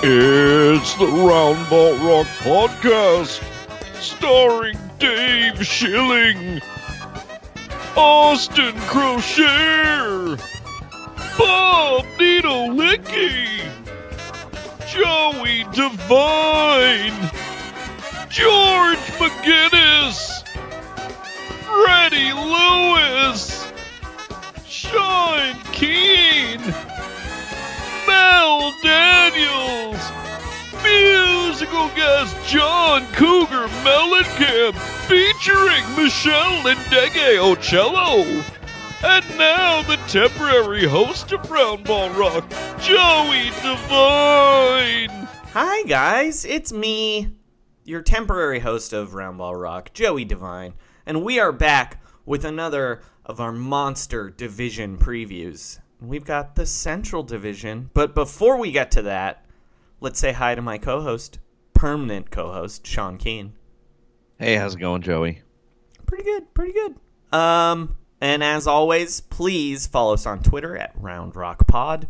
[0.00, 3.42] It's the Roundball Rock Podcast,
[4.00, 6.60] starring Dave Schilling,
[7.96, 10.38] Austin Croshere,
[11.36, 13.58] Bob Netolicky,
[14.86, 17.30] Joey Devine,
[18.28, 20.46] George McGinnis,
[21.64, 23.66] Freddie Lewis,
[24.64, 26.62] Sean Keane,
[28.08, 30.00] Mel Daniels,
[30.82, 34.74] musical guest John Cougar Mellencamp,
[35.06, 38.24] featuring Michelle Lindege Ocello.
[39.04, 42.48] And now the temporary host of Roundball Rock,
[42.80, 45.28] Joey Devine.
[45.52, 46.44] Hi, guys.
[46.46, 47.36] It's me,
[47.84, 50.72] your temporary host of Roundball Rock, Joey Devine.
[51.04, 55.78] And we are back with another of our monster division previews.
[56.00, 57.90] We've got the Central Division.
[57.94, 59.44] But before we get to that,
[60.00, 61.38] let's say hi to my co host,
[61.74, 63.54] permanent co host, Sean Keane.
[64.38, 65.42] Hey, how's it going, Joey?
[66.06, 66.94] Pretty good, pretty good.
[67.36, 72.04] Um, and as always, please follow us on Twitter at Round RoundRockPod.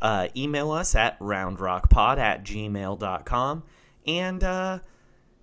[0.00, 3.62] Uh, email us at roundrockpod at gmail.com.
[4.06, 4.78] And uh,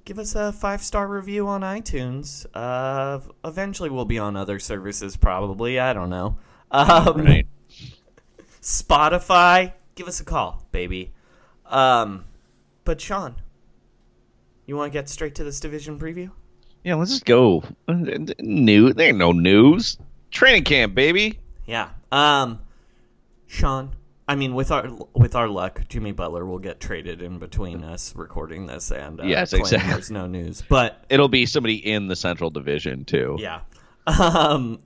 [0.05, 2.45] give us a five star review on iTunes.
[2.53, 5.79] Uh, eventually, we'll be on other services, probably.
[5.79, 6.37] I don't know.
[6.69, 7.47] Um, Right.
[8.61, 11.11] Spotify, give us a call, baby.
[11.65, 12.25] Um,
[12.83, 13.35] but Sean,
[14.65, 16.31] you want to get straight to this division preview?
[16.83, 17.63] Yeah, let's just go.
[17.87, 19.97] New, there ain't no news.
[20.31, 21.39] Training camp, baby.
[21.65, 21.89] Yeah.
[22.11, 22.59] Um,
[23.47, 23.95] Sean,
[24.27, 28.15] I mean, with our with our luck, Jimmy Butler will get traded in between us
[28.15, 29.91] recording this and uh, Yes, exactly.
[29.91, 33.37] There's no news, but It'll be somebody in the Central Division too.
[33.39, 33.61] yeah.
[34.07, 34.79] Um,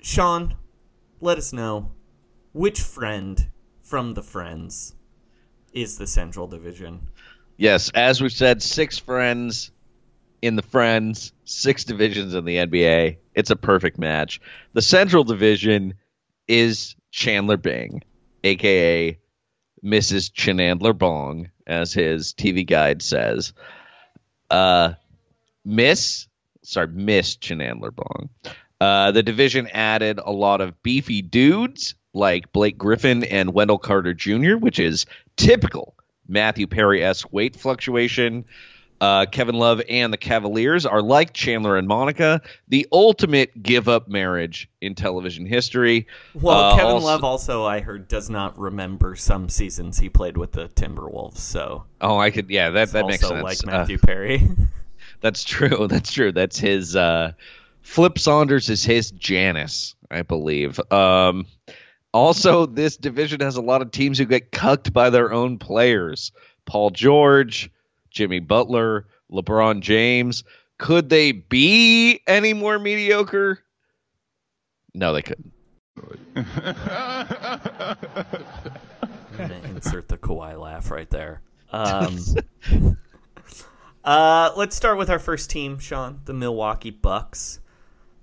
[0.00, 0.54] Sean,
[1.20, 1.90] let us know
[2.52, 3.50] which friend
[3.82, 4.94] from the friends
[5.72, 7.08] is the Central Division.
[7.56, 9.70] Yes, as we said, six friends
[10.40, 13.18] in the friends, six divisions in the NBA.
[13.34, 14.40] It's a perfect match.
[14.72, 15.94] The Central Division
[16.48, 18.02] is Chandler Bing,
[18.44, 19.18] aka
[19.84, 20.32] Mrs.
[20.32, 23.52] Chanandler Bong, as his TV guide says.
[24.50, 24.94] Uh,
[25.64, 26.28] Miss,
[26.62, 28.28] sorry, Miss Chanandler Bong.
[28.80, 34.14] Uh, the division added a lot of beefy dudes like Blake Griffin and Wendell Carter
[34.14, 35.06] Jr., which is
[35.36, 35.94] typical
[36.28, 38.44] Matthew Perry esque weight fluctuation.
[39.00, 44.06] Uh, Kevin Love and the Cavaliers are like Chandler and Monica, the ultimate give up
[44.06, 46.06] marriage in television history.
[46.34, 50.36] Well, Uh, Kevin also- Love also, I heard, does not remember some seasons he played
[50.36, 51.38] with the Timberwolves.
[51.38, 53.44] So Oh, I could, yeah, that, that makes also sense.
[53.64, 54.40] like Uh, Matthew Perry.
[55.20, 55.86] That's true.
[55.90, 56.30] That's true.
[56.30, 57.32] That's his uh
[57.80, 60.78] Flip Saunders is his Janice, I believe.
[60.92, 61.46] Um
[62.12, 66.32] also this division has a lot of teams who get cucked by their own players.
[66.66, 67.70] Paul George,
[68.10, 70.44] Jimmy Butler, LeBron James.
[70.78, 73.58] Could they be any more mediocre?
[74.94, 75.52] No, they couldn't.
[76.36, 76.46] I'm
[79.36, 81.42] gonna insert the Kawhi laugh right there.
[81.70, 82.18] Um,
[84.04, 87.60] Uh, let's start with our first team, Sean, the Milwaukee Bucks.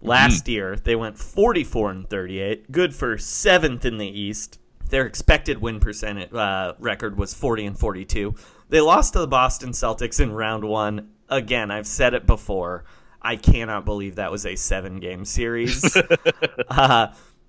[0.01, 4.59] Last year, they went 44 and 38, good for seventh in the East.
[4.89, 8.33] Their expected win percentage uh, record was 40 and 42.
[8.69, 11.09] They lost to the Boston Celtics in round one.
[11.27, 12.85] Again, I've said it before.
[13.21, 15.95] I cannot believe that was a seven game series.
[16.69, 17.07] uh,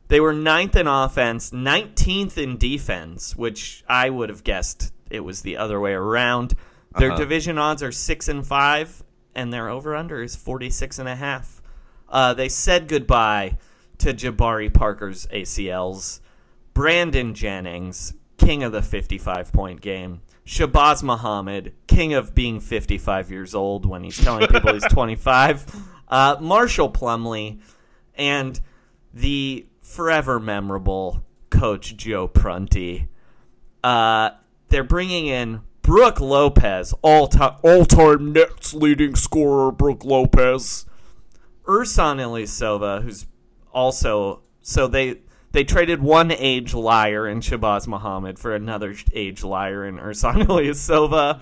[0.08, 5.42] they were ninth in offense, 19th in defense, which I would have guessed it was
[5.42, 6.54] the other way around.
[6.98, 7.18] Their Uh-huh.
[7.20, 9.04] division odds are six and five,
[9.34, 11.59] and their over under is 46 and a half.
[12.10, 13.56] Uh, they said goodbye
[13.98, 16.20] to Jabari Parker's ACLs,
[16.74, 23.54] Brandon Jennings, king of the 55 point game, Shabazz Muhammad, king of being 55 years
[23.54, 25.66] old when he's telling people he's 25,
[26.08, 27.60] uh, Marshall Plumlee,
[28.14, 28.58] and
[29.14, 33.08] the forever memorable coach Joe Prunty.
[33.84, 34.30] Uh,
[34.68, 40.86] they're bringing in Brook Lopez, all time all time Nets leading scorer Brook Lopez.
[41.70, 43.26] Ersan Ilyasova, who's
[43.72, 45.20] also so they
[45.52, 51.40] they traded one age liar in Shabazz Muhammad for another age liar in Ersan Ilyasova.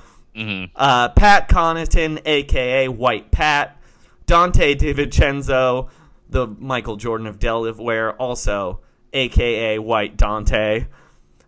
[0.76, 3.80] Uh, Pat Connaughton, aka White Pat,
[4.26, 5.88] Donte DiVincenzo,
[6.28, 8.80] the Michael Jordan of Delaware, also
[9.12, 10.86] aka White Donte.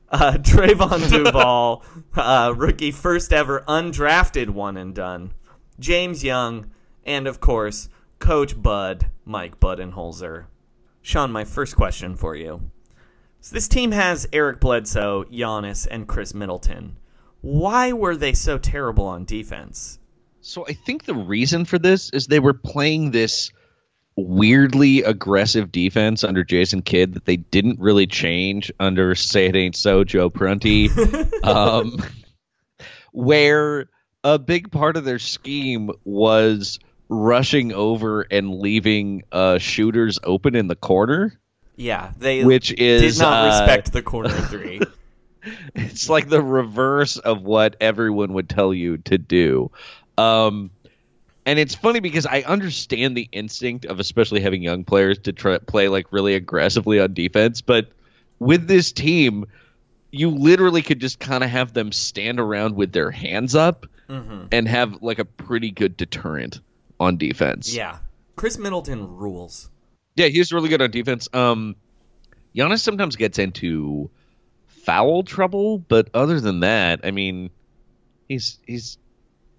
[0.08, 1.84] Uh, Trevon Duval,
[2.16, 5.34] uh, rookie first ever undrafted one and done.
[5.78, 6.70] James Young,
[7.04, 7.88] and of course,
[8.20, 10.44] Coach Bud, Mike Budenholzer.
[11.02, 12.70] Sean, my first question for you.
[13.40, 16.96] So this team has Eric Bledsoe, Giannis, and Khris Middleton.
[17.40, 19.98] Why were they so terrible on defense?
[20.42, 23.50] So I think the reason for this is they were playing this
[24.16, 29.76] weirdly aggressive defense under Jason Kidd that they didn't really change under Say It Ain't
[29.76, 30.90] So Joe Prunty,
[31.42, 31.96] um,
[33.12, 33.88] where
[34.22, 36.78] a big part of their scheme was
[37.10, 41.38] rushing over and leaving uh, shooters open in the corner.
[41.76, 44.80] Yeah, they Which is, did not uh, respect the corner three.
[45.74, 49.70] It's like the reverse of what everyone would tell you to do.
[50.16, 50.70] Um,
[51.46, 55.58] and it's funny because I understand the instinct of especially having young players to try
[55.58, 57.88] play like really aggressively on defense, but
[58.38, 59.46] with this team,
[60.12, 64.44] you literally could just kind of have them stand around with their hands up mm-hmm.
[64.52, 66.60] and have like a pretty good deterrent
[67.00, 67.74] on defense.
[67.74, 67.98] yeah,
[68.36, 69.70] Khris Middleton rules.
[70.14, 71.28] Yeah, he's really good on defense.
[71.32, 71.76] Um,
[72.54, 74.10] Giannis sometimes gets into
[74.66, 77.50] foul trouble, but other than that, I mean,
[78.28, 78.98] he's he's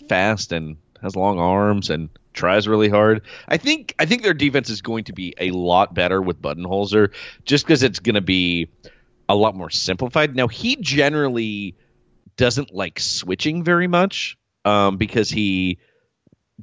[0.08, 3.22] fast and has long arms and tries really hard.
[3.48, 7.12] I think I think their defense is going to be a lot better with Budenholzer,
[7.44, 8.70] just because it's going to be
[9.28, 10.36] a lot more simplified.
[10.36, 11.76] Now he generally
[12.36, 15.80] doesn't like switching very much um, because he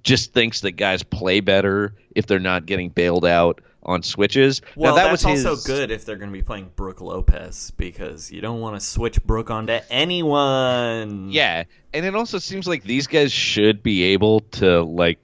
[0.03, 4.61] just thinks that guys play better if they're not getting bailed out on switches.
[4.77, 7.01] Well, now, that that's was his, also good if they're going to be playing Brook
[7.01, 11.31] Lopez because you don't want to switch Brook onto anyone.
[11.31, 15.19] Yeah, and it also seems like these guys should be able to like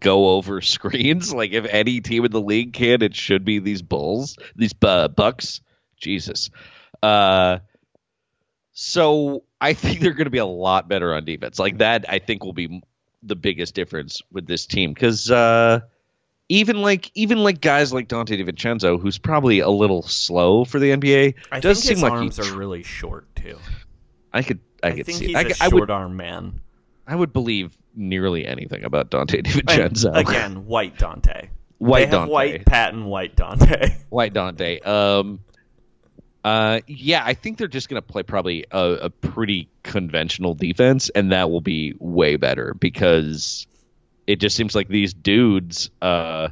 [0.00, 1.32] go over screens.
[1.32, 5.08] Like if any team in the league can, it should be these Bulls, these uh,
[5.08, 5.60] Bucks.
[5.98, 6.50] Jesus.
[7.02, 7.58] Uh,
[8.72, 11.58] so I think they're going to be a lot better on defense.
[11.58, 12.82] Like that, I think will be
[13.22, 15.80] the biggest difference with this team because uh,
[16.48, 20.90] even like even like guys like Donte DiVincenzo, who's probably a little slow for the
[20.90, 23.58] NBA, I does seem like arms he, are really short too.
[24.32, 25.26] I could I, I, could see.
[25.28, 26.60] he's I, a I would short arm man.
[27.06, 30.14] I would believe nearly anything about Donte And DiVincenzo.
[30.16, 31.48] again, white Donte.
[31.78, 32.28] White Donte.
[32.28, 33.96] white Pat and white Donte.
[34.08, 34.86] White Donte.
[34.86, 35.40] Um,
[36.46, 41.08] uh, yeah, I think they're just going to play probably a, a pretty conventional defense,
[41.08, 43.66] and that will be way better because
[44.28, 46.50] it just seems like these dudes uh,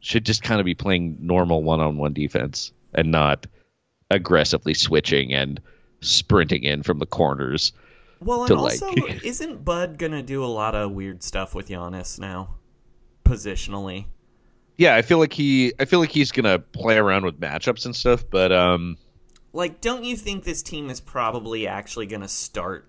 [0.00, 3.46] should just kind of be playing normal one-on-one defense and not
[4.10, 5.60] aggressively switching and
[6.00, 7.74] sprinting in from the corners.
[8.20, 11.68] Well, and to, like- also, isn't Bud gonna do a lot of weird stuff with
[11.68, 12.54] Giannis now,
[13.22, 14.06] positionally?
[14.76, 17.94] Yeah, I feel like he, I feel like he's gonna play around with matchups and
[17.94, 18.96] stuff, but um,
[19.52, 22.88] Like, don't you think this team is probably actually gonna start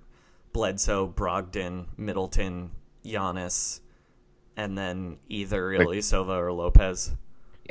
[0.54, 2.72] Bledsoe, Brogdon, Middleton,
[3.06, 3.82] Giannis,
[4.58, 7.12] and then either Like- Ilyasova or Lopez?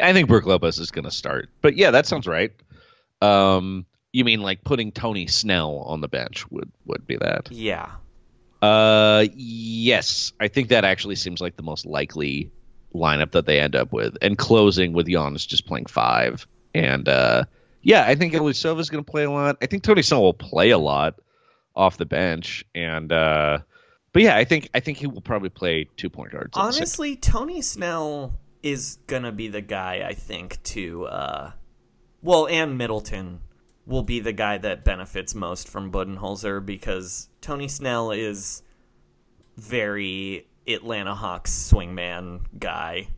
[0.02, 1.48] I think Brook Lopez is going to start.
[1.62, 2.50] But yeah, that sounds right.
[3.22, 7.50] Um, you mean like putting Tony Snell on the bench would would be that?
[7.52, 7.90] Yeah.
[8.60, 12.50] Uh, yes, I think that actually seems like the most likely
[12.94, 16.46] lineup that they end up with, and closing with Giannis just playing five.
[16.74, 17.44] And uh,
[17.82, 19.56] yeah, I think Ilyasova is going to play a lot.
[19.62, 21.20] I think Tony Snell will play a lot
[21.76, 23.58] off the bench, and uh,
[24.14, 26.50] But yeah, I think I think he will probably play two point guards.
[26.54, 31.52] Honestly, Tony Snell is gonna be the guy I think to uh
[32.22, 33.40] well, and Middleton
[33.86, 38.62] will be the guy that benefits most from Budenholzer because Tony Snell is
[39.56, 43.08] very Atlanta Hawks swingman guy.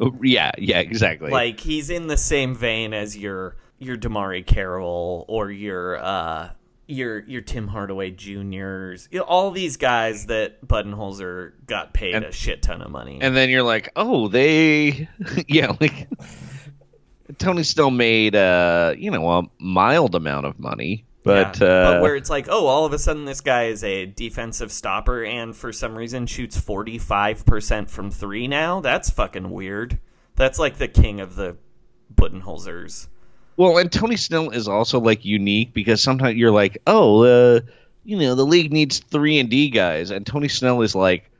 [0.00, 1.30] Oh, yeah, yeah, exactly.
[1.30, 6.50] Like he's in the same vein as your your DeMarre Carroll or your uh
[6.86, 12.24] your your Tim Hardaway Juniors, you know, all these guys that Budenholzer got paid And-
[12.24, 13.18] a shit ton of money.
[13.20, 15.08] and then you're like, oh, they,
[15.48, 16.08] yeah, like
[17.38, 22.02] Tony still made, uh, you know, a mild amount of money, but Yeah, uh, but
[22.02, 25.56] where it's like, oh, all of a sudden this guy is a defensive stopper and
[25.56, 28.80] for some reason shoots forty five percent from three now.
[28.80, 29.98] That's fucking weird.
[30.36, 31.56] That's like the king of the
[32.14, 33.08] Budenholzers.
[33.56, 37.60] well, and Tony Snell is also like unique because sometimes you're like, oh, uh,
[38.04, 41.30] you know, the league needs three and D guys, and Tony Snell is like,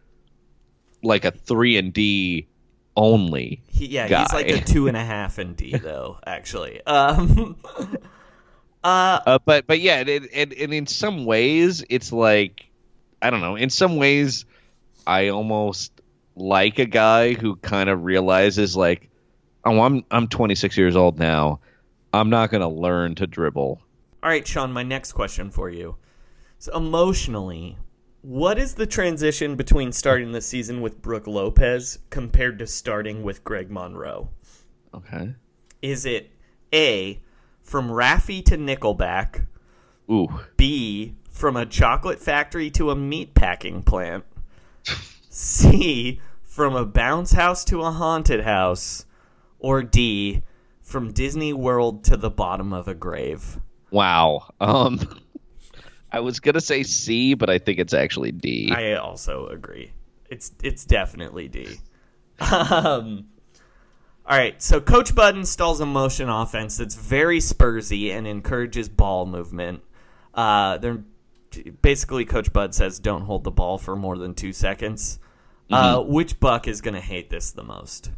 [1.03, 2.49] like a three and D
[2.97, 3.62] only.
[3.67, 4.21] He, yeah, guy.
[4.21, 6.19] he's like a two and a half in D though.
[6.26, 7.57] Actually, um,
[8.85, 12.67] uh, Uh, but but yeah, and, and, and in some ways, it's like
[13.21, 13.57] I don't know.
[13.57, 14.45] In some ways,
[15.07, 15.93] I almost
[16.37, 19.09] like a guy who kind of realizes like,
[19.64, 21.61] oh, I'm I'm 26 years old now.
[22.12, 23.81] I'm not gonna learn to dribble.
[24.23, 25.97] All right, Sean, my next question for you.
[26.59, 27.76] So, emotionally,
[28.23, 33.45] what is the transition between starting the season with Brook Lopez compared to starting with
[33.45, 34.31] Greg Monroe?
[34.95, 35.35] Okay.
[35.83, 36.31] Is it
[36.73, 37.21] A,
[37.64, 39.47] from Raffi to Nickelback,
[40.09, 40.28] Ooh.
[40.56, 44.25] B, from a chocolate factory to a meat packing plant,
[45.30, 49.06] C, from a bounce house to a haunted house,
[49.59, 50.42] or D,
[50.83, 53.59] from Disney World to the bottom of a grave?
[53.90, 54.52] Wow.
[54.61, 55.00] Um.
[56.12, 58.71] I was gonna say C, but I think it's actually D.
[58.73, 59.90] I also agree.
[60.30, 61.66] It's it's definitely D.
[62.40, 63.26] Um,
[64.26, 69.26] all right, so Coach Bud installs a motion offense that's very Spursy and encourages ball
[69.26, 69.83] movement.
[70.33, 71.02] Uh, they're
[71.83, 75.19] basically Coach Bud says don't hold the ball for more than two seconds.
[75.71, 78.11] Uh, which Buck is going to hate this the most?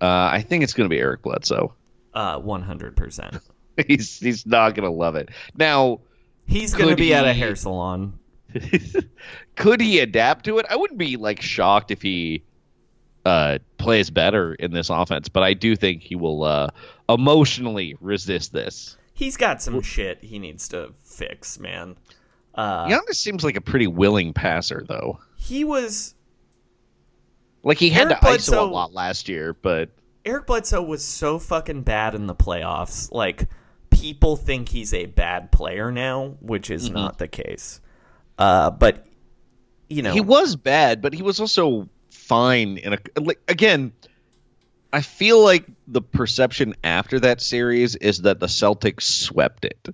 [0.00, 1.72] Uh, I think it's gonna be Eric Bledsoe.
[2.12, 3.38] Uh, one hundred percent.
[3.86, 5.30] he's he's not gonna love it.
[5.56, 6.00] Now,
[6.46, 8.18] He's going to be at a hair salon.
[9.56, 10.66] could he adapt to it?
[10.68, 12.44] I wouldn't be like shocked if he
[13.24, 16.68] uh, plays better in this offense, but I do think he will uh,
[17.08, 18.96] emotionally resist this.
[19.14, 21.96] He's got some shit he needs to fix, man.
[22.54, 25.18] Uh, Giannis seems like a pretty willing passer, though.
[25.36, 26.14] he was
[27.62, 29.90] Like he had Eric to ISO Bledsoe- a lot last year, but
[30.24, 33.10] Eric Bledsoe was so fucking bad in the playoffs.
[33.12, 33.48] Like
[33.90, 36.94] people think he's a bad player now, which is Mm-hmm.
[36.94, 37.80] not the case.
[38.38, 39.06] Uh, but
[39.88, 41.02] you know, he was bad.
[41.02, 41.88] But he was also
[42.26, 42.78] fine.
[42.78, 43.92] In a like again,
[44.92, 49.88] I feel like the perception after that series is that the Celtics swept it.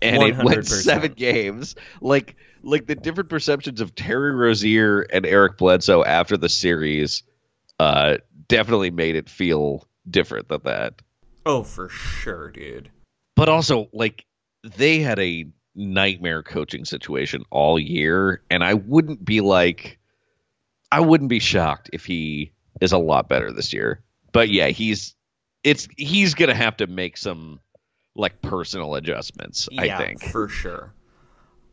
[0.00, 1.74] and it went seven games.
[2.00, 7.22] Like like the different perceptions of Terry Rozier and Eric Bledsoe after the series
[7.78, 8.18] uh
[8.48, 11.00] definitely made it feel different than that.
[11.46, 12.90] oh for sure, dude.
[13.36, 14.26] But also like
[14.76, 19.98] they had a nightmare coaching situation all year and I wouldn't be like
[20.92, 24.02] I wouldn't be shocked if he is a lot better this year.
[24.32, 25.14] But yeah, he's
[25.64, 27.60] it's he's going to have to make some
[28.14, 30.22] like personal adjustments, Yeah, I think.
[30.22, 30.92] for sure.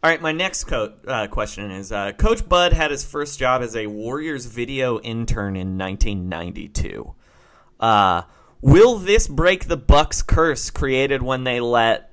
[0.01, 3.61] All right, my next co- uh, question is: uh, Coach Bud had his first job
[3.61, 7.13] as a Warriors video intern in 1992.
[7.81, 8.21] Uh,
[8.61, 12.11] will this break the Bucks curse created when they let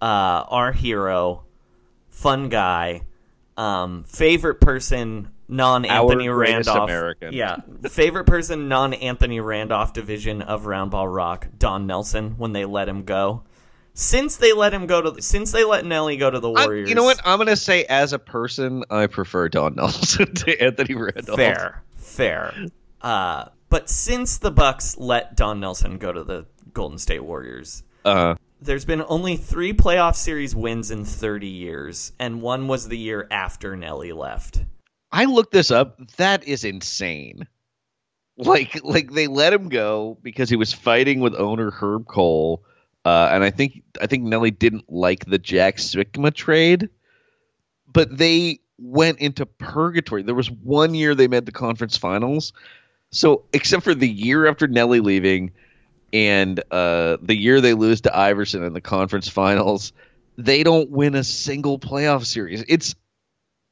[0.00, 1.44] uh, our hero,
[2.08, 3.02] fun guy,
[3.56, 7.32] um, favorite person, non Anthony Randolph, American.
[7.32, 7.56] yeah,
[7.88, 13.04] favorite person, non Anthony Randolph division of Roundball Rock, Don Nelson, when they let him
[13.04, 13.42] go?
[13.96, 16.88] Since they let him go to, since they let Nelly go to the I- Warriors,
[16.88, 17.20] you know what?
[17.24, 21.38] I'm going to say, as a person, I prefer Don Nelson to Anthony Randolph.
[21.38, 22.52] Fair, fair.
[23.00, 28.34] Uh, but since the Bucks let Don Nelson go to the Golden State Warriors, Uh,
[28.60, 33.28] there's been only three playoff series wins in 30 years, and one was the year
[33.30, 34.64] after Nelly left.
[35.14, 36.00] I looked this up.
[36.16, 37.46] That is insane.
[38.36, 42.64] Like, like they let him go because he was fighting with owner Herb Kohl,
[43.04, 46.88] uh, and I think I think Nelly didn't like the Jack Sikma trade,
[47.92, 50.22] but they went into purgatory.
[50.24, 52.52] There was one year they made the conference finals,
[53.10, 55.52] so except for the year after Nelly leaving,
[56.12, 59.92] and uh, the year they lose to Iverson in the conference finals,
[60.36, 62.64] they don't win a single playoff series.
[62.66, 62.96] It's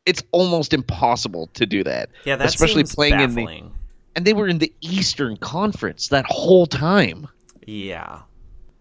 [0.07, 2.11] it's almost impossible to do that.
[2.25, 3.65] Yeah, that especially playing in baffling.
[3.65, 3.83] the
[4.17, 7.29] and they were in the Eastern Conference that whole time.
[7.67, 8.23] Yeah.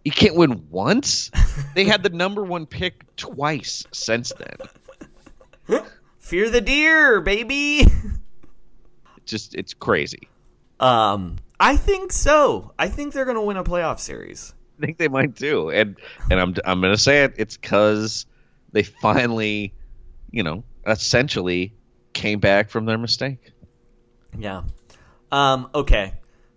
[0.04, 1.32] You can't win once.
[1.75, 5.84] they had the number one pick twice since then.
[6.20, 7.86] Fear the deer, baby.
[9.25, 10.28] Just it's crazy.
[10.80, 12.74] Um, I think so.
[12.80, 14.54] I think they're going to win a playoff series.
[14.78, 15.96] I think they might too, and
[16.32, 17.36] and I'm I'm gonna say it.
[17.38, 18.25] It's because
[18.72, 19.74] they finally,
[20.32, 21.74] you know, essentially
[22.14, 23.52] came back from their mistake.
[24.38, 24.64] Yeah.
[25.32, 26.14] Um, okay.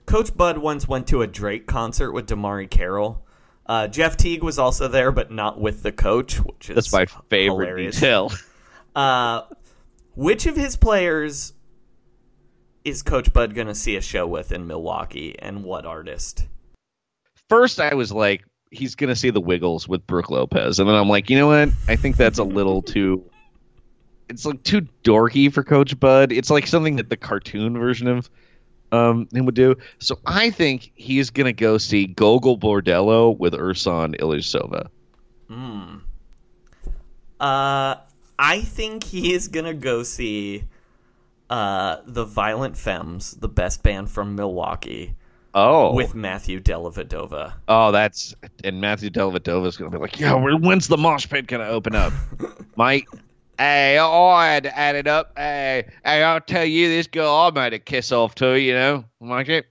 [0.06, 3.24] Coach Bud once went to a Drake concert with DeMarre Carroll.
[3.66, 7.06] Uh, Jeff Teague was also there, but not with the coach, which is That's my
[7.30, 7.96] favorite hilarious.
[7.96, 8.30] detail.
[8.94, 9.42] Uh,
[10.14, 11.52] which of his players
[12.84, 16.46] is Coach Bud going to see a show with in Milwaukee, and what artist?
[17.48, 21.08] First, I was like, he's gonna see the Wiggles with Brook Lopez, and then I'm
[21.08, 21.70] like, you know what?
[21.88, 23.28] I think that's a little too.
[24.28, 26.32] It's like too dorky for Coach Bud.
[26.32, 28.30] It's like something that the cartoon version of
[28.92, 29.76] um, him would do.
[29.98, 34.88] So I think he's gonna go see Gogol Bordello with Ersan Ilyasova.
[35.48, 35.96] Hmm.
[37.40, 37.96] Uh,
[38.38, 40.64] I think he is gonna go see
[41.50, 45.14] uh the Violent Femmes, the best band from Milwaukee,
[45.52, 47.52] Oh, with Matthew Dellavedova.
[47.68, 51.94] oh, that's and Matthew Dellavedova's gonna be like, yeah, when's the mosh pit gonna open
[51.94, 52.12] up,
[52.76, 53.06] Mike?
[53.58, 55.32] Hey, I had to add it up.
[55.36, 59.04] Hey, hey, I'll tell you, this girl I made a kiss off to, you know,
[59.20, 59.66] like it.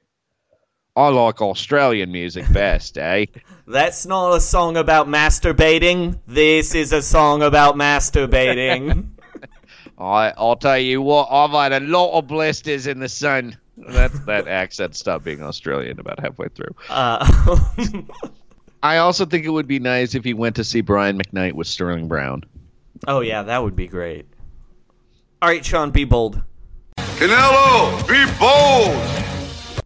[0.96, 3.26] I like Australian music best, eh?
[3.68, 6.20] That's not a song about masturbating.
[6.28, 9.10] This is a song about masturbating.
[9.98, 13.58] I, I'll tell you what, I've had a lot of blisters in the sun.
[13.76, 16.76] That that accent stopped being Australian about halfway through.
[16.90, 17.26] uh,
[18.84, 21.66] I also think it would be nice if he went to see Brian McKnight with
[21.68, 22.44] Sterling Brown.
[23.08, 24.26] Oh yeah, that would be great.
[25.42, 26.42] All right, Sean, be bold.
[26.98, 29.84] Canelo, be bold.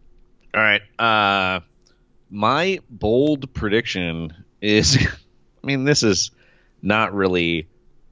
[0.54, 0.82] All right.
[1.00, 1.62] Uh,
[2.30, 4.98] my bold prediction is,
[5.64, 6.32] I mean, this is
[6.82, 7.68] not really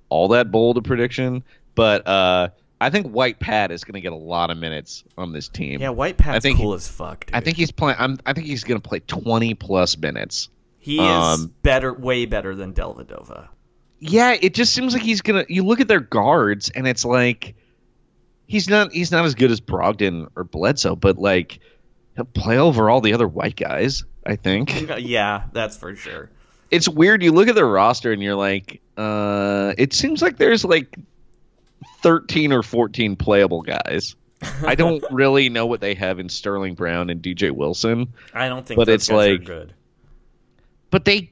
[0.09, 1.43] all that bold a prediction,
[1.75, 5.31] but uh, I think White Pat is going to get a lot of minutes on
[5.33, 5.81] this team.
[5.81, 7.25] Yeah, White Pat's I think cool he- as fuck.
[7.25, 7.35] Dude.
[7.35, 7.97] I think he's playing.
[7.99, 10.49] I'm, I think he's going to play 20 plus minutes.
[10.79, 13.49] he is um, better, way better than Dellavedova.
[13.99, 15.45] Yeah, it just seems like he's gonna.
[15.49, 17.55] You look at their guards, and it's like
[18.47, 18.91] he's not.
[18.91, 21.59] He's not as good as Brogdon or Bledsoe, but like
[22.15, 24.03] he'll play over all the other white guys.
[24.25, 24.89] I think.
[24.99, 26.29] yeah, that's for sure.
[26.71, 27.23] it's weird.
[27.23, 30.97] You look at their roster and you're like, uh, it seems like there's like
[32.01, 34.15] 13 or 14 playable guys.
[34.65, 38.65] I don't really know what they have in Sterling Brown and DJ Wilson, I don't
[38.65, 39.73] think But it's like- good.
[40.89, 41.29] but they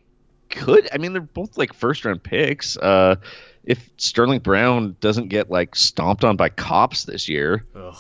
[0.54, 0.88] could.
[0.94, 2.78] I mean, they're both like first round picks.
[2.78, 3.16] Uh,
[3.63, 7.66] if Sterling Brown doesn't get like stomped on by cops this year.
[7.76, 7.96] Ugh.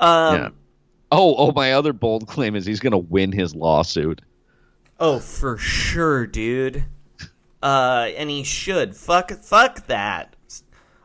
[0.00, 0.34] Um.
[0.36, 0.48] yeah.
[1.10, 4.20] Oh, oh, my other bold claim is he's to win his lawsuit.
[5.00, 6.84] Oh, for sure, dude.
[7.62, 8.94] Uh, and he should.
[8.94, 10.36] Fuck, fuck that.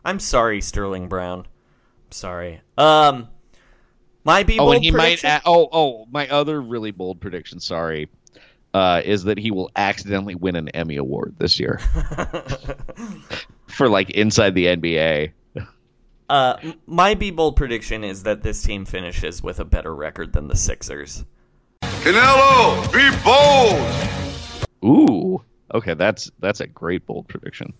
[0.03, 1.39] I'm sorry, Sterling Brown.
[1.39, 2.59] I'm sorry.
[2.77, 3.29] Um,
[4.25, 5.41] my be Oh, bold and he prediction- might.
[5.45, 7.61] oh, oh, my other really bold prediction.
[7.61, 8.09] Sorry,
[8.73, 11.79] uh, is that he will accidentally win an Emmy award this year
[13.67, 15.31] for like inside the NBA.
[16.29, 16.57] Uh,
[16.87, 20.55] my be bold prediction is that this team finishes with a better record than the
[20.55, 21.25] Sixers.
[21.81, 24.69] Canelo, be bold.
[24.83, 25.41] Ooh,
[25.73, 27.73] okay, that's that's a great bold prediction.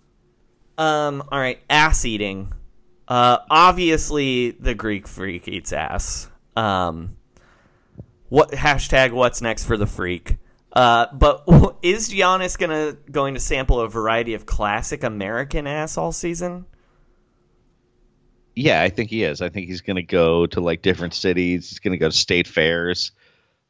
[0.77, 2.53] Um, all right, ass eating.
[3.07, 6.29] Uh, obviously the Greek freak eats ass.
[6.55, 7.17] Um,
[8.29, 10.37] what hashtag What's next for the freak?
[10.73, 11.43] Uh, but
[11.81, 16.65] is Giannis gonna going to sample a variety of classic American ass all season?
[18.55, 19.41] Yeah, I think he is.
[19.41, 21.69] I think he's going to go to like different cities.
[21.69, 23.11] He's going to go to state fairs,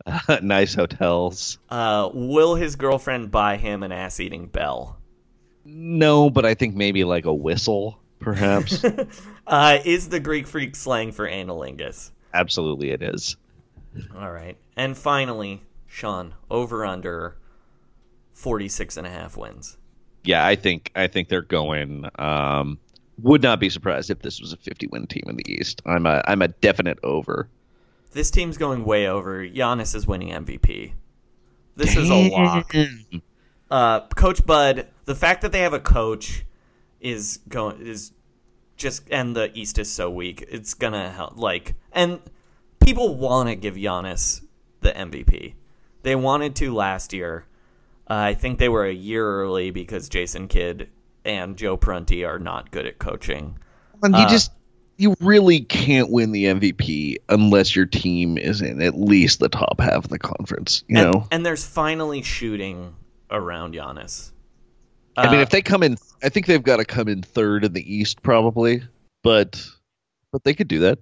[0.06, 1.58] uh, nice hotels.
[1.70, 4.98] Uh, will his girlfriend buy him an ass eating bell?
[5.64, 8.84] No, but I think maybe like a whistle, perhaps.
[9.46, 12.12] Uh, is the Greek freak slang for analingus?
[12.34, 13.36] Absolutely, it is.
[14.18, 14.58] All right.
[14.78, 15.62] And finally,
[15.94, 17.38] Sean, over under
[18.34, 19.78] 46 and a half wins.
[20.24, 22.10] Yeah, I think I think they're going.
[22.18, 22.80] Um,
[23.22, 25.84] would not be surprised if this was a 50 win team in the East.
[25.86, 27.48] I'm a I'm a definite over.
[28.12, 29.46] This team's going way over.
[29.46, 30.94] Giannis is winning MVP.
[31.76, 32.74] This is a lock.
[33.70, 36.44] Uh, coach Bud, the fact that they have a coach
[37.02, 38.14] is going is
[38.78, 40.44] just and the East is so weak.
[40.50, 41.38] It's gonna help.
[41.38, 42.20] Like and
[42.84, 44.42] people want to give Giannis
[44.82, 45.54] the MVP.
[46.04, 47.46] They wanted to last year.
[48.10, 50.90] Uh, I think they were a year early because Jason Kidd
[51.26, 53.58] and Joe Prunty are not good at coaching.
[54.04, 54.52] And you Uh, just
[54.98, 59.80] you really can't win the MVP unless your team is in at least the top
[59.80, 60.84] half of the conference.
[60.88, 62.94] You and, know, and there's finally shooting
[63.32, 64.32] around Giannis.
[65.18, 67.64] I mean, Uh, if they come in, I think they've got to come in third
[67.64, 68.84] in the East probably,
[69.24, 69.66] but
[70.32, 71.00] but they could do that.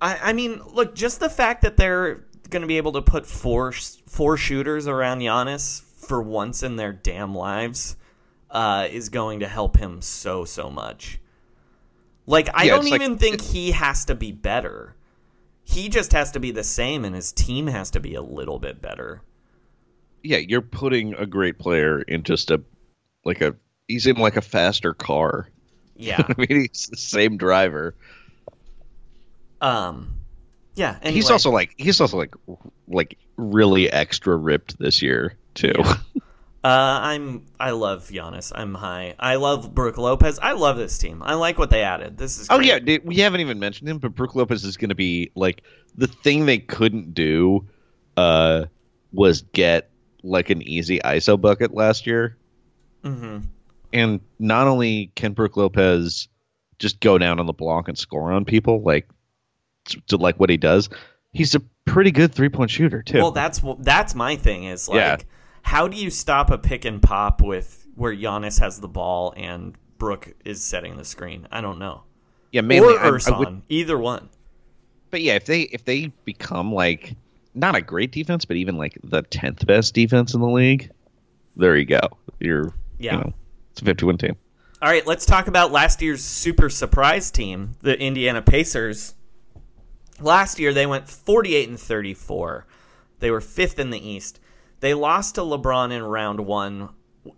[0.00, 3.26] I, I mean, look, just the fact that they're going to be able to put
[3.26, 3.72] four
[4.06, 7.96] four shooters around Giannis for once in their damn lives
[8.50, 11.18] uh, is going to help him so so much.
[12.26, 14.94] Like, I Yeah, don't it's like- even think he has to be better.
[15.64, 18.58] He just has to be the same, and his team has to be a little
[18.58, 19.22] bit better.
[20.22, 22.62] Yeah, you're putting a great player in just a
[23.24, 23.56] like a
[23.88, 25.48] he's in like a faster car.
[25.96, 26.22] Yeah.
[26.28, 27.94] I mean, he's the same driver.
[29.60, 30.14] um.
[30.74, 30.96] Yeah.
[31.02, 32.34] And he's also like he's also like
[32.88, 35.72] like really extra ripped this year too.
[35.78, 35.94] Yeah.
[36.64, 37.46] Uh, I'm.
[37.58, 38.52] I love Giannis.
[38.54, 39.16] I'm high.
[39.18, 40.38] I love Brook Lopez.
[40.40, 41.20] I love this team.
[41.20, 42.16] I like what they added.
[42.16, 42.46] This is.
[42.50, 45.32] Oh yeah, dude, we haven't even mentioned him, but Brook Lopez is going to be
[45.34, 45.62] like
[45.96, 47.66] the thing they couldn't do
[48.16, 48.66] uh
[49.12, 49.90] was get
[50.22, 52.36] like an easy ISO bucket last year.
[53.02, 53.38] Mm-hmm.
[53.92, 56.28] And not only can Brook Lopez
[56.78, 59.08] just go down on the block and score on people like
[59.86, 60.88] to, to like what he does,
[61.32, 63.18] he's a pretty good three-point shooter too.
[63.18, 64.64] Well, that's that's my thing.
[64.64, 65.16] Is like, Yeah.
[65.62, 69.74] how do you stop a pick and pop with where Giannis has the ball and
[69.98, 71.46] Brook is setting the screen?
[71.50, 72.02] I don't know.
[72.52, 74.28] yeah, mainly or I- I would- either one.
[75.10, 77.14] but yeah, if they if they become like
[77.54, 80.90] not a great defense, but even like the tenth best defense in the league,
[81.56, 82.00] there you go.
[82.40, 83.12] You're Yeah.
[83.12, 83.32] you know,
[83.72, 84.36] it's a fifty-one team.
[84.80, 89.14] All right, let's talk about last year's super surprise team, the Indiana Pacers.
[90.20, 92.66] Last year they went 48 and 34.
[93.18, 94.40] They were 5th in the East.
[94.80, 96.88] They lost to LeBron in round 1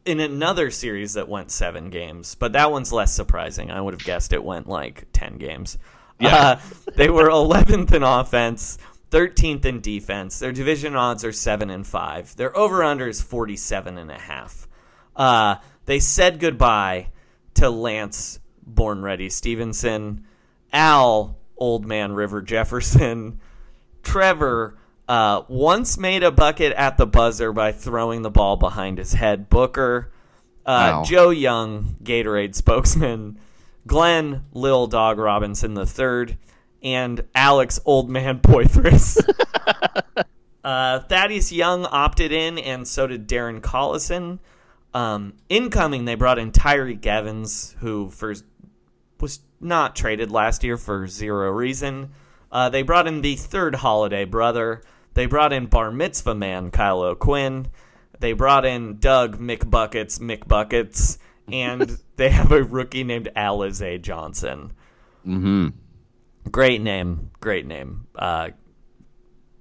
[0.07, 3.71] in another series that went 7 games, but that one's less surprising.
[3.71, 5.77] I would have guessed it went like 10 games.
[6.21, 6.57] Uh,
[6.97, 8.79] they were 11th in offense,
[9.11, 10.39] 13th in defense.
[10.39, 12.37] Their division odds are 7 and 5.
[12.37, 14.67] Their over under is 47 and a half.
[15.15, 17.11] Uh, they said goodbye
[17.55, 20.25] to Lance Born Ready Stephenson,
[20.73, 23.41] Al Old Man River Jefferson,
[24.03, 24.77] Trevor
[25.09, 29.49] uh, once made a bucket at the buzzer by throwing the ball behind his head.
[29.49, 30.11] Booker,
[30.67, 31.03] uh, Wow.
[31.05, 33.39] Joe Young, Gatorade spokesman,
[33.87, 36.39] Glenn Lil Dog Robinson III,
[36.83, 39.19] and Alex Old Man Poythress.
[40.65, 44.39] Uh, Thaddeus Young opted in, and so did Darren Collison.
[44.95, 48.45] Um, incoming, they brought in Tyreke Evans, who first
[49.25, 52.11] was not traded last year for zero reason.
[52.53, 54.83] Uh, they brought in the third Holiday brother.
[55.15, 57.69] They brought in Bar Mitzvah man Kyle O'Quinn.
[58.21, 61.17] They brought in Doug McBuckets McBuckets,
[61.51, 64.75] and they have a rookie named Alize Johnson.
[65.27, 65.69] Mm-hmm.
[66.51, 68.07] Great name, great name.
[68.15, 68.51] Uh,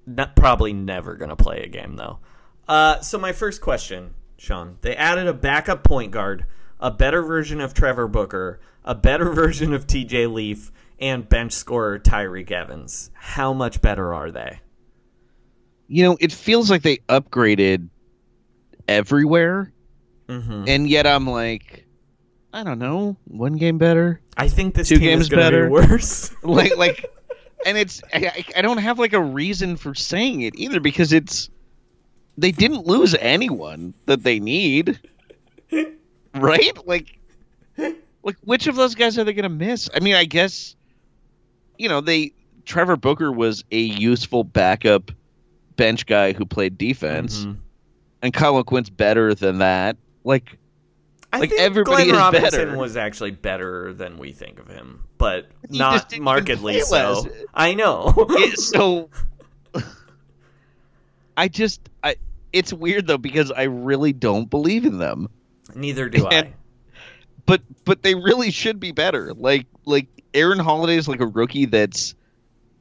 [0.05, 2.19] not, probably never going to play a game though.
[2.67, 6.47] Uh, so my first question, Sean, they added a backup point guard,
[6.81, 11.99] a better version of Trevor Booker, a better version of TJ Leaf, and bench scorer
[11.99, 13.09] Tyreke Evans.
[13.13, 14.59] How much better are they?
[15.87, 17.89] You know, it feels like they upgraded
[18.87, 19.71] everywhere,
[20.29, 20.63] Mm-hmm.
[20.67, 21.85] and yet I'm like,
[22.53, 25.65] I don't know, one game better, I think this Two team games is better.
[25.65, 26.33] be worse.
[26.43, 27.05] like like,
[27.65, 31.11] and it's I, I- I don't have like a reason for saying it either because
[31.11, 31.49] it's
[32.37, 34.97] they didn't lose anyone that they need,
[36.35, 36.87] right?
[36.87, 37.19] Like,
[38.23, 39.89] like which of those guys are they going to miss?
[39.93, 40.75] I mean, I guess
[41.77, 42.33] you know they
[42.65, 45.11] Trevor Booker was a useful backup
[45.75, 47.57] bench guy who played defense, Mhm.
[48.21, 49.97] and Kyle Quinn's better than that.
[50.23, 50.57] Like,
[51.33, 52.77] I Like, think everybody Glenn is Robinson better.
[52.77, 57.27] was actually better than we think of him, but He not markedly so.
[57.53, 58.13] I know.
[58.17, 59.09] it, so
[61.35, 62.15] I just I
[62.51, 65.29] it's weird though because I really don't believe in them.
[65.75, 66.53] Neither do I.
[67.45, 69.33] But but they really should be better.
[69.33, 72.15] Like like Aaron Holiday is like a rookie that's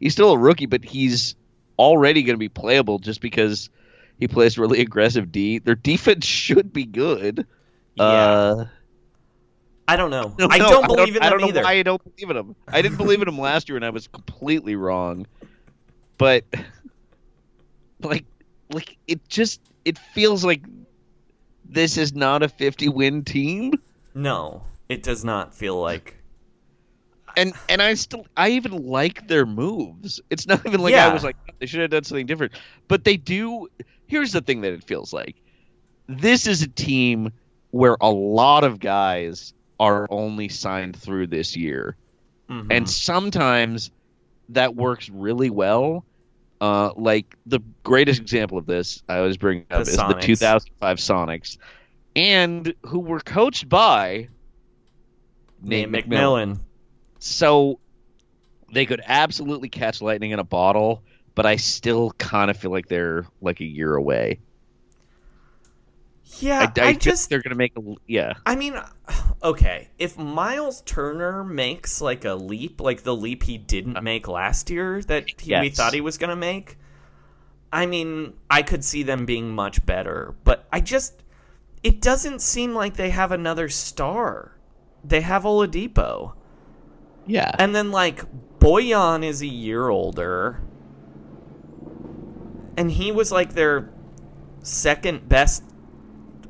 [0.00, 1.34] he's still a rookie, but he's
[1.78, 3.70] already going to be playable just because
[4.18, 5.58] he plays really aggressive D.
[5.58, 7.46] Their defense should be good.
[7.96, 8.04] Yeah.
[8.04, 8.66] Uh,
[9.88, 10.34] I don't know.
[10.38, 11.60] no, I no, don't believe in I them don't either.
[11.60, 12.56] know why I don't believe in them.
[12.68, 15.26] I didn't believe in them last year, and I was completely wrong.
[16.18, 16.44] But
[18.00, 18.24] like,
[18.70, 20.62] like it just it feels like
[21.68, 23.72] this is not a 50 win team,
[24.14, 26.16] No, it does not feel like.
[27.36, 30.20] and and I still I even like their moves.
[30.30, 31.08] It's not even like Yeah.
[31.08, 32.52] I was like they should have done something different,
[32.88, 33.68] but they do.
[34.06, 35.36] Here's the thing that it feels like:
[36.06, 37.32] this is a team
[37.70, 41.96] where a lot of guys are only signed through this year.
[42.50, 42.66] Mhm.
[42.70, 43.90] And sometimes
[44.50, 46.04] that works really well.
[46.60, 50.98] Uh, like the greatest example of this I always bring up The is the 2005
[50.98, 51.58] Sonics,
[52.14, 54.28] and who were coached by
[55.62, 56.60] Nate Nate McMillan.
[57.18, 57.78] So
[58.72, 61.02] they could absolutely catch lightning in a bottle,
[61.34, 64.40] but I still kind of feel like they're like a year away.
[66.38, 68.34] Yeah, I, I, I think just they're gonna make a yeah.
[68.46, 68.74] I mean,
[69.42, 74.02] okay, if Miles Turner makes like a leap, like the leap he didn't uh-huh.
[74.02, 76.78] make last year that he, we thought he was going to make,
[77.72, 81.22] I mean, I could see them being much better, but I just
[81.82, 84.56] it doesn't seem like they have another star.
[85.04, 86.34] They have Oladipo.
[87.26, 87.50] Yeah.
[87.58, 88.24] And then like
[88.58, 90.60] Bojan is a year older.
[92.76, 93.90] And he was like their
[94.62, 95.62] second best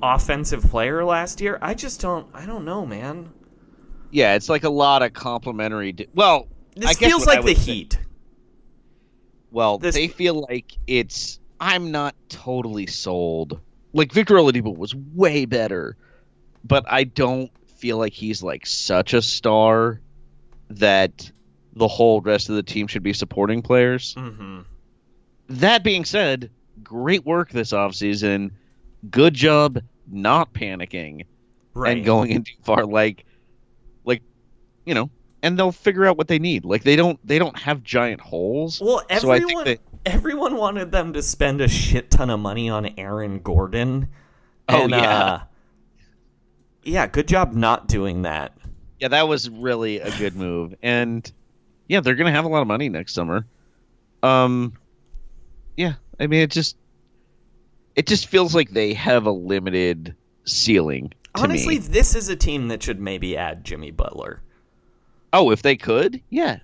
[0.02, 1.58] offensive player last year.
[1.62, 3.32] I just don't I don't know, man.
[4.10, 5.92] Yeah, it's like a lot of complimentary.
[5.92, 7.98] Di- well, This I feels like the say- Heat.
[9.50, 11.38] Well, This- they feel like it's.
[11.60, 13.60] I'm not totally sold.
[13.92, 15.96] Like Victor Oladipo was way better,
[16.64, 20.00] but I don't feel like he's like such a star
[20.70, 21.30] that
[21.74, 24.14] the whole rest of the team should be supporting players.
[24.14, 24.60] Mm-hmm.
[25.48, 26.50] That being said,
[26.82, 28.52] great work this offseason.
[29.10, 31.26] Good job not panicking
[31.74, 31.96] Right.
[31.96, 32.84] and going in too far.
[32.86, 33.24] Like,
[34.04, 34.22] like,
[34.84, 35.10] you know,
[35.42, 36.64] and they'll figure out what they need.
[36.64, 38.80] Like they don't they don't have giant holes.
[38.80, 39.80] Well, so everyone think that
[40.12, 44.08] everyone wanted them to spend a shit ton of money on Aaron Gordon.
[44.68, 45.24] Oh, And, yeah.
[45.24, 45.40] uh,
[46.84, 48.56] yeah, good job not doing that.
[48.98, 50.74] yeah, that was really a good move.
[50.82, 51.30] And
[51.88, 53.46] yeah, they're gonna have a lot of money next summer.
[54.22, 54.74] Um,
[55.76, 56.76] yeah, I mean, it just
[57.96, 61.10] it just feels like they have a limited ceiling.
[61.36, 61.86] To Honestly, me.
[61.86, 64.42] this is a team that should maybe add Jimmy Butler.
[65.32, 66.58] Oh, if they could, yeah,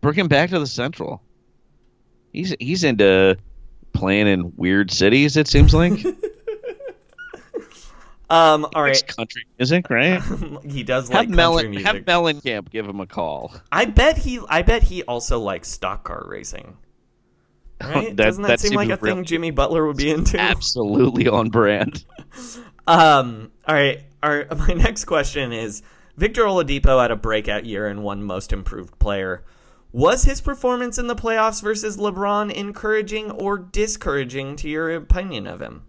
[0.00, 1.22] bring him back to the Central.
[2.32, 3.38] He's he's into
[3.92, 5.36] playing in weird cities.
[5.36, 6.04] It seems like
[8.28, 10.20] Um, all right, country music, right?
[10.64, 11.86] he does have like country Melon music.
[11.86, 13.54] have Mellencamp give him a call.
[13.70, 14.40] I bet he.
[14.48, 16.76] I bet he also likes stock car racing.
[17.78, 18.16] Right?
[18.16, 20.40] That- Doesn't that, that seem like a seems thing Jimmy Butler would be into?
[20.40, 22.02] Absolutely on brand.
[22.86, 23.52] Um.
[23.68, 24.00] All right.
[24.22, 25.82] Our my next question is:
[26.16, 29.44] Victor Oladipo had a breakout year and won Most Improved Player.
[29.92, 35.60] Was his performance in the playoffs versus LeBron encouraging or discouraging to your opinion of
[35.60, 35.82] him?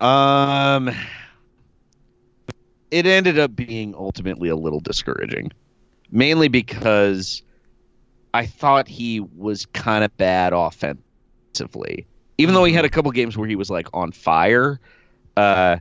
[0.00, 0.90] Um,
[2.90, 5.52] it ended up being ultimately a little discouraging,
[6.10, 7.42] mainly because
[8.32, 12.06] I thought he was kind of bad offensively.
[12.38, 14.80] Even though he had a couple games where he was like on fire,
[15.36, 15.76] uh,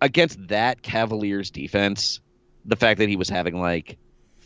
[0.00, 2.20] against that Cavaliers defense,
[2.64, 3.98] the fact that he was having like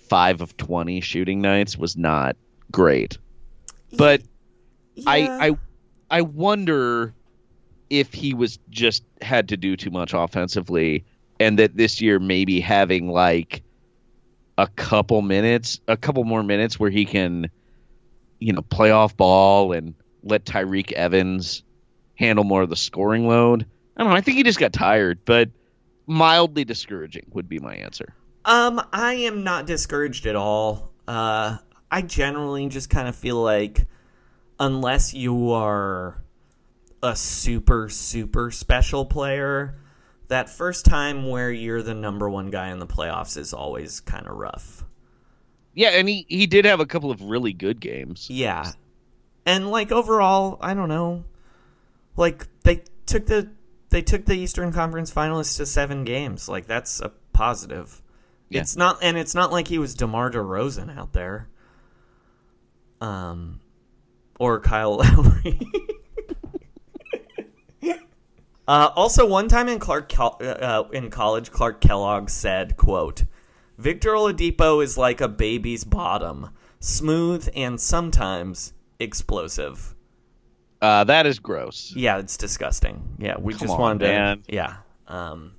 [0.09, 2.37] five of twenty shooting nights was not
[2.71, 3.19] great.
[3.97, 4.23] But
[4.95, 5.05] Yeah.
[5.07, 5.57] I I
[6.11, 7.15] I wonder
[7.89, 11.05] if he was just had to do too much offensively
[11.41, 13.63] and that this year maybe having like
[14.59, 17.51] a couple minutes, a couple more minutes where he can
[18.41, 21.63] you know, play off ball and let Tyreke Evans
[22.15, 23.67] handle more of the scoring load.
[23.96, 25.50] I don't know, I think he just got tired, but
[26.07, 28.14] mildly discouraging would be my answer.
[28.44, 30.90] Um, I am not discouraged at all.
[31.07, 31.59] Uh,
[31.90, 33.87] I generally just kind of feel like
[34.59, 36.22] unless you are
[37.03, 39.74] a super super special player,
[40.29, 44.26] that first time where you're the number one guy in the playoffs is always kind
[44.26, 44.85] of rough.
[45.74, 48.29] Yeah, and he, he did have a couple of really good games.
[48.31, 48.72] Yeah.
[49.46, 51.24] And like overall, I don't know.
[52.16, 53.50] Like they took the
[53.90, 56.48] they took the Eastern Conference finalists to 7 games.
[56.48, 58.03] Like that's a positive.
[58.48, 58.62] Yeah.
[58.62, 61.48] It's not and it's not like he was DeMar DeRozan out there.
[63.00, 63.61] Um
[64.38, 65.61] or Kyle Lowry.
[68.70, 73.24] Uh, also, one time in Clark uh, uh, in college, Clark Kellogg said, "quote
[73.76, 79.96] Victor Oladipo is like a baby's bottom, smooth and sometimes explosive."
[80.83, 81.93] Uh, that is gross.
[81.95, 83.16] Yeah, it's disgusting.
[83.19, 84.12] Yeah, we Come just on, wanted to.
[84.12, 84.43] man.
[84.49, 84.77] Yeah,
[85.09, 85.53] um,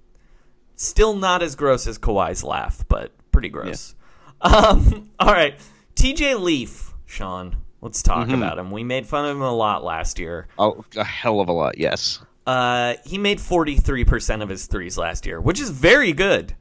[0.76, 3.96] still not as gross as Kawhi's laugh, but pretty gross.
[4.44, 5.54] Um, all right,
[5.96, 7.58] TJ Leaf, Sean.
[7.80, 8.34] Let's talk Mhm.
[8.38, 8.72] about him.
[8.72, 10.48] We made fun of him a lot last year.
[10.58, 12.20] Oh, a hell of a lot, yes.
[12.48, 16.56] Uh, he made 43% of his threes last year, which is very good.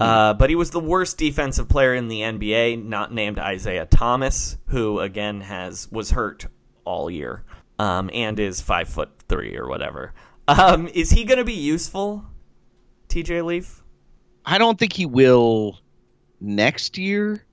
[0.00, 4.56] Uh, but he was the worst defensive player in the NBA, not named Isaiah Thomas,
[4.68, 6.46] who again has was hurt
[6.86, 7.42] all year,
[7.78, 10.12] um, and is five foot three or whatever.
[10.46, 12.24] Um, is he going to be useful?
[13.08, 13.82] TJ Leaf?
[14.44, 15.78] I don't think he will
[16.40, 17.44] next year,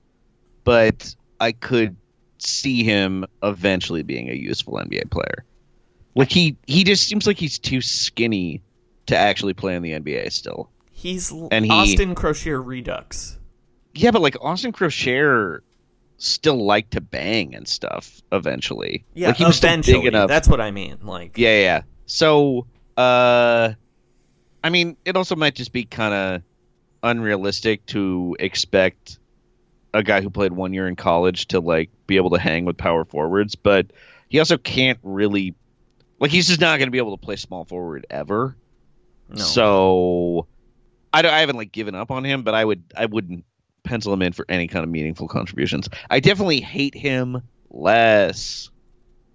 [0.64, 1.96] but I could
[2.38, 5.44] see him eventually being a useful NBA player.
[6.14, 8.62] Like he he just seems like he's too skinny
[9.06, 10.70] to actually play in the NBA still.
[10.90, 13.38] He's And he- Austin Croshere Redux.
[13.94, 15.60] Yeah, but like Austin Croshere
[16.18, 19.04] still like to bang and stuff eventually.
[19.14, 20.06] Yeah, like he was still eventually.
[20.06, 20.28] enough.
[20.28, 20.98] That's what I mean.
[21.02, 21.82] Like, Yeah, yeah.
[22.06, 23.72] So, uh,
[24.64, 26.42] I mean, it also might just be kind of
[27.02, 29.18] unrealistic to expect
[29.94, 32.76] a guy who played one year in college to like be able to hang with
[32.76, 33.86] power forwards, but
[34.28, 35.54] he also can't really,
[36.18, 38.56] like, he's just not going to be able to play small forward ever.
[39.28, 39.36] no.
[39.36, 40.46] So,
[41.12, 43.44] I, don't- I haven't like given up on him, but I would I wouldn't
[43.86, 45.88] pencil him in for any kind of meaningful contributions.
[46.10, 48.70] I definitely hate him less.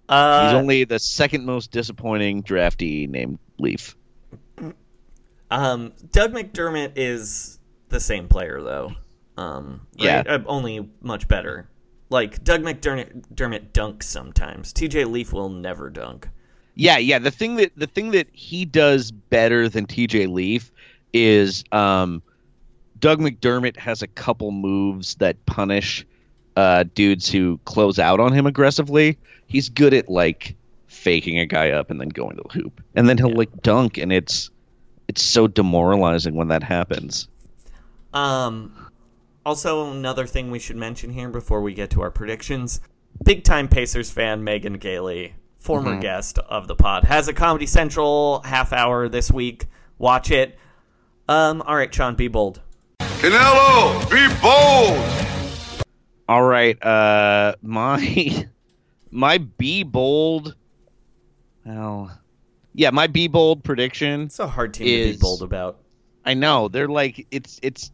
[0.08, 3.96] uh, He's only the second most disappointing draftee named Leaf.
[5.50, 8.92] Um, Doug McDermott is the same player though.
[9.36, 10.16] Um, Yeah.
[10.18, 10.26] right?
[10.26, 11.68] Uh, only much better.
[12.10, 14.72] Like Doug McDermott Dermott dunks sometimes.
[14.72, 16.28] TJ Leaf will never dunk.
[16.74, 17.18] Yeah, yeah.
[17.18, 20.72] The thing that the thing that he does better than TJ Leaf
[21.12, 22.22] is um,
[23.02, 26.06] Doug McDermott has a couple moves that punish
[26.54, 29.18] uh, dudes who close out on him aggressively.
[29.46, 30.54] He's good at like
[30.86, 33.98] faking a guy up and then going to the hoop, and then he'll like dunk,
[33.98, 34.50] and it's
[35.08, 37.28] it's so demoralizing when that happens.
[38.14, 38.88] Um,
[39.44, 42.80] also another thing we should mention here before we get to our predictions:
[43.24, 48.42] big time Pacers fan Megan Gailey, former guest of the pod, has a Comedy Central
[48.44, 49.66] half hour this week.
[49.98, 50.56] Watch it.
[51.28, 52.60] Um, all right, Sean, be bold.
[53.22, 55.86] Canelo, be bold.
[56.28, 58.48] All right, uh, my
[59.12, 60.56] my be bold.
[61.64, 62.10] Well,
[62.74, 64.22] yeah, my be bold prediction.
[64.22, 65.78] It's a hard team to be bold about.
[66.24, 67.92] I know they're like it's it's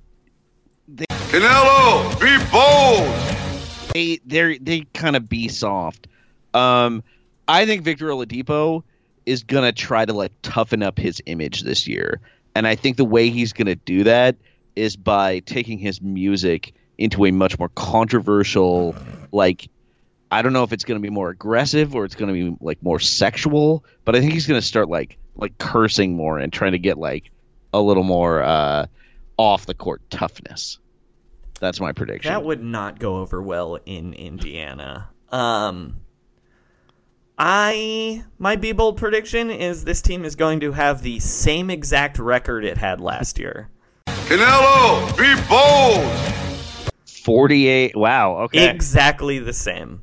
[0.94, 3.92] Canelo, be bold.
[3.92, 6.08] they they're they kind of be soft.
[6.54, 7.02] Um,
[7.46, 8.82] I think Victor Oladipo
[9.26, 12.18] is gonna try to like toughen up his image this year,
[12.54, 14.34] and I think the way he's gonna do that
[14.78, 18.94] is by taking his music into a much more controversial,
[19.32, 19.68] like
[20.30, 23.00] I don't know if it's gonna be more aggressive or it's gonna be like more
[23.00, 26.98] sexual, but I think he's gonna start like like cursing more and trying to get
[26.98, 27.30] like
[27.72, 28.86] a little more uh,
[29.36, 30.78] off the court toughness.
[31.60, 32.32] That's my prediction.
[32.32, 35.08] That would not go over well in Indiana.
[35.30, 36.00] Um,
[37.38, 42.18] I my be bold prediction is this team is going to have the same exact
[42.18, 43.70] record it had last year.
[44.28, 46.04] Canelo, be bold.
[47.06, 47.96] 48.
[47.96, 48.36] Wow.
[48.42, 48.68] Okay.
[48.68, 50.02] Exactly the same.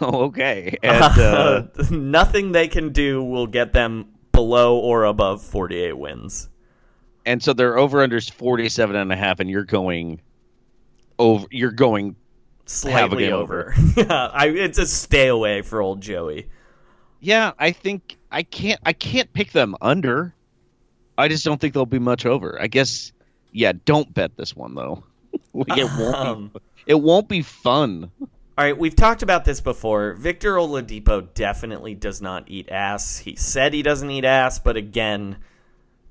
[0.00, 0.76] Oh, okay.
[0.82, 6.48] And uh, Nothing they can do will get them below or above 48 wins.
[7.26, 10.22] and so their over under is 47 and a half and you're going
[11.18, 12.16] over you're going
[12.64, 13.74] Slightly game over.
[13.96, 16.48] yeah, I, it's a stay away for old Joey.
[17.20, 20.34] Yeah, I think I can't I can't pick them under.
[21.18, 22.60] I just don't think they'll be much over.
[22.60, 23.12] I guess
[23.52, 25.04] yeah, don't bet this one though.
[25.52, 28.10] Like, it won't Um, be, it won't be fun.
[28.20, 30.12] All right, we've talked about this before.
[30.14, 33.18] Victor Oladipo definitely does not eat ass.
[33.18, 35.38] He said he doesn't eat ass, but again,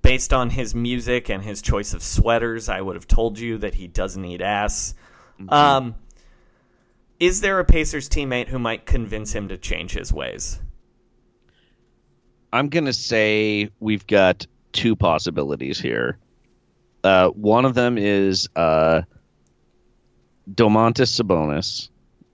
[0.01, 3.75] based on his music and his choice of sweaters, I would have told you that
[3.75, 4.93] he doesn't eat ass.
[5.47, 5.95] Um,
[7.19, 10.59] is there a Pacers teammate who might convince him to change his ways?
[12.51, 16.17] I'm gonna say we've got two possibilities here.
[17.03, 19.01] Uh, one of them is uh,
[20.49, 21.89] Domantas Sabonis,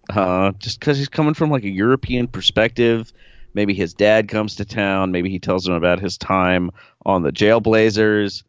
[0.10, 3.12] uh, just because he's coming from like a European perspective.
[3.54, 5.12] Maybe his dad comes to town.
[5.12, 6.72] Maybe he tells him about his time
[7.06, 8.44] on the Jailblazers,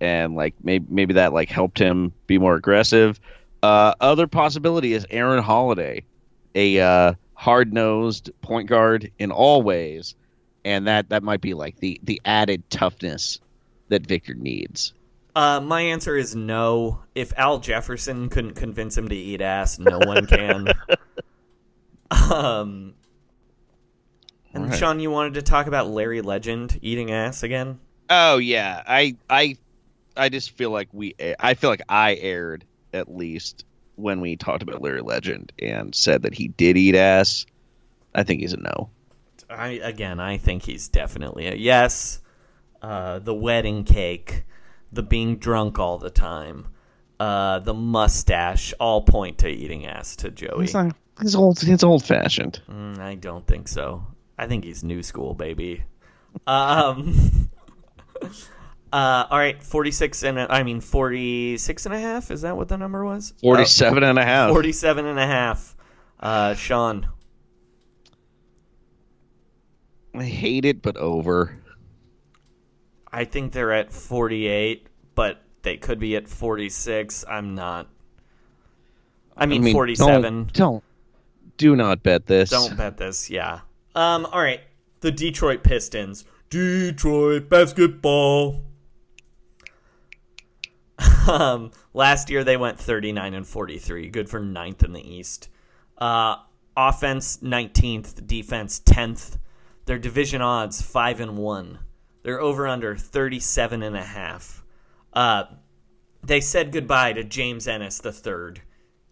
[0.00, 3.20] and like maybe maybe that like helped him be more aggressive.
[3.62, 6.04] Uh, other possibility is Aaron Holiday,
[6.54, 10.14] a uh, hard-nosed point guard in all ways
[10.64, 13.40] and that that might be like the the added toughness
[13.88, 14.92] that Victor needs.
[15.36, 17.00] Uh, my answer is no.
[17.14, 20.68] If Al Jefferson couldn't convince him to eat ass, no one can.
[22.32, 22.94] um,
[24.52, 24.78] and Alright.
[24.78, 27.80] Sean, you wanted to talk about Larry Legend eating ass again?
[28.08, 29.56] Oh yeah, I I
[30.16, 33.64] I just feel like we I feel like I aired at least
[33.96, 37.46] when we talked about Larry Legend and said that he did eat ass.
[38.14, 38.90] I think he's a no.
[39.50, 42.20] I again, I think he's definitely a yes.
[42.82, 44.44] Uh, the wedding cake,
[44.92, 46.66] the being drunk all the time,
[47.18, 50.62] uh, the mustache, all point to eating ass to Joey.
[50.62, 52.60] He's not, he's old he's old fashioned.
[52.68, 54.06] Mm, I don't think so.
[54.38, 55.84] I think he's new school, baby.
[56.46, 57.48] um,
[58.94, 62.30] Uh, all right, 46 and a, I mean 46 and a half.
[62.30, 63.34] Is that what the number was?
[63.40, 64.50] 47 and a half.
[64.50, 65.74] 47 and a half.
[66.20, 67.08] Uh, Sean.
[70.14, 71.58] I hate it, but over.
[73.12, 77.24] I think they're at 48, but they could be at 46.
[77.28, 77.88] I'm not.
[79.36, 80.22] I mean, 47.
[80.22, 80.84] Don't, don't.
[81.56, 82.50] Do not bet this.
[82.50, 83.30] Don't bet this.
[83.30, 83.60] Yeah.
[83.94, 84.26] Um.
[84.26, 84.60] All right.
[85.00, 86.24] The Detroit Pistons.
[86.50, 88.62] Detroit basketball.
[91.28, 91.70] um.
[91.92, 94.08] Last year they went 39 and 43.
[94.10, 95.48] Good for ninth in the East.
[95.98, 96.36] Uh.
[96.76, 98.26] Offense 19th.
[98.26, 99.38] Defense 10th.
[99.86, 101.78] Their division odds five and one.
[102.22, 104.64] They're over under 37 and a half.
[105.12, 105.44] Uh.
[106.26, 108.62] They said goodbye to James Ennis III,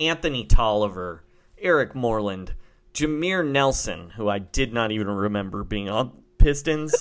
[0.00, 1.24] Anthony Tolliver,
[1.58, 2.54] Eric Moreland,
[2.94, 6.94] Jameer Nelson, who I did not even remember being on Pistons,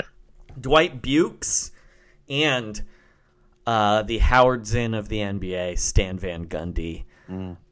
[0.60, 1.72] Dwight Buycks,
[2.28, 2.80] and
[3.66, 7.04] uh, the Howard Zinn of the NBA, Stan Van Gundy.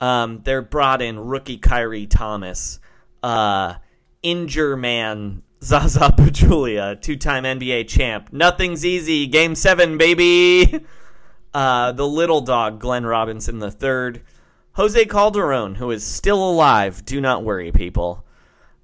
[0.01, 2.81] Um, they're brought in rookie Khyri Thomas,
[3.23, 3.75] uh,
[4.27, 8.33] injure man Zaza Pachulia, two-time NBA champ.
[8.33, 9.27] Nothing's easy.
[9.27, 10.81] Game seven, baby.
[11.55, 14.21] Uh, the little dog Glenn Robinson the third.
[14.73, 17.03] Jose Calderon, who is still alive.
[17.07, 18.27] Do not worry, people.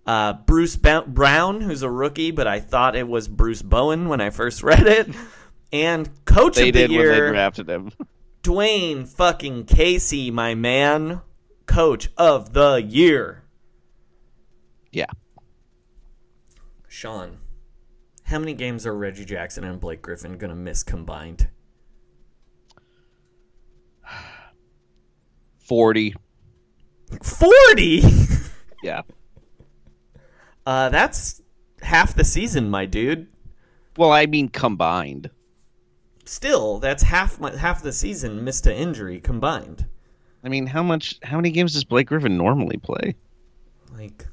[0.07, 4.22] Uh, Bruce Ba- Brown, who's a rookie, but I thought it was Bruce Bowen when
[4.22, 5.14] I first read it.
[5.70, 7.90] And coach They of the did when they drafted him.
[8.43, 11.20] Dwayne fucking Casey, my man,
[11.66, 13.43] coach of the year.
[14.90, 15.07] Yeah.
[16.93, 17.38] Sean,
[18.24, 21.49] how many games are Reggie Jackson and Blake Griffin gonna miss combined?
[25.59, 26.14] 40.
[27.22, 28.03] Forty.
[28.82, 29.03] Yeah.
[30.66, 31.40] uh, that's
[31.82, 33.28] half the season, my dude.
[33.97, 35.30] Well, I mean combined.
[36.24, 39.86] Still, that's half my, half the season missed to injury combined.
[40.43, 41.20] I mean, how much?
[41.22, 43.14] How many games does Blake Griffin normally play?
[43.93, 44.26] Like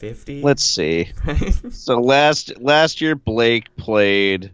[0.00, 0.42] fifty.
[0.42, 1.12] Let's see.
[1.70, 4.50] so last last year Blake played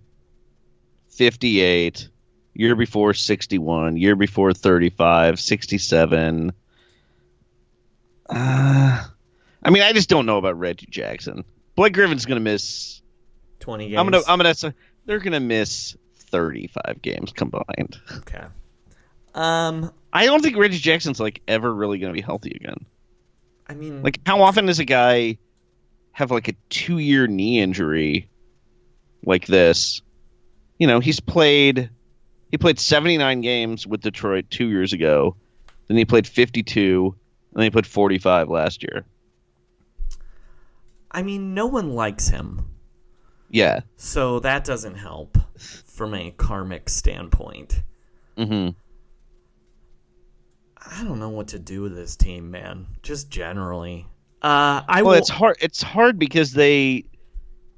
[1.11, 2.09] 58.
[2.55, 3.97] Year before 61.
[3.97, 5.39] Year before 35.
[5.41, 6.53] 67.
[8.29, 9.05] Uh,
[9.63, 11.45] I mean, I just don't know about Reggie Jackson.
[11.75, 13.03] Blake Griffin's gonna miss.
[13.61, 13.99] Twenty games.
[13.99, 14.23] I'm gonna.
[14.27, 14.55] I'm gonna.
[14.55, 14.73] say
[15.05, 18.01] They're gonna miss 35 games combined.
[18.19, 18.45] okay.
[19.35, 22.87] Um, I don't think Reggie Jackson's like ever really gonna be healthy again.
[23.69, 25.39] I mean, Like, how often does a guy
[26.13, 28.29] have like a two year knee injury
[29.25, 30.03] like this?
[30.79, 31.91] You know, he's played
[32.51, 35.37] he played 79 games with Detroit two years ago.
[35.89, 37.15] Then he played 52,
[37.51, 39.05] and then he played 45 last year.
[41.11, 42.69] I mean, no one likes him,
[43.51, 43.81] Yeah.
[43.97, 47.83] so that doesn't help from a karmic standpoint.
[48.37, 48.71] hmm
[50.91, 52.87] I don't know what to do with this team, man.
[53.03, 54.07] Just generally.
[54.43, 55.19] Uh, I Well, will.
[55.19, 55.57] it's hard.
[55.61, 57.05] It's hard because they,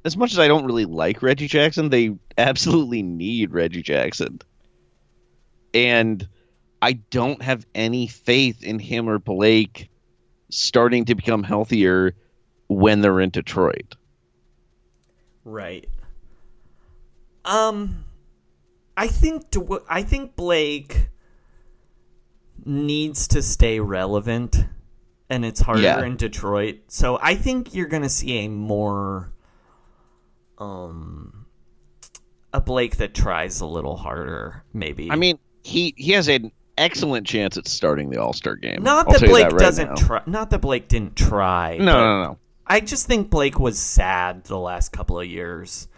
[0.04, 4.40] as much as I don't really like Reggie Jackson, they absolutely need Reggie Jackson,
[5.72, 6.28] and
[6.82, 9.88] I don't have any faith in him or Blake
[10.50, 12.14] starting to become healthier
[12.68, 13.96] when they're in Detroit.
[15.44, 15.88] Right.
[17.44, 18.04] Um,
[18.96, 21.08] I think Dw- I think Blake
[22.64, 24.64] needs to stay relevant,
[25.30, 26.04] and it's harder Yeah.
[26.04, 26.76] in Detroit.
[26.88, 29.32] So I think you're gonna see a more,
[30.58, 31.46] um,
[32.52, 35.10] a Blake that tries a little harder, maybe.
[35.10, 38.82] I mean, he he has an excellent chance at starting the All Star game.
[38.82, 39.94] not that Blake right doesn't now.
[39.94, 40.22] try.
[40.26, 41.76] Not that Blake didn't try.
[41.78, 42.38] No, no, no.
[42.66, 45.88] I just think Blake was sad the last couple of years,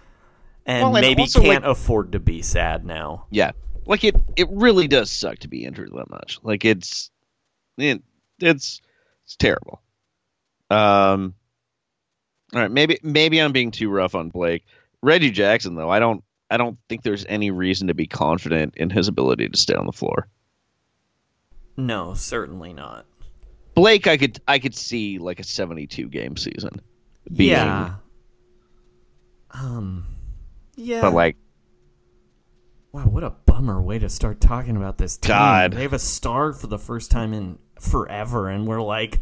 [0.66, 3.26] and Well, and maybe can't like- afford to be sad now.
[3.30, 3.52] Yeah,
[3.86, 4.16] like it.
[4.36, 6.38] It really does suck to be injured that much.
[6.42, 7.10] Like it's,
[7.78, 8.02] it,
[8.38, 8.80] it's
[9.24, 9.80] it's terrible.
[10.70, 11.34] Um.
[12.52, 14.64] All right, maybe maybe I'm being too rough on Blake.
[15.02, 18.90] Reggie Jackson, though, I don't I don't think there's any reason to be confident in
[18.90, 20.26] his ability to stay on the floor.
[21.76, 23.06] No, certainly not.
[23.74, 26.80] Blake, I could I could see like a 72 game season.
[27.32, 27.94] Being, Yeah.
[29.52, 30.04] Um.
[30.76, 31.02] Yeah.
[31.02, 31.36] but like
[32.93, 35.28] wow, what a bummer way to start talking about this team.
[35.30, 35.72] God.
[35.72, 39.20] They have a star for the first time in forever, and we're like,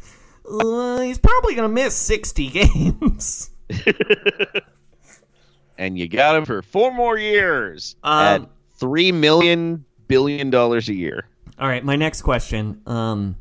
[0.51, 3.51] uh, he's probably gonna miss sixty games.
[5.79, 8.49] and you got him for four more years Um, at
[8.79, 11.27] three million billion dollars a year.
[11.59, 12.81] All right, my next question.
[12.87, 13.37] Um,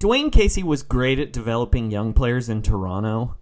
[0.00, 3.36] Dwayne Casey was great at developing young players in Toronto.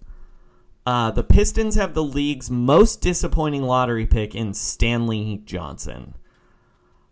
[0.85, 6.15] Uh, the Pistons have the league's most disappointing lottery pick in Stanley Johnson.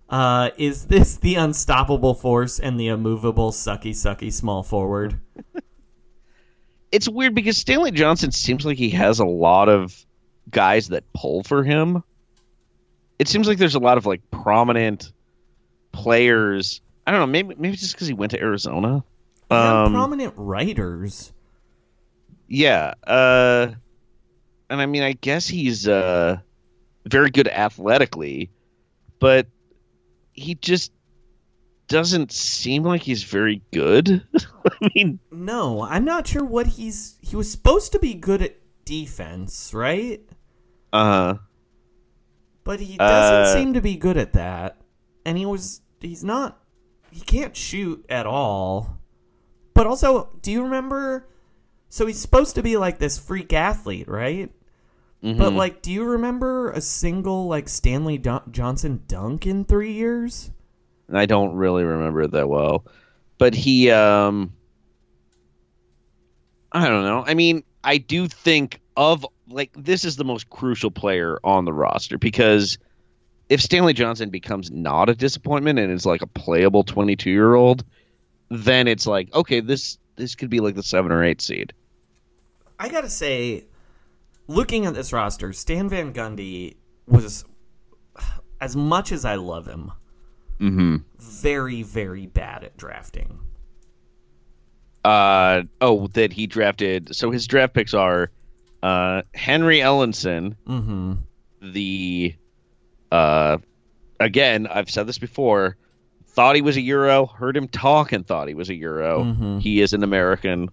[0.09, 5.21] Uh, is this the unstoppable force and the immovable sucky sucky small forward?
[6.93, 10.05] It's weird because Stanley Johnson seems like he has a lot of
[10.51, 12.03] guys that pull for him.
[13.19, 15.13] It seems like there's a lot of like prominent
[15.93, 16.81] players.
[17.07, 17.27] I don't know.
[17.27, 19.05] Maybe maybe just because he went to Arizona.
[19.51, 21.33] And Um, prominent writers.
[22.51, 22.95] Yeah.
[23.07, 23.69] Uh,
[24.69, 26.39] and I mean, I guess he's uh,
[27.07, 28.51] very good athletically,
[29.21, 29.47] but
[30.33, 30.93] he just
[31.87, 34.27] doesn't seem like he's very good.
[34.83, 37.17] I mean, No, I'm not sure what he's.
[37.23, 40.21] He was supposed to be good at defense, right?
[40.93, 41.39] uh, huh.
[42.65, 44.77] But he doesn't Uh, seem to be good at that.
[45.25, 45.81] And he was.
[46.01, 46.59] He's not.
[47.13, 48.99] He can't shoot at all.
[49.75, 51.29] But also, do you remember?
[51.91, 54.51] So he's supposed to be like this freak athlete, right?
[55.23, 55.39] Mm-hmm.
[55.39, 60.51] But like, do you remember a single like Stanley Don- Johnson dunk in three years?
[61.13, 62.87] I don't really remember it that well,
[63.37, 64.53] but he, um,
[66.71, 67.25] I don't know.
[67.27, 71.73] I mean, I do think of like this is the most crucial player on the
[71.73, 72.79] roster because
[73.49, 77.85] if Stanley Johnson becomes not a disappointment and is like a playable 22 year old,
[78.49, 81.73] then it's like okay, this this could be like the seven or eight seed.
[82.81, 83.67] I gotta say,
[84.49, 86.77] looking at this roster, Stan Van Gundy
[87.07, 87.45] was,
[88.61, 89.93] as much as I love him,
[90.59, 90.97] Mm-hmm.
[91.19, 93.39] very, very bad at drafting.
[95.05, 97.15] Uh oh, that he drafted.
[97.17, 98.31] So his draft picks are
[98.83, 101.13] uh Henry Ellenson, Mm-hmm.
[101.73, 102.35] the
[103.13, 103.59] uh
[104.21, 105.77] again i've said this before
[106.27, 109.61] thought he was a euro heard him talk and thought he was a euro Mhm.
[109.61, 110.69] he is an american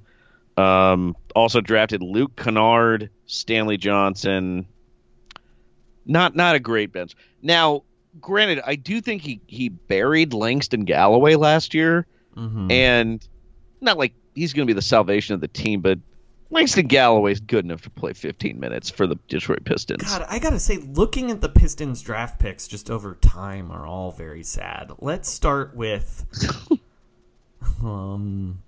[0.58, 4.66] um also drafted luke kennard stanley johnson
[6.06, 7.84] not not a great bench now
[8.20, 12.06] granted i do think he he buried langston galloway last year
[12.36, 12.70] Mm-hmm.
[12.70, 13.28] and
[13.82, 15.98] not like he's going to be the salvation of the team but
[16.52, 20.60] langston galloway's good enough to play 15 minutes for the detroit pistons God, I gotta
[20.60, 24.92] say, looking at the Pistons draft picks just over time are all very sad.
[25.00, 26.26] Let's start with,
[27.84, 28.62] um,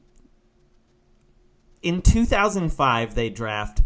[1.82, 3.82] in 2005 they draft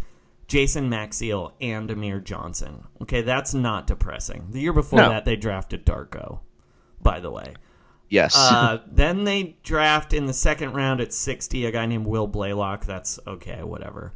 [0.46, 2.84] Jason Maxiell and Amir Johnson.
[3.02, 4.48] Okay, that's not depressing.
[4.50, 5.08] The year before No.
[5.08, 6.40] that they drafted Darko.
[7.00, 7.54] By the way,
[8.08, 12.28] yes uh, then they draft in the second round at 60 a guy named Will
[12.28, 12.84] Blalock.
[12.84, 14.12] That's okay, whatever.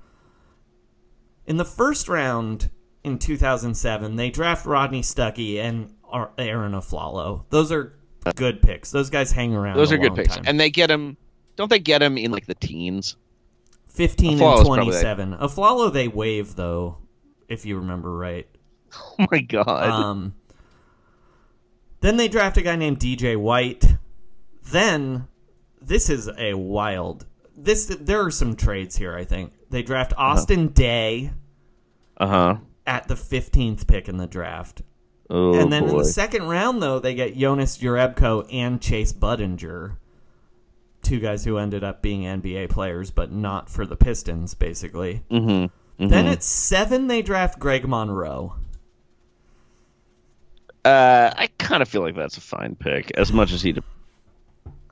[1.47, 2.70] In the first round
[3.05, 5.95] in 2007, they draft Rodney Stuckey and
[6.39, 7.45] Aaron Afflalo.
[7.51, 7.95] Those are
[8.35, 8.91] good picks.
[8.91, 9.76] Those guys hang around.
[9.76, 10.45] Those are good picks, time.
[10.47, 11.16] and they get him.
[11.57, 13.16] Don't they get him in like the teens?
[13.99, 15.34] 15 Afflalo's and probably 27.
[15.34, 16.99] Afflalo they waive though,
[17.49, 18.49] if you remember right.
[19.20, 19.90] Oh my god!
[19.90, 20.34] Um,
[22.01, 23.84] then they draft a guy named DJ White.
[24.70, 25.28] Then
[25.80, 27.26] this is a wild.
[27.57, 29.14] This there are some trades here.
[29.16, 31.32] I think they draft Austin Daye
[32.16, 32.57] Uh huh.
[32.86, 34.80] at the fifteenth pick in the draft,
[35.28, 39.96] Oh and then in the second round though they get Jonas Jerebko and Chase Budinger,
[41.09, 45.22] two guys who ended up being NBA players but not for the Pistons, basically.
[45.30, 46.06] mm-hmm.
[46.06, 48.54] Then at seven they draft Greg Monroe.
[50.84, 53.74] Uh, I kind of feel like that's a fine pick, as much as he.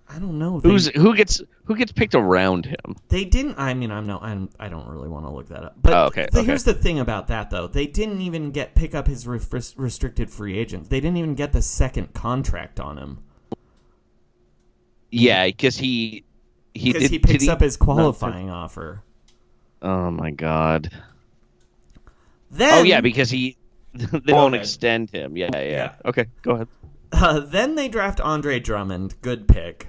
[0.09, 0.61] I don't know.
[0.61, 2.97] They- Who's who gets who gets picked around him?
[3.09, 3.57] They didn't.
[3.59, 4.19] I mean, I'm no.
[4.21, 4.51] I'm.
[4.59, 5.75] I don't really want to look that up.
[5.81, 6.47] But Oh, okay, the- okay.
[6.47, 7.67] here's the thing about that, though.
[7.67, 9.41] They didn't even get pick up his re-
[9.77, 10.91] restricted free agent.
[10.91, 13.19] They didn't even get the second contract on him
[15.21, 16.25] Yeah, because he
[16.75, 19.03] he because did, he did picks he- up his qualifying offer.
[19.83, 20.91] Oh my god!
[22.51, 23.57] Then, oh yeah, because he
[23.95, 24.55] they ahead.
[24.55, 25.37] extend him.
[25.37, 25.93] Yeah, yeah, Yeah.
[26.05, 26.69] Okay, go ahead.
[27.13, 29.15] uh, then they draft Andre Drummond.
[29.23, 29.89] Good pick.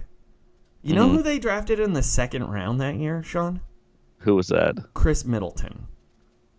[0.82, 1.12] You know Mhm.
[1.18, 3.60] who they drafted in the second round that year, Sean?
[4.20, 4.76] Who was that?
[4.94, 5.88] Khris Middleton.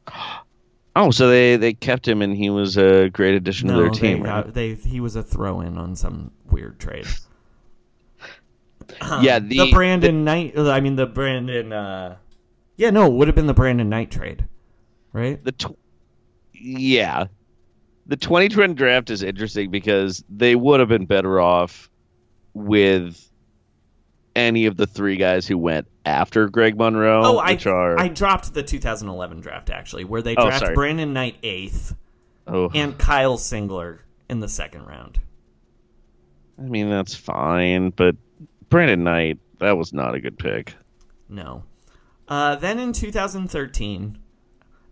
[0.97, 4.25] Oh, so they they kept him, and he was a great addition to their team.
[4.25, 4.55] got- right?
[4.55, 7.07] they he was a throw in on some weird trade.
[9.21, 10.59] Yeah, the, the, Brandon Knight.
[10.59, 11.73] I mean, the Brandon.
[11.73, 12.17] Uh,
[12.77, 14.47] yeah, no, it would have been the Brandon Knight trade,
[15.13, 15.43] right?
[15.45, 15.79] the tw-
[16.61, 17.27] yeah
[18.09, 21.89] the 2020 draft is interesting because they would have been better off
[22.55, 23.31] with
[24.35, 28.55] any of the three guys who went after Greg Monroe, Oh, I are I dropped
[28.55, 30.75] the 2011 draft actually, where they Oh, draft sorry.
[30.75, 31.95] Brandon Knight eighth
[32.47, 35.21] oh, and Kyle Singler in the second round.
[36.59, 38.17] I mean that's fine, but
[38.69, 40.75] Brandon Knight that was not a good pick.
[41.29, 41.65] No.
[42.27, 44.19] Uh, then in 2013,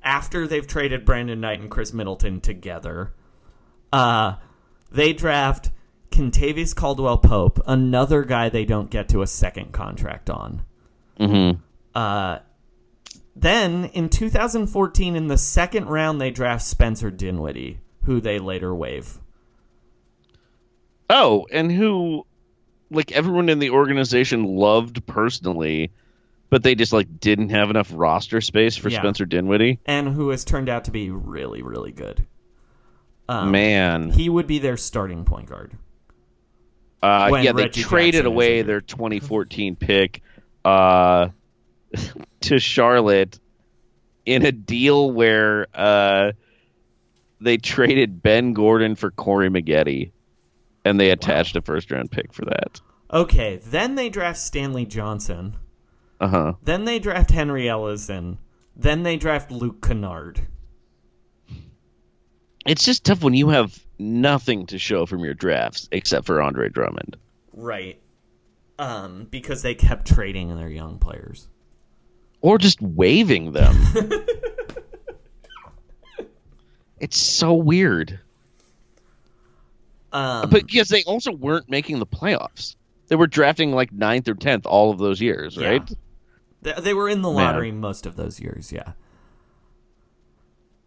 [0.03, 3.15] after they've traded Brandon Knight and Khris Middleton together,
[3.93, 4.37] uh,
[4.91, 5.71] they draft
[6.11, 10.63] Kentavious Caldwell Pope, another guy they don't get to a second contract on.
[11.21, 11.61] Mm-hmm.
[11.95, 12.39] Uh,
[13.35, 19.19] then in 2014, in the second round, they draft Spencer Dinwiddie, who they later waive.
[21.11, 22.27] Oh, and who,
[22.91, 25.91] like everyone in the organization loved personally,
[26.51, 28.99] but they just like didn't have enough roster space for Yeah.
[29.01, 29.79] Spencer Dinwiddie.
[29.87, 32.25] and who has turned out to be really, really good.
[33.29, 35.73] Um, Man, he would be their starting point guard.
[37.03, 40.23] uh, yeah, they Reggie traded Jackson away their 2014 pick
[40.65, 41.29] uh,
[42.43, 43.39] to Charlotte
[44.25, 46.33] in a deal where uh,
[47.41, 50.11] they traded Ben Gordon for Corey Maggette,
[50.87, 52.81] and they attached a first round pick for that.
[53.13, 55.57] Okay, then they draft Stanley Johnson.
[56.21, 56.53] Uh huh.
[56.63, 58.39] Then they draft Henry Ellenson.
[58.75, 60.41] Then they draft Luke Kennard.
[62.67, 66.69] It's just tough when you have nothing to show from your drafts except for Andre
[66.69, 67.17] Drummond.
[67.53, 68.01] Right.
[68.79, 71.49] Um, because they kept trading their young players.
[72.43, 73.75] or just waving them.
[77.01, 78.21] it's so weird.
[80.17, 82.77] Um, But because they also weren't making the playoffs.
[83.09, 85.69] They were drafting like ninth or tenth all of those years, Yeah.
[85.69, 85.91] right?
[86.63, 87.37] They, they were in the Man.
[87.37, 88.93] lottery most of those years, yeah.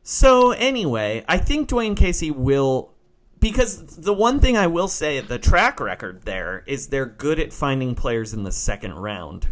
[0.04, 2.92] So anyway, I think Dwayne Casey will
[3.40, 7.54] because the one thing I will say the track record there is they're good at
[7.54, 9.48] finding players in the second round.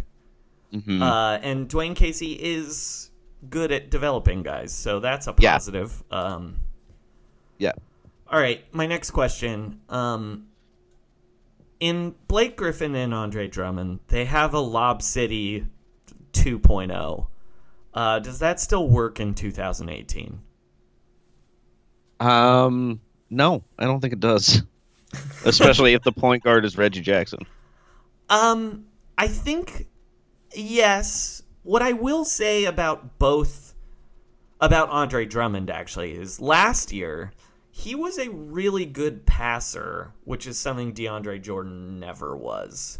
[0.73, 1.01] Mhm.
[1.01, 3.11] Uh, and Dwayne Casey is
[3.49, 5.53] good at developing guys, so that's a Yeah.
[5.53, 6.03] positive.
[6.11, 6.57] Um,
[7.59, 7.71] Yeah.
[8.29, 9.81] All right, my next question.
[9.89, 10.47] Um,
[11.79, 15.65] in Blake Griffin and Andre Drummond, they have a Lob City
[16.33, 17.27] 2.0.
[17.93, 20.41] Uh, does that still work in 2018?
[22.19, 22.99] Um,
[23.29, 24.63] no, I don't think it does.
[25.45, 27.45] Especially if the point guard is Reggie Jackson.
[28.29, 28.85] Um,
[29.17, 29.87] I think
[30.53, 31.43] yes.
[31.63, 33.73] What I will say about both
[34.59, 37.31] about Andre Drummond actually is last year
[37.79, 42.97] he was a really good passer, which is something DeAndre Jordan never was.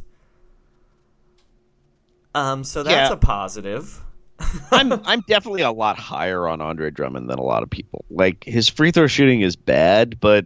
[2.36, 3.14] Um, so that's Yeah.
[3.14, 4.04] a positive.
[4.72, 8.06] I'm I'm definitely a lot higher on Andre Drummond than a lot of people.
[8.12, 10.46] Like his free throw shooting is bad, but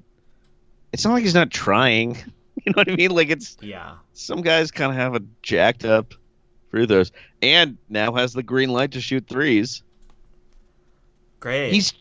[0.94, 2.18] it's not like he's not trying.
[2.64, 3.10] You know what I mean?
[3.12, 3.94] Like it's Yeah.
[4.14, 6.14] some guys kind of have a jacked up
[6.70, 7.12] free throws,
[7.42, 9.82] and now has the green light to shoot threes.
[11.40, 11.74] Great.
[11.74, 11.94] He's,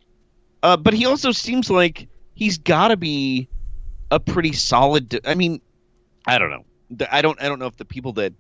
[0.62, 2.08] uh, but he also seems like
[2.40, 3.48] he's got to be
[4.10, 5.20] a pretty solid.
[5.24, 5.60] I mean,
[6.26, 6.64] I don't know.
[7.08, 7.40] I don't.
[7.40, 8.32] I don't know if the people that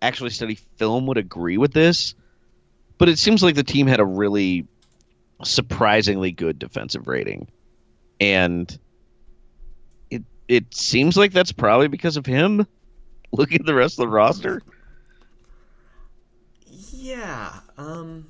[0.00, 2.14] actually study film would agree with this,
[2.98, 4.68] but it seems like the team had a really
[5.42, 7.48] surprisingly good defensive rating,
[8.20, 8.78] and
[10.08, 12.64] it it seems like that's probably because of him.
[13.32, 14.62] Looking at the rest of the roster,
[16.92, 17.52] Yeah.
[17.76, 18.28] Um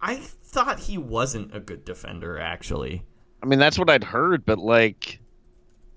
[0.00, 3.02] I thought he wasn't a good defender actually.
[3.46, 5.20] I mean that's what I'd heard, but like,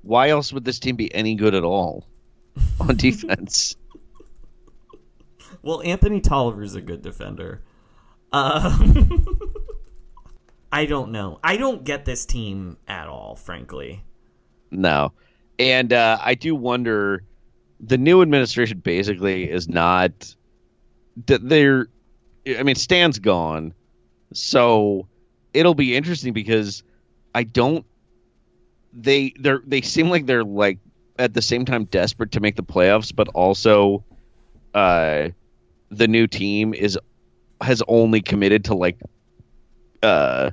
[0.03, 2.05] why else would this team be any good at all
[2.79, 3.75] on defense?
[5.63, 7.63] Well, Anthony Tolliver's a good defender.
[8.31, 9.25] Um,
[10.71, 11.39] I don't know.
[11.43, 14.03] I don't get this team at all, frankly.
[14.69, 15.13] No.
[15.57, 17.23] And uh, I do wonder
[17.79, 20.35] the new administration basically is not
[21.25, 21.87] they're
[22.47, 23.73] I mean Stan's gone.
[24.33, 25.07] So
[25.51, 26.83] it'll be interesting because
[27.35, 27.85] I don't
[28.93, 30.79] they they're they seem like they're like
[31.17, 34.03] at the same time desperate to make the playoffs but also
[34.73, 35.29] uh
[35.91, 36.97] the new team is
[37.61, 38.97] has only committed to like
[40.01, 40.49] uh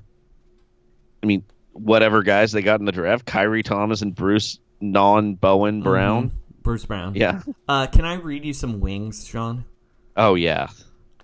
[1.23, 5.83] I mean whatever guys they got in the draft, Khyri Thomas and Bruce Non Bowen
[5.83, 6.31] Brown.
[6.31, 6.63] Mhm.
[6.63, 7.15] Bruce Brown.
[7.15, 7.43] Yeah.
[7.69, 9.65] Uh, can I read you some wings, Sean?
[10.17, 10.69] Oh yeah.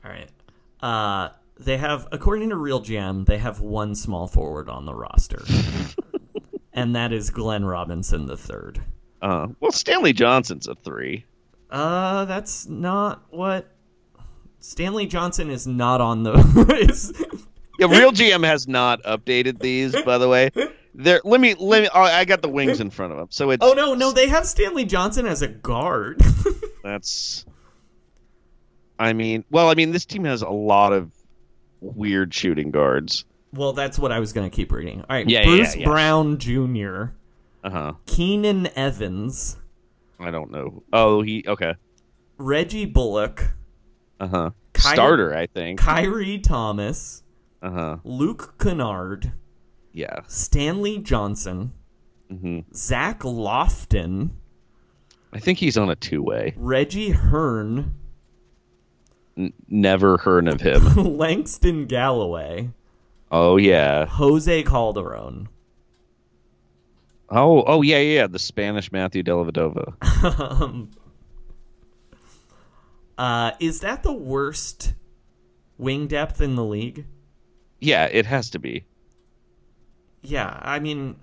[0.05, 0.29] All right.
[0.81, 1.31] Uh,
[1.65, 5.43] they have, according to Real GM, they have one small forward on the roster,
[6.73, 8.83] and that is Glenn Robinson the third.
[9.21, 11.25] Uh, well, Stanley Johnson's a three.
[11.71, 13.71] Uh, that's not what
[14.59, 16.33] Stanley Johnson is not on the.
[16.89, 17.13] is,
[17.79, 20.51] Yeah, Real GM has not updated these, by the way.
[20.95, 21.89] There, let me let me.
[21.95, 24.29] Oh, I got the wings in front of him, so it's oh no, no, they
[24.29, 26.21] have Stanley Johnson as a guard.
[26.83, 27.47] that's.
[28.99, 31.11] I mean, well, I mean, this team has a lot of
[31.83, 33.25] weird shooting guards.
[33.53, 35.01] well, that's what I was going to keep reading.
[35.01, 35.85] All right, Yeah, yeah, Bruce yeah.
[35.85, 37.05] Brown Jr.,
[37.65, 37.93] Uh huh.
[38.07, 39.59] Keenan Evans,
[40.19, 40.83] I don't know.
[40.93, 41.75] Oh, he okay.
[42.39, 43.53] Reggie Bullock,
[44.21, 44.51] Uh huh.
[44.75, 45.81] Khyri- Starter, I think.
[45.81, 47.23] Khyri Thomas,
[47.61, 47.97] Uh huh.
[48.05, 49.33] Luke Kennard,
[49.93, 50.21] Yeah.
[50.29, 51.73] Stanley Johnson,
[52.31, 54.31] hmm Zach Lofton,
[55.35, 56.55] I think he's on a two way.
[56.57, 57.95] Reggie Hearn,
[59.37, 60.83] N- never heard of him.
[61.19, 62.71] Langston Galloway,
[63.31, 64.07] oh yeah.
[64.07, 65.49] Jose Calderon.
[67.31, 68.27] Oh oh yeah yeah.
[68.27, 70.41] The Spanish Matthew Dellavedova.
[70.41, 70.91] um,
[73.19, 74.95] uh, is that the worst
[75.79, 77.07] wing depth in the league?
[77.81, 78.85] Yeah, it has to be.
[80.23, 81.17] Yeah, I mean,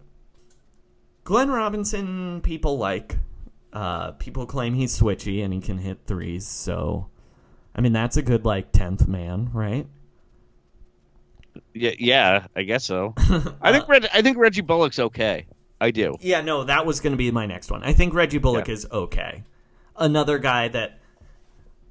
[1.23, 3.17] Glenn Robinson, people like.
[3.71, 6.45] Uh, people claim he's switchy and he can hit threes.
[6.47, 7.09] So,
[7.79, 9.87] I mean, that's a good like tenth man, right?
[11.73, 12.47] Yeah yeah.
[12.53, 13.13] I guess so.
[13.61, 15.45] I think Reg- I think Reggie Bullock's okay.
[15.79, 16.17] I do.
[16.19, 17.81] Yeah, no, that was going to be my next one.
[17.83, 18.73] I think Reggie Bullock Yeah.
[18.73, 19.45] is okay.
[19.95, 20.99] Another guy that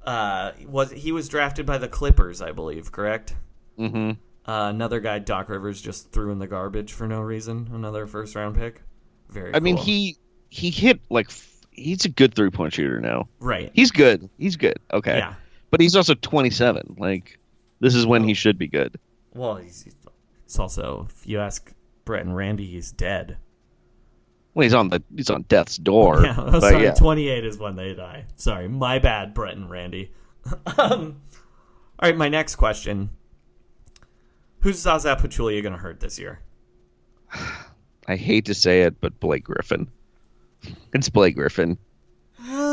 [0.05, 3.35] uh, was he was drafted by the Clippers, I believe, correct?
[3.79, 4.11] Mm-hmm.
[4.47, 7.67] Uh, another guy Doc Rivers just threw in the garbage for no reason.
[7.73, 8.83] Another first round pick.
[9.29, 9.55] Very.
[9.55, 10.17] I mean he
[10.51, 13.27] he hit like f- he's a good three point shooter now.
[13.39, 13.71] right.
[13.73, 14.29] He's good.
[14.37, 14.77] He's good.
[14.93, 15.17] Okay.
[15.17, 15.33] Yeah.
[15.71, 16.95] But he's also 27.
[16.97, 17.39] Like
[17.79, 18.99] this is when he should be good.
[19.33, 21.73] Well, he's, he's also if you ask
[22.05, 23.37] Brett and Randy, he's dead.
[24.53, 26.21] Well, he's on the he's on death's door.
[26.25, 26.93] Yeah, but sorry, yeah.
[26.93, 28.25] 28 is when they die.
[28.35, 30.11] Sorry, my bad, Brett and Randy.
[30.77, 31.21] um,
[31.99, 33.11] all right, my next question.
[34.61, 36.41] Who's Zaza Pachulia going to hurt this year?
[38.07, 39.87] I hate to say it, but Blake Griffin.
[40.93, 41.77] It's Blake Griffin.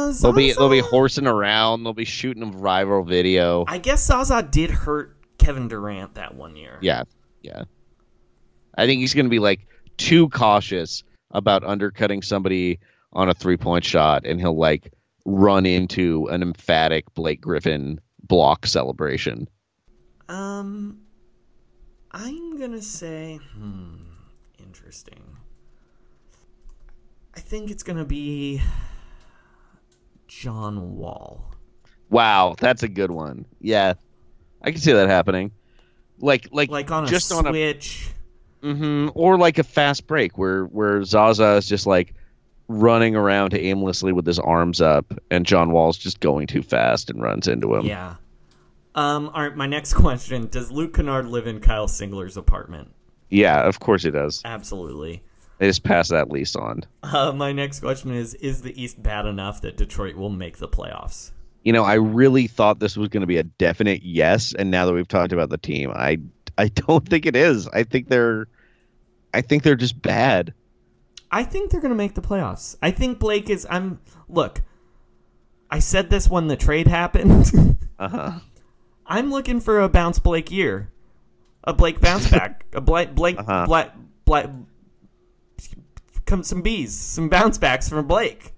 [0.07, 1.85] Uh, They'll be they'll be horsing around.
[1.85, 3.65] They'll be shooting a viral video.
[3.67, 6.79] I guess Zaza did hurt Kevin Durant that one year.
[6.81, 7.05] Yeah,
[7.43, 7.65] yeah.
[8.77, 12.79] I think he's going to be like too cautious about undercutting somebody
[13.13, 14.93] on a three point shot, and he'll like
[15.25, 19.49] run into an emphatic Blake Griffin block celebration.
[20.29, 21.01] Um,
[22.13, 23.95] I'm gonna say, hmm,
[24.59, 25.23] interesting.
[27.35, 28.61] I think it's gonna be
[30.41, 31.51] John Wall.
[32.11, 33.47] Wow, that's a good one.
[33.61, 33.95] Yeah,
[34.63, 35.51] I can see that happening.
[36.19, 38.09] Like like Like on a just on a switch.
[38.63, 42.15] hmm or like a fast break where where Zaza is just like
[42.69, 47.23] running around aimlessly with his arms up, and John Wall's just going too fast and
[47.23, 47.87] runs into him.
[47.87, 48.17] Yeah.
[48.95, 49.31] Um.
[49.35, 49.57] All right.
[49.57, 52.93] My next question: Does Luke Kennard live in Kyle Singler's apartment?
[53.29, 54.43] Yeah, of course he does.
[54.45, 55.23] Absolutely.
[55.59, 56.83] They just pass that lease on.
[57.03, 60.69] Uh, my next question is: Is the East bad enough that Detroit will make the
[60.69, 61.31] playoffs?
[61.63, 64.87] You know, I really thought this was going to be a definite yes, and now
[64.87, 66.19] that we've talked about the team, I
[66.59, 67.67] I don't think it is.
[67.69, 68.49] I think they're
[69.33, 70.53] I think they're just bad.
[71.31, 72.77] I think they're going to make the playoffs.
[72.83, 73.67] I think Blake is.
[73.69, 73.99] I'm.
[74.29, 74.63] Look,
[75.71, 77.77] I said this when the trade happened.
[77.99, 78.33] Uh huh.
[79.07, 80.91] I'm looking for a bounce Blake year,
[81.65, 83.65] a Blake bounce back, a Blake Blake Uh-huh.
[83.65, 83.89] Blake
[84.27, 84.47] Blake.
[86.27, 88.53] Come some bees, some bounce backs from Blake.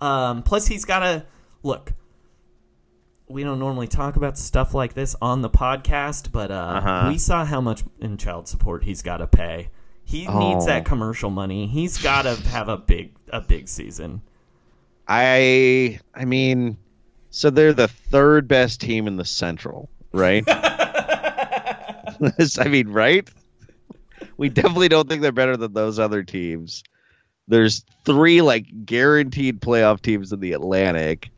[0.00, 1.24] Um, plus, he's got to
[1.62, 1.92] look.
[3.28, 7.06] We don't normally talk about stuff like this on the podcast, but uh, Uh-huh.
[7.08, 9.70] we saw how much in child support he's got to pay.
[10.04, 10.66] He needs Oh.
[10.66, 11.66] that commercial money.
[11.66, 14.22] He's got to have a big a big season.
[15.08, 16.76] I I mean,
[17.30, 20.44] so they're the third best team in the Central, right?
[20.48, 23.28] I mean, right?
[24.36, 26.82] We definitely don't think they're better than those other teams.
[27.48, 31.30] There's three like guaranteed playoff teams in the Atlantic.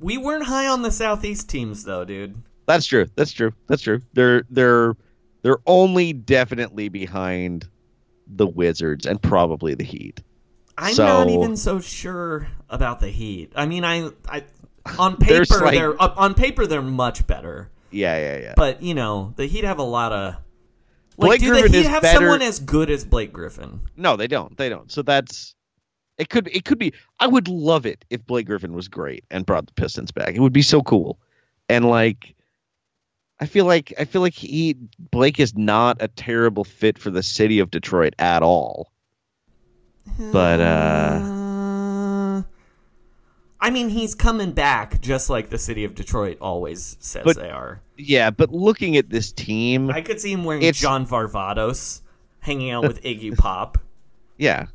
[0.00, 2.36] We weren't high on the Southeast teams though, dude.
[2.66, 3.06] That's true.
[3.16, 3.52] That's true.
[3.66, 4.00] That's true.
[4.12, 4.94] They're they're
[5.42, 7.68] they're only definitely behind
[8.26, 10.20] the Wizards and probably the Heat.
[10.76, 13.52] I'm So- not even so sure about the Heat.
[13.56, 14.44] I mean, I, I
[14.98, 18.54] on paper like- they're uh, on paper they're much better, Yeah, yeah, yeah.
[18.56, 20.36] but you know the Heat have a lot of.
[21.26, 23.80] Like, do Griffin the Heat is have better- someone as good as Blake Griffin?
[23.96, 24.56] No, they don't.
[24.56, 24.90] They don't.
[24.90, 25.54] So that's
[26.16, 29.44] it could it could be I would love it if Blake Griffin was great and
[29.46, 30.34] brought the Pistons back.
[30.34, 31.18] It would be so cool.
[31.68, 32.34] And like
[33.40, 34.76] I feel like I feel like he
[35.10, 38.92] Blake is not a terrible fit for the city of Detroit at all.
[40.32, 41.20] But Uh,
[43.60, 47.50] I mean, he's coming back just like the city of Detroit always says But- they
[47.50, 47.80] are.
[47.96, 52.02] yeah, but looking at this team, I could see him wearing It's- John Varvatos,
[52.40, 53.78] hanging out with Iggy Pop.
[54.38, 54.66] yeah.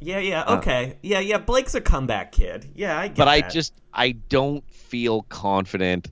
[0.00, 1.38] Yeah, yeah, uh, okay, yeah, yeah.
[1.38, 2.68] Blake's a comeback kid.
[2.74, 6.10] Yeah, I get But I just I don't feel confident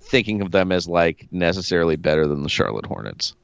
[0.00, 3.34] thinking of them as like necessarily better than the Charlotte Hornets.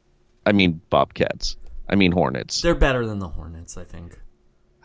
[0.46, 1.56] I mean Bobcats.
[1.88, 2.62] I mean Hornets.
[2.62, 3.76] they're better than the Hornets.
[3.76, 4.20] I think.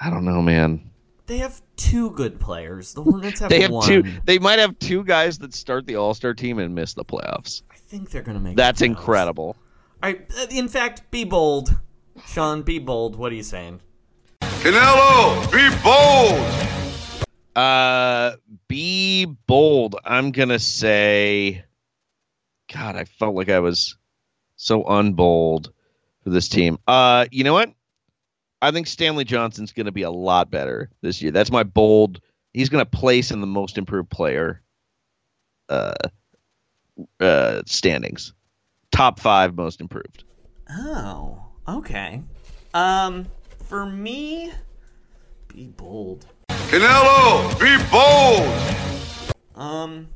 [0.02, 0.90] I don't know, man.
[1.26, 2.94] They have two good players.
[2.94, 3.88] The Hornets have They have one.
[3.88, 4.04] two.
[4.26, 7.62] They might have two guys that start the All Star team and miss the playoffs.
[7.72, 8.58] I think they're gonna make.
[8.58, 9.56] That's the incredible.
[10.02, 10.30] All right.
[10.38, 11.78] uh, In fact, be bold,
[12.28, 12.62] Sean.
[12.64, 13.16] Be bold.
[13.16, 13.80] What are you saying?
[14.42, 16.70] Canelo, be bold.
[17.56, 18.36] Uh,
[18.68, 19.96] be bold.
[20.04, 21.64] I'm gonna say.
[22.74, 23.96] God, I felt like I was
[24.56, 25.72] so unbold
[26.24, 26.80] for this team.
[26.88, 27.72] Uh, you know what?
[28.64, 31.32] I think Stanley Johnson's gonna be a lot better this year.
[31.32, 32.22] That's my bold.
[32.54, 34.62] He's gonna place in the most improved player.
[35.68, 35.94] Uh,
[37.20, 38.34] uh, standings,
[38.92, 40.24] top five most improved.
[40.70, 42.22] Oh, okay.
[42.74, 43.26] Um,
[43.66, 44.52] for me,
[45.50, 46.26] be bold.
[46.50, 49.34] Canelo, be bold.
[49.56, 50.08] Um,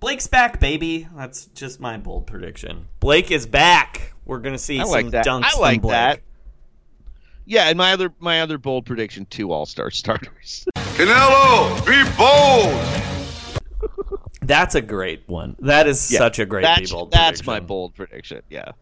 [0.00, 1.06] Blake's back, baby.
[1.16, 2.88] That's just my bold prediction.
[3.00, 4.14] Blake is back.
[4.24, 5.24] We're gonna see I some like that.
[5.24, 5.92] dunks I from like Blake.
[5.92, 6.20] that.
[7.46, 10.66] Yeah, and my other my other bold prediction: two All Star starters.
[10.76, 12.82] Canelo, be bold.
[14.42, 15.56] That's a great one.
[15.60, 17.10] That is Yeah, such a great that's, be bold.
[17.10, 18.42] That's my bold prediction.
[18.48, 18.72] Yeah.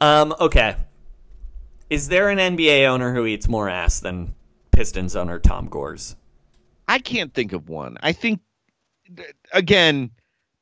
[0.00, 0.76] Um, okay.
[1.90, 4.34] Is there an NBA owner who eats more ass than
[4.72, 6.16] Pistons owner Tom Gores?
[6.88, 7.96] I can't think of one.
[8.02, 8.40] I think
[9.52, 10.10] again,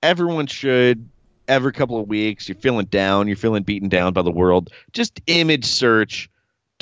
[0.03, 1.09] everyone should
[1.49, 5.21] every couple of weeks you're feeling down, you're feeling beaten down by the world, just
[5.27, 6.31] image search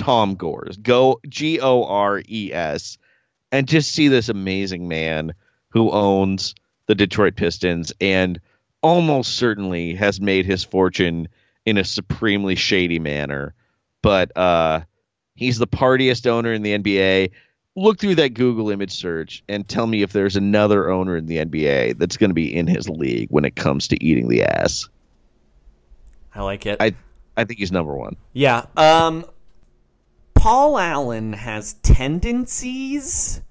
[0.00, 0.78] Tom Gores.
[0.78, 2.98] Go G O R E S
[3.52, 5.34] and just see this amazing man
[5.68, 6.54] who owns
[6.86, 8.40] the Detroit Pistons and
[8.82, 11.28] almost certainly has made his fortune
[11.66, 13.54] in a supremely shady manner.
[14.02, 14.80] But uh
[15.34, 17.30] he's the partiest owner in the NBA
[17.76, 21.38] look through that Google image search and tell me if there's another owner in the
[21.38, 24.88] NBA that's going to be in his league when it comes to eating the ass.
[26.34, 26.78] I like it.
[26.80, 26.94] I
[27.36, 28.16] I think he's number one.
[28.32, 28.64] Yeah.
[28.76, 29.26] Um
[30.40, 33.42] Paul Allen has tendencies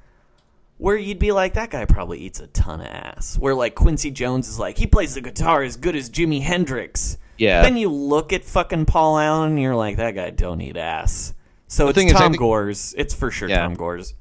[0.78, 3.38] where you'd be like, that guy probably eats a ton of ass.
[3.38, 7.20] Where like Quincy Jones is like, he plays the guitar as good as Jimi Hendrix.
[7.38, 7.62] Yeah.
[7.62, 11.36] Then you look at fucking Paul Allen and you're like, that guy don't eat ass.
[11.68, 12.96] So The it's is, Tom think- Gores.
[12.98, 13.60] It's for sure Yeah.
[13.60, 14.16] Tom Gores.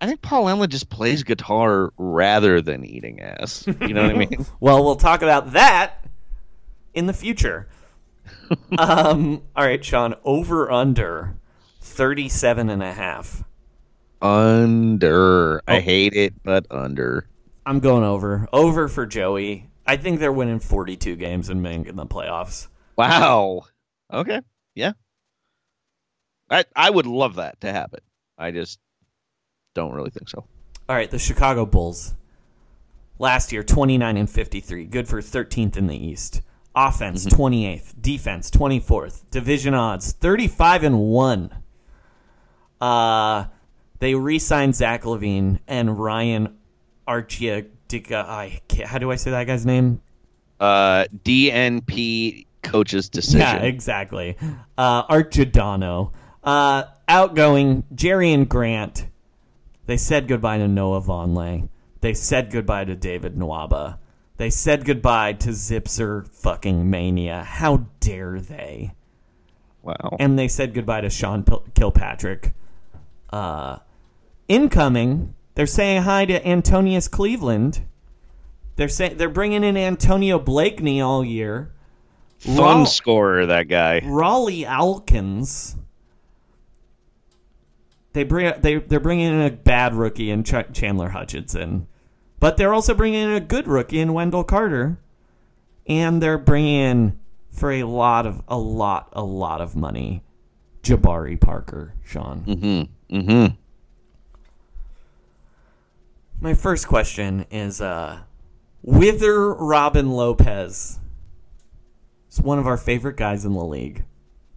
[0.00, 3.66] I think Paul Allen just plays guitar rather than eating ass.
[3.66, 4.46] You know what I mean?
[4.60, 6.04] Well, we'll talk about that
[6.94, 7.68] in the future.
[8.78, 11.34] um, all right, Sean, over under
[11.82, 13.44] 37 and a half.
[14.20, 15.62] Under.
[15.66, 15.80] I oh.
[15.80, 17.28] hate it, but under.
[17.66, 18.48] I'm going over.
[18.52, 19.68] Over for Joey.
[19.86, 22.68] I think they're winning 42 games and making the playoffs.
[22.96, 23.62] Wow.
[24.12, 24.40] Okay.
[24.74, 24.92] Yeah.
[26.50, 28.00] I I would love that to happen.
[28.38, 28.78] I just
[29.74, 30.44] don't really think so.
[30.88, 32.14] All right, the Chicago Bulls.
[33.18, 34.84] Last year, 29 and 53.
[34.86, 36.42] Good for 13th in the East.
[36.74, 37.40] Offense, mm-hmm.
[37.40, 38.02] 28th.
[38.02, 39.22] Defense, 24th.
[39.30, 41.61] Division odds, 35 and 1.
[42.82, 43.46] Uh,
[44.00, 46.58] they re signed Zach LaVine and Ryan
[47.06, 48.24] Archiadica.
[48.24, 50.00] I how do I say that guy's name?
[50.58, 53.40] Uh DNP coach's decision.
[53.40, 54.36] Yeah, exactly.
[54.76, 56.12] Uh, Art Giordano.
[56.42, 59.06] Uh, outgoing Jerian Grant.
[59.86, 61.68] They said goodbye to Noah Vonleh.
[62.00, 63.98] They said goodbye to David Nwaba.
[64.38, 67.44] They said goodbye to Zipser fucking Mania.
[67.44, 68.92] How dare they?
[69.82, 70.16] Wow.
[70.18, 72.54] And they said goodbye to Sean Pil- Kilpatrick.
[73.32, 73.78] Uh,
[74.48, 77.82] incoming, they're saying hi to Antonius Cleveland.
[78.76, 81.72] They're saying they're bringing in Antonio Blakeney all year.
[82.38, 84.00] Fun Raw- scorer, that guy.
[84.00, 85.76] Rawle Alkins.
[88.12, 91.86] They bring they they're bringing in a bad rookie in Ch- Chandler Hutchinson,
[92.40, 94.98] but they're also bringing in a good rookie in Wendell Carter,
[95.86, 97.20] and they're bringing in
[97.50, 100.22] for a lot of a lot a lot of money,
[100.82, 102.44] Jabari Parker, Sean.
[102.46, 102.92] Mm-hmm.
[103.12, 103.54] Mm-hmm.
[106.40, 108.20] My first question is uh
[108.82, 110.98] Wither Robin Lopez.
[112.26, 114.04] It's one of our favorite guys in the league.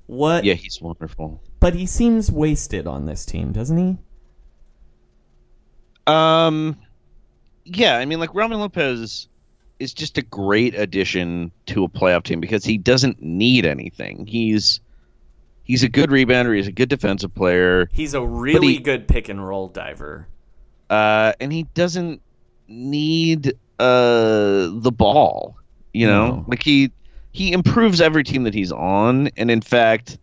[0.08, 1.42] What Yeah, he's wonderful.
[1.60, 3.98] But he seems wasted on this team, doesn't he?
[6.08, 6.78] Um,
[7.66, 9.28] yeah, I mean, like Robin Lopez
[9.80, 14.26] is just a great addition to a playoff team because he doesn't need anything.
[14.26, 14.80] He's
[15.66, 16.56] he's a good rebounder.
[16.56, 17.90] He's a good defensive player.
[17.92, 20.28] He's a really he- good pick and roll diver.
[20.90, 22.22] uh, and he doesn't
[22.70, 25.58] need uh the ball.
[25.94, 26.46] You know, No.
[26.48, 26.92] like he
[27.32, 30.18] he improves every team that he's on, and in fact,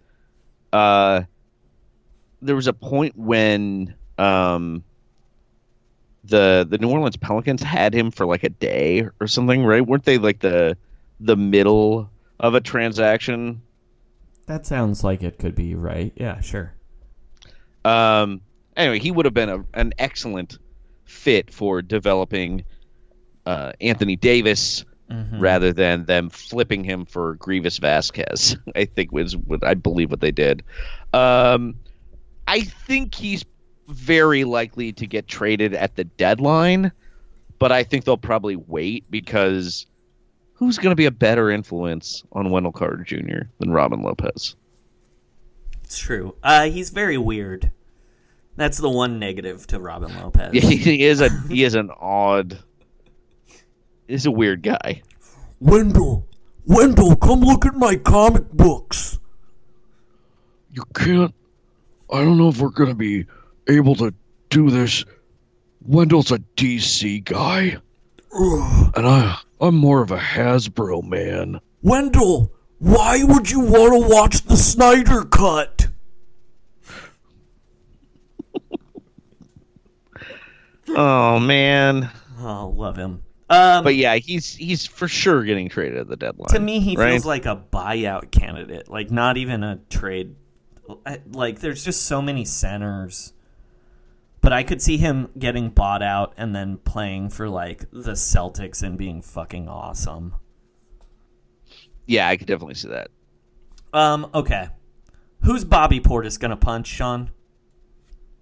[0.72, 1.22] uh,
[2.40, 4.82] there was a point when um
[6.24, 9.84] the the New Orleans Pelicans had him for like a day or something, right?
[9.84, 10.76] Weren't they like the
[11.20, 12.09] the middle
[12.40, 13.61] of a transaction?
[14.53, 16.12] That sounds like it could be right.
[16.14, 16.74] Yeah, sure.
[17.86, 18.42] Um,
[18.76, 20.59] anyway, he would have been a, an excellent
[21.07, 22.66] fit for developing
[23.46, 24.84] uh, Anthony Davis
[25.40, 28.59] rather than them flipping him for Greivis Vasquez.
[28.76, 30.64] I think was what I believe what they did.
[31.14, 31.76] Um,
[32.46, 33.46] I think he's
[33.88, 36.92] very likely to get traded at the deadline,
[37.59, 39.86] but I think they'll probably wait because
[40.62, 43.48] who's going to be a better influence on Wendell Carter Jr.
[43.58, 44.54] than Robin Lopez?
[45.82, 46.36] It's true.
[46.40, 47.72] Uh, he's very weird.
[48.54, 50.54] That's the one negative to Robin Lopez.
[50.54, 52.58] Yeah, he is a he is an odd.
[54.06, 55.02] He's a weird guy.
[55.58, 56.28] Wendell,
[56.64, 59.18] Wendell, come look at my comic books.
[60.70, 61.34] You can't.
[62.08, 63.26] I don't know if we're gonna be
[63.66, 64.14] able to
[64.48, 65.04] do this.
[65.84, 67.78] Wendell's a DC guy,
[68.32, 71.60] and I I'm more of a Hasbro man.
[71.82, 75.86] Wendell, why would you want to watch the Snyder Cut?
[80.88, 82.10] Oh man.
[82.38, 83.22] Oh, love him.
[83.48, 86.48] Um, But yeah, he's he's for sure getting traded at the deadline.
[86.50, 87.10] to me, he right?
[87.12, 88.88] feels like a buyout candidate.
[88.90, 90.34] Like not even a trade.
[91.32, 93.32] Like there's just so many centers.
[94.43, 98.82] But I could see him getting bought out and then playing for like the Celtics
[98.82, 100.34] and being fucking awesome.
[102.07, 103.11] yeah, I could definitely see that.
[103.95, 104.28] Um.
[104.34, 104.68] Okay.
[105.45, 107.30] Who's Bobby Portis gonna punch, Sean?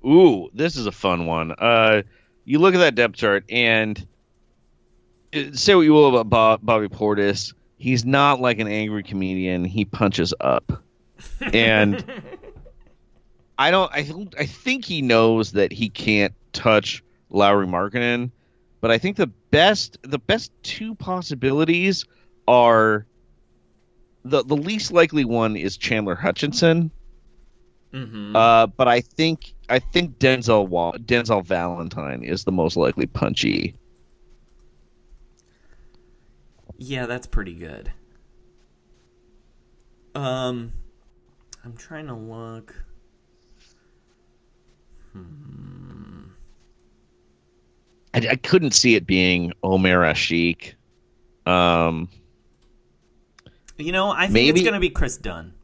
[0.05, 1.53] Ooh, this is a fun one.
[1.53, 2.03] Uh,
[2.45, 4.07] you look at that depth chart and
[5.35, 7.53] uh, say what you will about Bob, Bobby Portis.
[7.77, 9.65] He's not like an angry comedian.
[9.65, 10.83] He punches up,
[11.41, 12.05] and
[13.61, 13.93] I don't.
[13.93, 18.31] I don't- I think he knows that he can't touch Lauri Markkanen,
[18.81, 22.07] but I think the best the best two possibilities
[22.49, 23.07] are
[24.25, 26.91] the the least likely one is Chandler Hutchison.
[27.93, 28.35] Mm-hmm.
[28.35, 30.69] Uh, but I think I think Denzel
[31.05, 33.75] Denzel Valentine is the most likely punchy.
[36.79, 37.93] Yeah, that's pretty good.
[40.15, 40.73] Um,
[41.63, 42.75] I'm trying to look.
[48.15, 50.75] I, I couldn't see it being Omer Asik.
[51.47, 52.09] Um,
[53.79, 55.55] You know, I think Maybe- it's gonna be Kris Dunn.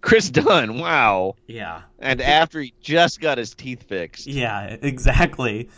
[0.00, 1.34] Kris Dunn, wow.
[1.46, 1.82] Yeah.
[1.98, 4.26] And after he just got his teeth fixed.
[4.28, 5.68] Yeah, exactly.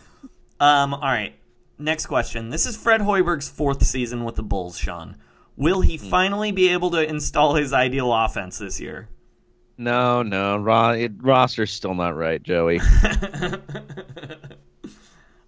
[0.59, 1.33] Um, all right.
[1.79, 2.49] Next question.
[2.51, 5.17] This is Fred Hoiberg's fourth season with the Bulls, Sean.
[5.57, 9.09] Will he finally be able to install his ideal offense this year?
[9.81, 12.79] No, no, ro- it, roster's still not right, Joey.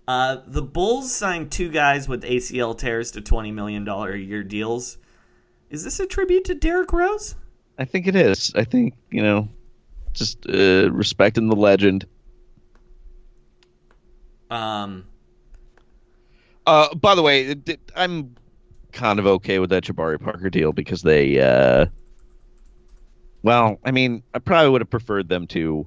[0.05, 4.97] Uh, the Bulls signed two guys with ACL tears to $20 million a year deals.
[5.69, 7.35] Is this a tribute to Derrick Rose?
[7.79, 8.51] I think it is.
[8.53, 9.47] I think you know,
[10.11, 12.05] just uh, respecting the legend.
[14.51, 15.05] Um,
[16.65, 17.55] Uh, by the way,
[17.95, 18.35] I'm
[18.91, 21.85] kind of okay with that Jabari Parker deal because they, uh,
[23.43, 25.85] well, I mean, I probably would have preferred them to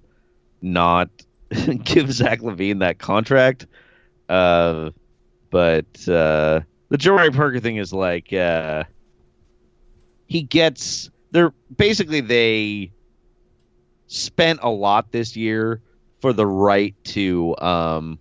[0.60, 1.08] not
[1.84, 3.66] give Zach LaVine that contract.
[4.28, 4.90] Uh,
[5.50, 8.84] but uh, the Jabari Parker thing is like, uh,
[10.26, 11.10] he gets.
[11.30, 12.92] They're basically they
[14.06, 15.80] spent a lot this year
[16.20, 18.18] for the right to um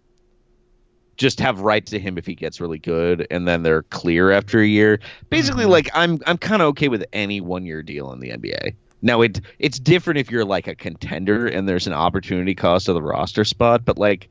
[1.15, 4.59] just have rights to him if he gets really good and then they're clear after
[4.59, 4.99] a year.
[5.29, 8.75] Basically like I'm I'm kind of okay with any one year deal in the NBA.
[9.05, 12.95] Now it it's different if you're like a contender and there's an opportunity cost of
[12.95, 14.29] the roster spot, but like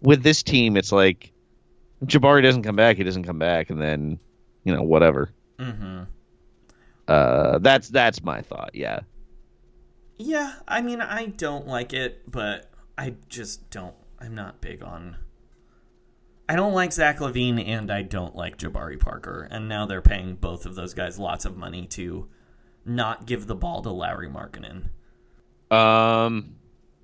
[0.00, 1.32] with this team it's like
[2.02, 4.18] Jabari doesn't come back, he doesn't come back and then
[4.64, 5.30] you know whatever.
[5.60, 6.04] hmm
[7.06, 9.00] Uh that's that's my thought, yeah.
[10.16, 13.94] Yeah, I mean, I don't like it, but I just don't.
[14.18, 15.16] I'm not big on.
[16.48, 19.46] I don't like Zach LaVine, and I don't like Jabari Parker.
[19.50, 22.28] And now they're paying both of those guys lots of money to
[22.86, 24.84] not give the ball to Lauri Markkanen.
[25.70, 26.56] Um,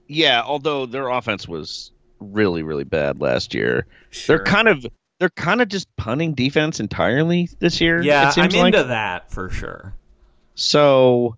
[0.09, 0.43] yeah.
[0.43, 4.37] Although their offense was really, really bad last year, Sure.
[4.37, 4.87] they're kind of
[5.19, 8.03] they're kind of just punting defense entirely this year.
[8.03, 8.75] Yeah, it I'm like.
[8.75, 9.95] into that for sure.
[10.55, 11.37] So,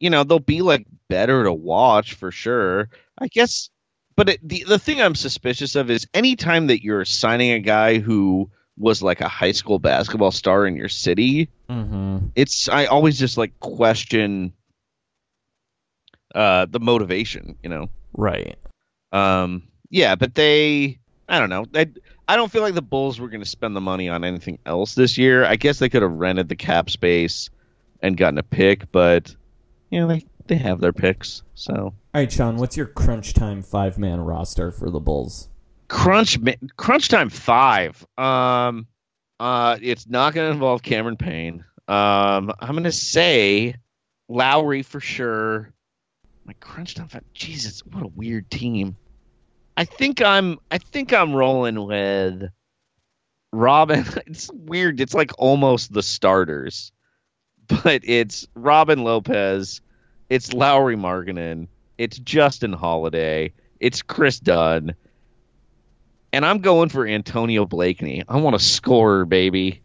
[0.00, 2.88] you know, they'll be like better to watch for sure.
[3.18, 3.70] I guess,
[4.16, 7.98] but it, the the thing I'm suspicious of is anytime that you're signing a guy
[7.98, 12.26] who was like a high school basketball star in your city, Mm-hmm.
[12.36, 14.52] it's I always just like question
[16.34, 17.88] uh the motivation, you know.
[18.12, 18.56] Right.
[19.12, 20.98] Um yeah, but they
[21.28, 21.64] I don't know.
[21.74, 21.88] I
[22.28, 24.94] I don't feel like the Bulls were going to spend the money on anything else
[24.94, 25.44] this year.
[25.44, 27.50] I guess they could have rented the cap space
[28.00, 29.34] and gotten a pick, but
[29.90, 31.42] you know, they they have their picks.
[31.54, 35.48] So All right, Sean, what's your crunch time five man roster for the Bulls?
[35.94, 36.38] Crunch
[36.76, 38.06] crunch time 5.
[38.18, 38.86] Um
[39.38, 41.64] Uh, it's not going to involve Cameron Payne.
[41.88, 43.74] Um, I'm going to say
[44.28, 45.72] Lauri for sure.
[46.44, 47.08] My crunch time.
[47.08, 47.24] Five.
[47.34, 48.96] Jesus, what a weird team.
[49.76, 50.58] I think I'm.
[50.70, 52.50] I think I'm rolling with
[53.52, 54.04] Robin.
[54.26, 55.00] It's weird.
[55.00, 56.92] It's like almost the starters,
[57.66, 59.80] but it's Robin Lopez.
[60.28, 61.68] It's Lauri Markkanen.
[61.98, 63.52] It's Justin Holiday.
[63.80, 64.94] It's Kris Dunn.
[66.34, 68.24] And I'm going for Antonio Blakeney.
[68.28, 69.82] I want a scorer, baby.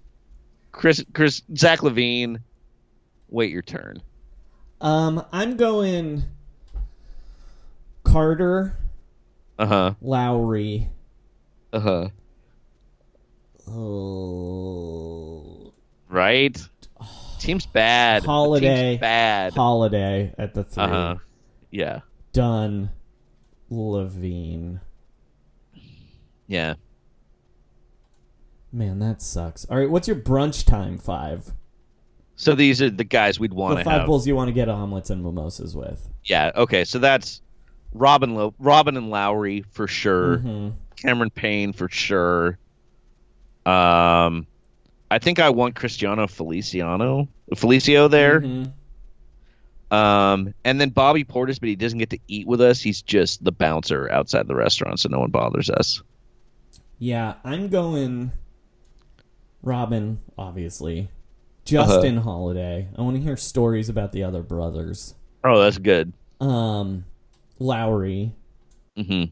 [0.71, 2.39] Chris, Chris, Zach LaVine.
[3.29, 4.01] Wait your turn.
[4.81, 6.23] Um, I'm going
[8.03, 8.75] Carter,
[9.59, 9.93] Uh huh.
[10.01, 10.89] Lauri.
[11.71, 12.09] Uh huh.
[13.69, 15.71] Oh,
[16.07, 16.59] Right.
[17.37, 18.23] Team's bad.
[18.23, 18.93] Holiday.
[18.93, 19.53] team's bad.
[19.53, 20.83] Holiday at the three.
[20.83, 21.15] Uh huh.
[21.69, 21.99] Yeah.
[22.33, 22.89] Done.
[23.69, 24.79] LaVine.
[26.49, 26.73] Yeah.
[28.73, 29.65] Man, that sucks.
[29.65, 31.53] All right, what's your brunch time five?
[32.35, 33.77] So these are the guys we'd want to.
[33.79, 34.07] the five have.
[34.07, 36.07] bulls you want to get omelets and mimosas with.
[36.23, 36.51] Yeah.
[36.55, 36.85] Okay.
[36.85, 37.41] So that's
[37.93, 40.37] Robin, Lo- Robin and Lauri for sure.
[40.39, 40.73] Mhm.
[40.95, 42.57] Cameron Payne for sure.
[43.65, 44.47] Um,
[45.11, 48.41] I think I want Cristiano Feliciano, Felicio there.
[48.41, 48.71] Mhm.
[49.91, 52.79] Um, and then Bobby Portis, but he doesn't get to eat with us.
[52.79, 56.01] He's just the bouncer outside the restaurant, so no one bothers us.
[56.99, 58.31] Yeah, I'm going
[59.63, 61.09] Robin, obviously.
[61.65, 62.29] Justin Uh-huh.
[62.29, 62.87] Holiday.
[62.97, 65.15] I want to hear stories about the other brothers.
[65.43, 66.13] Oh, that's good.
[66.41, 67.05] Um,
[67.59, 68.33] Lauri.
[68.97, 69.25] hmm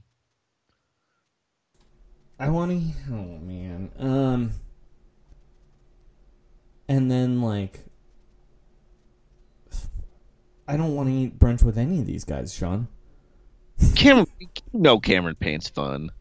[2.40, 3.14] I want to.
[3.14, 3.90] Oh man.
[3.98, 4.52] Um,
[6.88, 7.80] and then like,
[10.68, 12.88] I don't want to eat brunch with any of these guys, Sean.
[13.96, 14.28] Cameron,
[14.74, 16.12] no, Cameron Payne's fun.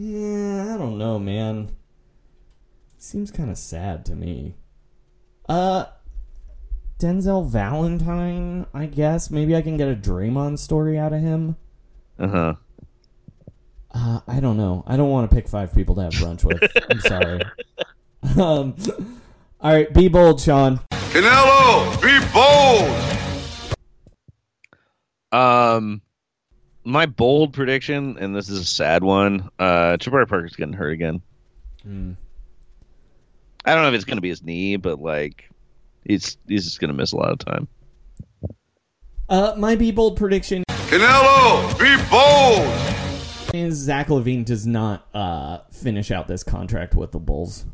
[0.00, 1.72] Yeah, I don't know, man.
[2.98, 4.54] Seems kind of sad to me.
[5.48, 5.86] Uh,
[7.00, 9.28] Denzel Valentine, I guess.
[9.28, 11.56] Maybe I can get a Draymond story out of him.
[12.16, 12.54] Uh huh.
[13.92, 14.84] Uh, I don't know.
[14.86, 16.62] I don't want to pick five people to have brunch with.
[16.88, 17.40] I'm sorry.
[18.36, 18.74] Um,
[19.60, 20.80] all right, be bold, Sean.
[20.90, 22.90] Canelo, be bold.
[25.32, 26.02] Um,
[26.88, 29.50] my bold prediction, and this is a sad one.
[29.58, 31.20] Uh, Jabari Parker's getting hurt again.
[31.82, 32.12] Hmm.
[33.64, 35.50] I don't know if it's gonna be his knee, but like,
[36.04, 37.68] he's he's just gonna miss a lot of time.
[39.28, 43.54] Uh, my be bold prediction Canelo, be bold.
[43.54, 47.66] is Zach LaVine does not uh finish out this contract with the Bulls.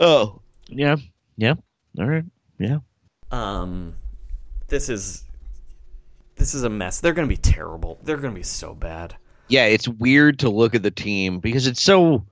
[0.00, 0.96] Oh, yeah,
[1.36, 1.54] yeah,
[1.96, 2.24] all right,
[2.58, 2.78] yeah.
[3.30, 3.94] Um,
[4.66, 5.22] this is
[6.38, 7.00] this is a mess.
[7.00, 7.98] They're going to be terrible.
[8.02, 9.16] They're going to be so bad.
[9.48, 12.24] Yeah, it's weird to look at the team because it's so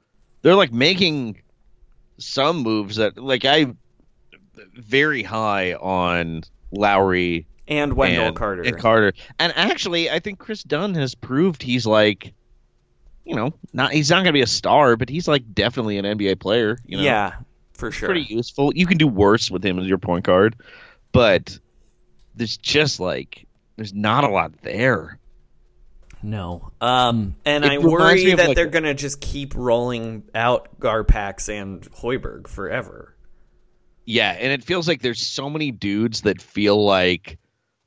[0.42, 1.42] they're like making
[2.18, 3.66] some moves that like I
[4.74, 8.62] very high on Lauri And Wendell and, Carter.
[8.62, 9.12] and Carter.
[9.38, 12.32] And actually, I think Kris Dunn has proved he's like,
[13.24, 16.38] you know, not he's not gonna be a star, but he's like definitely an NBA
[16.38, 16.78] player.
[16.84, 17.02] You know?
[17.02, 17.32] Yeah,
[17.72, 18.08] for sure.
[18.08, 18.72] pretty useful.
[18.74, 20.54] You can do worse with him as your point guard,
[21.12, 21.58] but
[22.34, 23.45] there's just like
[23.76, 25.18] there's not a lot there.
[26.22, 26.72] No.
[26.80, 31.48] Um, and It I worry that like- they're going to just keep rolling out Garpax
[31.48, 33.14] and Hoiberg forever.
[34.06, 37.38] Yeah, and it feels like there's so many dudes that feel like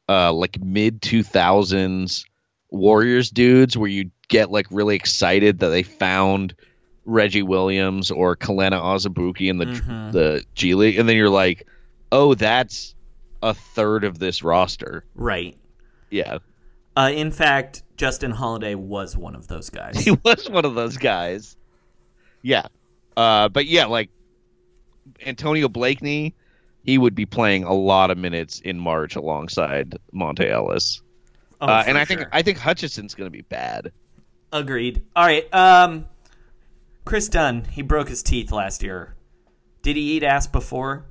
[0.10, 2.26] uh like mid 2000s
[2.72, 6.56] Warriors dudes where you get like really excited that they found
[7.06, 10.12] Reggie Williams or Kelenna Azubuike in the Mhm.
[10.12, 11.66] the G League and then you're like,
[12.12, 12.96] "Oh, that's
[13.42, 15.56] a third of this roster." Right.
[16.10, 16.40] Yeah.
[16.96, 19.98] Uh, in fact, Justin Holiday was one of those guys.
[20.04, 21.56] He was one of those guys.
[22.42, 22.68] Yeah.
[23.18, 24.10] Uh but yeah, like
[25.26, 26.36] Antonio Blakeney,
[26.84, 31.02] he would be playing a lot of minutes in March alongside Monta Ellis.
[31.62, 32.30] Oh, uh, and I think sure.
[32.32, 33.92] I think Hutchison's going to be bad.
[34.52, 35.04] Agreed.
[35.16, 35.54] All right.
[35.54, 36.06] Um,
[37.06, 39.16] Kris Dunn, he broke his teeth last year.
[39.82, 41.06] Did he eat ass before?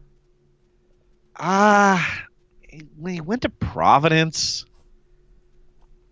[1.36, 2.24] Ah,
[2.96, 4.64] when he went to Providence,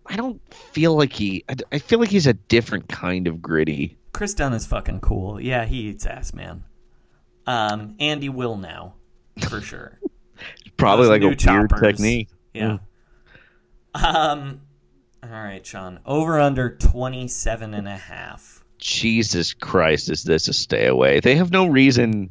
[0.09, 1.43] I don't feel like he.
[1.49, 3.97] I, I feel like he's a different kind of gritty.
[4.13, 5.39] Kris Dunn is fucking cool.
[5.39, 6.63] Yeah, he eats ass, man.
[7.45, 8.95] Um, Andy will now,
[9.47, 9.99] for sure.
[10.77, 12.29] Probably Those like a new weird technique.
[12.53, 12.77] Yeah.
[13.93, 14.61] Um,
[15.23, 15.99] all right, Sean.
[16.05, 18.63] Over under 27 and a half.
[18.77, 21.19] Jesus Christ, is this a stay away?
[21.19, 22.29] They have no reason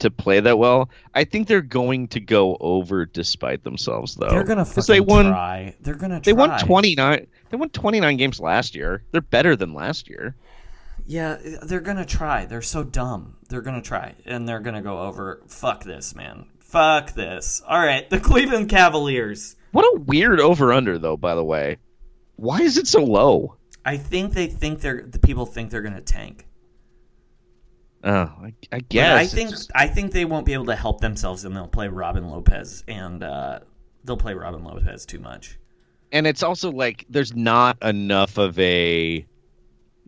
[0.00, 0.90] to play that well.
[1.14, 4.28] I think they're going to go over despite themselves, though.
[4.28, 5.26] They're gonna fucking they won.
[5.26, 5.74] try.
[5.80, 7.26] They're gonna They won twenty nine.
[7.50, 9.02] They won twenty nine games last year.
[9.12, 10.34] They're better than last year.
[11.06, 12.46] Yeah, they're gonna try.
[12.46, 13.36] They're so dumb.
[13.48, 15.42] They're gonna try, and they're gonna go over.
[15.46, 16.46] Fuck this, man.
[16.58, 17.62] Fuck this.
[17.66, 19.56] All right, the Cleveland Cavaliers.
[19.70, 21.78] What a weird over under though, by the way.
[22.36, 23.56] Why is it so low?
[23.84, 26.46] I think they think they're the people think they're gonna tank.
[28.06, 29.18] Oh, I, I But guess.
[29.18, 31.88] I think just- I think they won't be able to help themselves, and they'll play
[31.88, 33.58] Robin Lopez, and uh,
[34.04, 35.58] they'll play Robin Lopez too much.
[36.12, 39.26] and it's also like there's not enough of a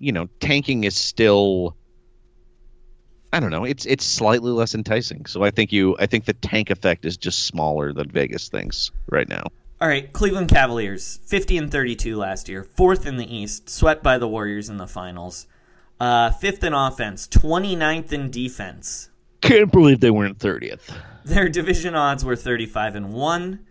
[0.00, 1.76] you know, tanking is still
[3.32, 5.26] I don't know, it's it's slightly less enticing.
[5.26, 8.92] So I think you I think the tank effect is just smaller than Vegas thinks
[9.10, 9.42] right now.
[9.80, 14.18] All right, Cleveland Cavaliers, 50 and 32 last year, fourth in the East, swept by
[14.18, 15.47] the Warriors in the finals.
[16.00, 19.10] Uh, fifth in offense, 29th in defense.
[19.40, 20.94] Can't believe they weren't 30th.
[21.24, 23.66] Their division odds were 35 and 1.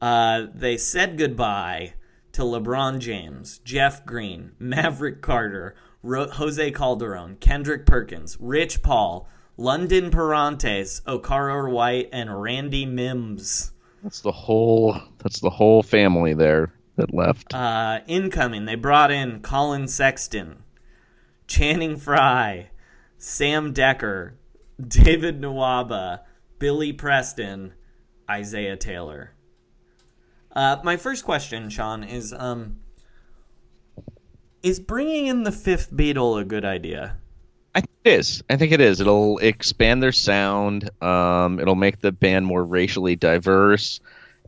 [0.00, 1.94] Uh, they said goodbye
[2.32, 10.10] to LeBron James, Jeff Green, Maverick Carter, Ro- Jose Calderon, Kendrick Perkins, Rich Paul, London
[10.10, 13.72] Perantes, Okaro White, and Randy Mims.
[14.02, 17.52] That's the whole that's the whole family there that left.
[17.52, 20.62] Uh, incoming, they brought in Collin Sexton,
[21.48, 22.70] Channing Frye,
[23.16, 24.34] Sam Dekker,
[24.86, 26.20] David Nwaba,
[26.58, 27.72] Billy Preston,
[28.30, 29.32] Isaiah Taylor.
[30.54, 32.78] Uh, my first question, Sean, is um,
[34.62, 37.16] is bringing in the fifth Beatle a good idea?
[37.74, 38.42] I think it is.
[38.50, 39.00] I think it is.
[39.00, 40.90] It'll expand their sound.
[41.02, 44.00] Um, it'll make the band more racially diverse.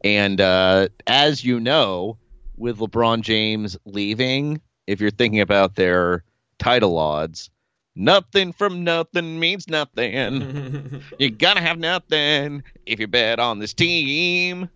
[0.02, 2.18] And uh, as you know,
[2.56, 6.24] with LeBron James leaving, if you're thinking about their
[6.60, 7.50] title odds,
[7.96, 11.02] nothing from nothing means nothing.
[11.18, 14.68] you gotta have nothing if you bet on this team.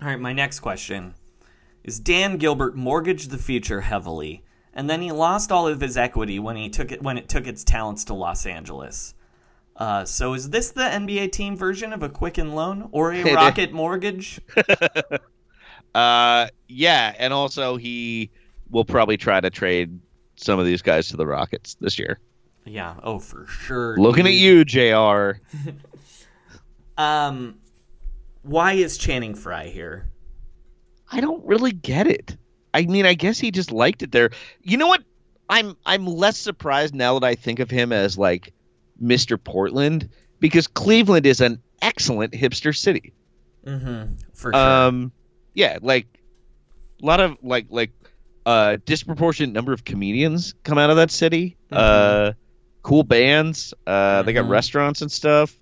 [0.00, 1.14] All right, my next question
[1.84, 6.38] is Dan Gilbert mortgaged the future heavily, and then he lost all of his equity
[6.38, 9.14] when he took it when it took its talents to Los Angeles.
[9.76, 13.72] Uh, so is this the NBA team version of a Quicken loan or a Rocket
[13.72, 14.40] mortgage?
[15.94, 18.30] Uh, yeah, and also he
[18.70, 19.98] will probably try to trade
[20.36, 22.18] some of these guys to the Rockets this year.
[22.64, 23.96] Yeah, oh for sure.
[23.96, 25.40] Looking at you, Jr.
[26.98, 27.60] Um,
[28.42, 30.08] why is Channing Frye here?
[31.10, 32.36] I don't really get it.
[32.74, 34.30] I mean, I guess he just liked it there.
[34.62, 35.04] You know what?
[35.48, 38.52] I'm I'm less surprised now that I think of him as like
[39.02, 39.42] Mr.
[39.42, 43.14] Portland because Cleveland is an excellent hipster city.
[43.64, 44.14] Mm-hmm.
[44.34, 44.60] For sure.
[44.60, 45.12] Um,
[45.54, 46.06] yeah, like
[47.02, 47.92] a lot of like like
[48.46, 51.56] uh disproportionate number of comedians come out of that city.
[51.70, 52.32] Uh,
[52.82, 53.74] cool bands.
[53.86, 54.50] Uh, they got Mhm.
[54.50, 55.58] restaurants and stuff.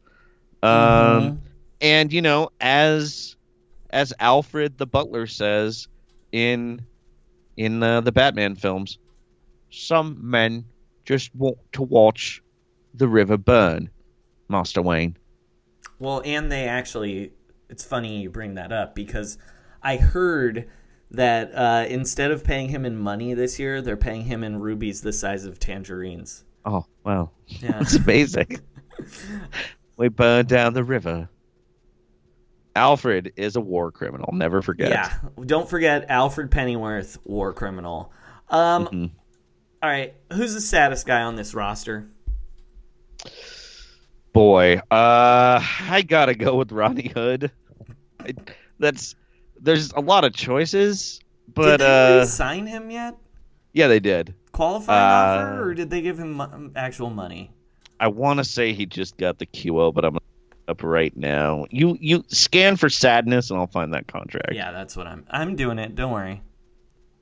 [0.62, 1.38] Um, Mhm.
[1.80, 3.36] and you know, as
[3.90, 5.88] as Alfred the Butler says
[6.32, 6.84] in
[7.56, 8.98] in uh, the Batman films,
[9.70, 10.66] some men
[11.04, 12.42] just want to watch
[12.94, 13.90] the river burn.
[14.48, 15.16] Master Wayne.
[15.98, 17.32] Well, and they actually,
[17.68, 19.38] it's funny you bring that up because
[19.82, 20.68] I heard
[21.10, 25.00] that uh, instead of paying him in money this year, they're paying him in rubies
[25.02, 26.44] the size of tangerines.
[26.64, 27.72] Oh wow, Yeah.
[27.78, 28.60] that's amazing.
[29.96, 31.28] we burned down the river.
[32.74, 34.28] Alfred is a war criminal.
[34.34, 34.90] Never forget.
[34.90, 35.12] Yeah.
[35.46, 38.12] Don't forget Alfred Pennyworth, war criminal.
[38.50, 39.10] Um, Mhm.
[39.82, 40.14] all right.
[40.32, 42.08] Who's the saddest guy on this roster?
[44.32, 47.50] Boy, uh, I gotta go with Rodney Hood.
[48.20, 48.34] I,
[48.78, 49.14] that's
[49.60, 51.20] there's a lot of choices,
[51.52, 53.16] but did they uh, sign him yet?
[53.72, 54.34] yeah, they did.
[54.52, 57.50] Qualifying Uh, offer, or did they give him mo- actual money?
[58.00, 60.18] I want to say he just got the QO, but I'm
[60.68, 61.66] up right now.
[61.70, 64.52] You you scan for sadness, and I'll find that contract.
[64.54, 65.24] Yeah, that's what I'm.
[65.30, 65.94] I'm doing it.
[65.94, 66.42] Don't worry.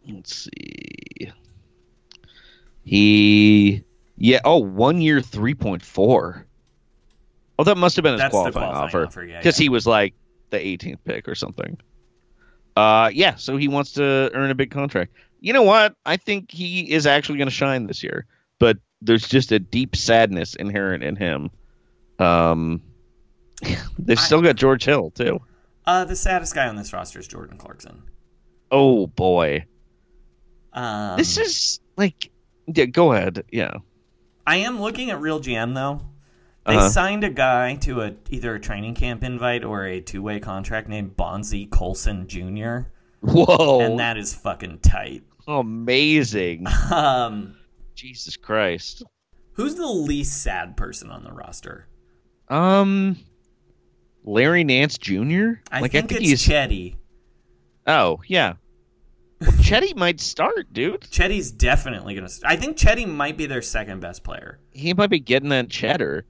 [0.08, 1.30] Let's see.
[2.82, 3.84] He
[4.16, 4.40] yeah.
[4.44, 6.46] Oh, one year, three point four.
[7.58, 9.64] Oh, that must have been his That's qualifying, qualifying offer offer, yeah, because yeah.
[9.64, 10.14] he was like
[10.50, 11.78] the 18th pick or something.
[12.76, 13.36] Uh, yeah.
[13.36, 15.12] So he wants to earn a big contract.
[15.40, 15.94] You know what?
[16.04, 18.26] I think he is actually going to shine this year,
[18.58, 21.50] but there's just a deep sadness inherent in him.
[22.18, 22.82] Um,
[23.98, 25.40] they've still got George Hill too.
[25.86, 28.02] Uh, the saddest guy on this roster is Jordan Clarkson.
[28.70, 29.66] Oh boy,
[30.72, 32.30] Um, this is like.
[32.66, 33.44] Yeah, go ahead.
[33.52, 33.74] Yeah.
[34.46, 36.00] I am looking at Real GM though.
[36.66, 36.88] They Uh-huh.
[36.88, 40.88] signed a guy to a either a training camp invite or a two way contract
[40.88, 42.88] named Bonzie Colson Jr.
[43.20, 43.80] Whoa.
[43.80, 45.22] and that is fucking tight.
[45.46, 46.66] Amazing.
[46.90, 47.56] Um,
[47.94, 49.02] Jesus Christ.
[49.52, 51.86] who's the least sad person on the roster?
[52.48, 53.18] Um,
[54.24, 55.60] Larry Nance Jr.
[55.70, 56.46] I like think, I think it's he's.
[56.48, 56.96] Chetty.
[57.86, 58.54] oh yeah.
[59.42, 61.02] Chetty might start, dude.
[61.02, 62.28] Chetty's definitely gonna.
[62.28, 64.58] St- I think Chetty might be their second best player.
[64.70, 66.24] He might be getting that cheddar.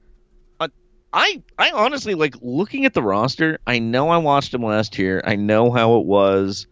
[1.15, 3.57] I I honestly like looking at the roster.
[3.65, 5.23] I know I watched him last year.
[5.25, 6.67] I know how it was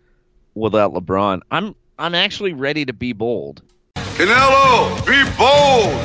[0.53, 1.39] without LeBron.
[1.49, 3.61] I'm I'm actually ready to be bold.
[3.95, 5.97] Canelo, be bold.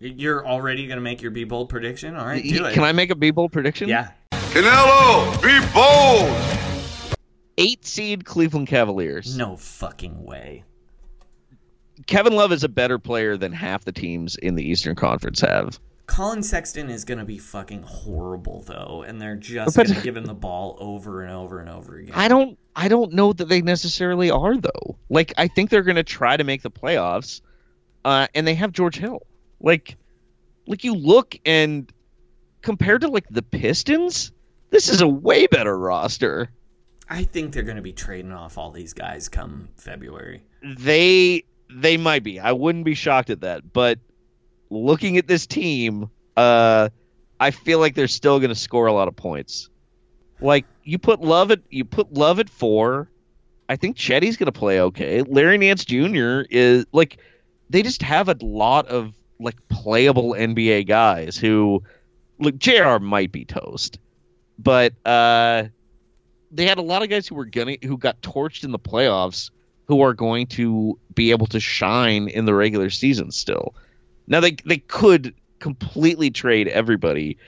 [0.00, 2.16] You're already gonna make your be bold prediction.
[2.16, 2.72] All right, do it.
[2.72, 3.90] Can I make a be bold prediction?
[3.90, 4.12] Yeah.
[4.32, 7.14] Canelo, be bold.
[7.58, 9.36] Eight seed Cleveland Cavaliers.
[9.36, 10.64] No fucking way.
[12.06, 15.78] Kevin Love is a better player than half the teams in the Eastern Conference have.
[16.06, 20.24] Collin Sexton is gonna be fucking horrible though, and they're just But- gonna give him
[20.26, 22.14] the ball over and over and over again.
[22.14, 24.96] I don't I don't know that they necessarily are though.
[25.08, 27.40] Like I think they're going to try to make the playoffs,
[28.04, 29.20] uh, and they have George Hill.
[29.60, 29.96] Like,
[30.66, 31.92] like you look and
[32.62, 34.32] compared to like the Pistons,
[34.70, 36.50] this is a way better roster.
[37.10, 40.42] I think they're gonna be trading off all these guys come February.
[40.62, 42.40] They they might be.
[42.40, 43.70] I wouldn't be shocked at that.
[43.72, 43.98] But
[44.72, 46.88] looking at this team, uh,
[47.38, 49.68] I feel like they're still going to score a lot of points.
[50.40, 53.08] Like you put Love at you put Love at four.
[53.68, 55.22] I think Chetty's going to play okay.
[55.22, 56.42] Larry Nance Jr.
[56.50, 57.18] is like
[57.70, 61.82] they just have a lot of like playable NBA guys who
[62.38, 63.98] look JR might be toast.
[64.58, 65.64] But uh
[66.50, 69.50] they had a lot of guys who were gonna who got torched in the playoffs
[69.86, 73.74] who are going to be able to shine in the regular season still.
[74.26, 77.38] Now they they could completely trade everybody,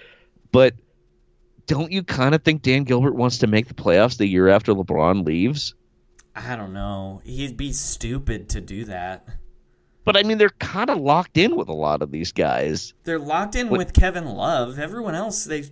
[0.52, 0.74] but
[1.66, 4.72] don't you kind of think Dan Gilbert wants to make the playoffs the year after
[4.74, 5.74] LeBron leaves?
[6.36, 7.22] I don't know.
[7.24, 9.26] He'd be stupid to do that.
[10.04, 12.92] But I mean, they're kind of locked in with a lot of these guys.
[13.04, 14.78] They're locked in What- with Kevin Love.
[14.78, 15.64] Everyone else, they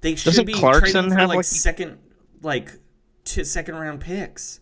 [0.00, 1.98] they should Doesn't be Clarkson trading for like, like- second,
[2.42, 2.70] like
[3.24, 4.60] to second round picks.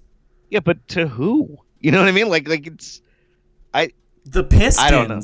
[0.48, 1.58] Yeah, but to who?
[1.80, 2.28] You know what I mean?
[2.28, 3.02] Like, like it's
[3.74, 3.92] I
[4.24, 4.78] The Pistons.
[4.78, 5.20] I don't know.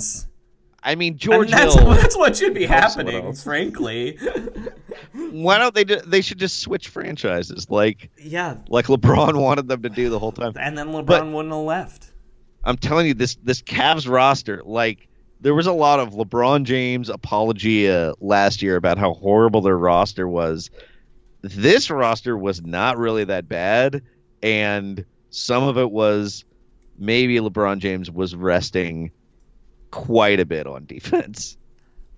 [0.83, 1.91] I mean, George that's, Hill.
[1.95, 4.17] that's what should be happening, frankly.
[5.13, 5.83] Why don't they?
[5.83, 8.59] Do, they should just switch franchises, like yeah.
[8.69, 10.53] like LeBron wanted them to do the whole time.
[10.59, 12.13] And then LeBron But- wouldn't have left.
[12.63, 15.09] I'm telling you, this this Cavs roster, like
[15.41, 20.27] there was a lot of LeBron James apologia last year about how horrible their roster
[20.29, 20.71] was.
[21.43, 24.03] This roster was not really that bad,
[24.43, 26.45] and some of it was
[26.99, 29.11] maybe LeBron James was resting
[29.91, 31.57] quite a bit on defense.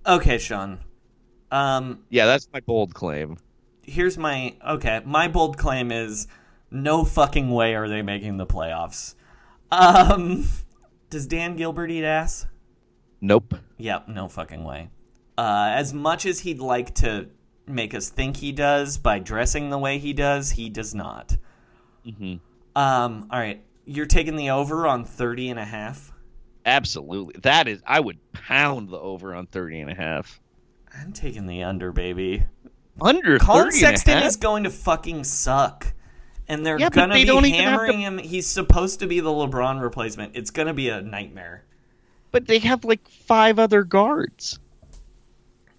[0.07, 0.79] Okay, Sean.
[1.51, 3.37] Um, Yeah, that's my bold claim.
[3.83, 5.01] here's my okay.
[5.05, 6.27] My bold claim is
[6.71, 9.15] no fucking way are they making the playoffs.
[9.71, 10.47] Um,
[11.11, 12.47] does Dan Gilbert eat ass?
[13.21, 13.55] Nope.
[13.79, 14.91] Yep, no fucking way.
[15.37, 17.29] Uh, as much as he'd like to
[17.67, 21.37] make us think he does by dressing the way he does, he does not.
[22.05, 22.35] hmm
[22.77, 26.13] Um, all right, you're taking the over on 30 and a half.
[26.67, 27.41] Absolutely.
[27.43, 30.41] That is I would pound the over on 30 and a half.
[30.95, 32.45] I'm taking the under, baby.
[33.01, 35.93] Under Colin 30 and a Sexton is going to fucking suck.
[36.49, 38.19] And they're Yeah, gonna they be don't even have hammering him.
[38.19, 40.35] He's supposed to be the LeBron replacement.
[40.37, 41.65] It's gonna be a nightmare.
[42.31, 44.59] but they have like five other guards.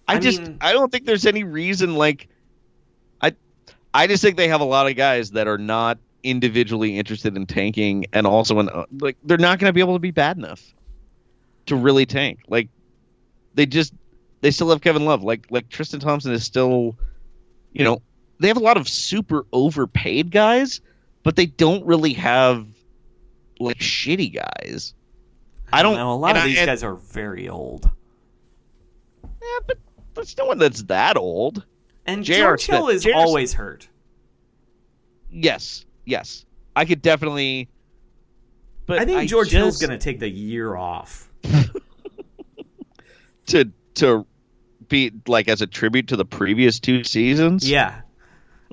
[0.07, 2.27] I, I just mean- I don't think there's any reason like
[3.21, 3.33] I
[3.93, 7.45] I just think they have a lot of guys that are not individually interested in
[7.45, 8.69] tanking and also in,
[8.99, 10.61] like they're not going to be able to be bad enough
[11.67, 12.39] to really tank.
[12.47, 12.69] Like
[13.53, 13.93] they just
[14.41, 15.23] they still have Kevin Love.
[15.23, 16.95] Like like Tristan Thompson is still
[17.71, 18.01] you know,
[18.39, 20.81] they have a lot of super overpaid guys,
[21.23, 22.65] but they don't really have
[23.59, 24.93] like shitty guys.
[25.71, 26.13] I don't know.
[26.13, 27.89] A lot of I- these and- guys are very old.
[29.23, 29.77] Yeah, but
[30.15, 31.63] there's no one that's that old.
[32.05, 32.51] And J.R.
[32.57, 33.87] George Hill is always hurt.
[35.31, 36.45] Yes, yes.
[36.75, 37.69] I could definitely.
[38.85, 41.29] But I think George Hill's going to take the year off.
[43.47, 44.25] to to
[44.87, 47.69] be like as a tribute to the previous two seasons.
[47.69, 48.01] Yeah.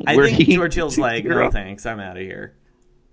[0.06, 2.54] I think he George Hill's like, no thanks, I'm out of here.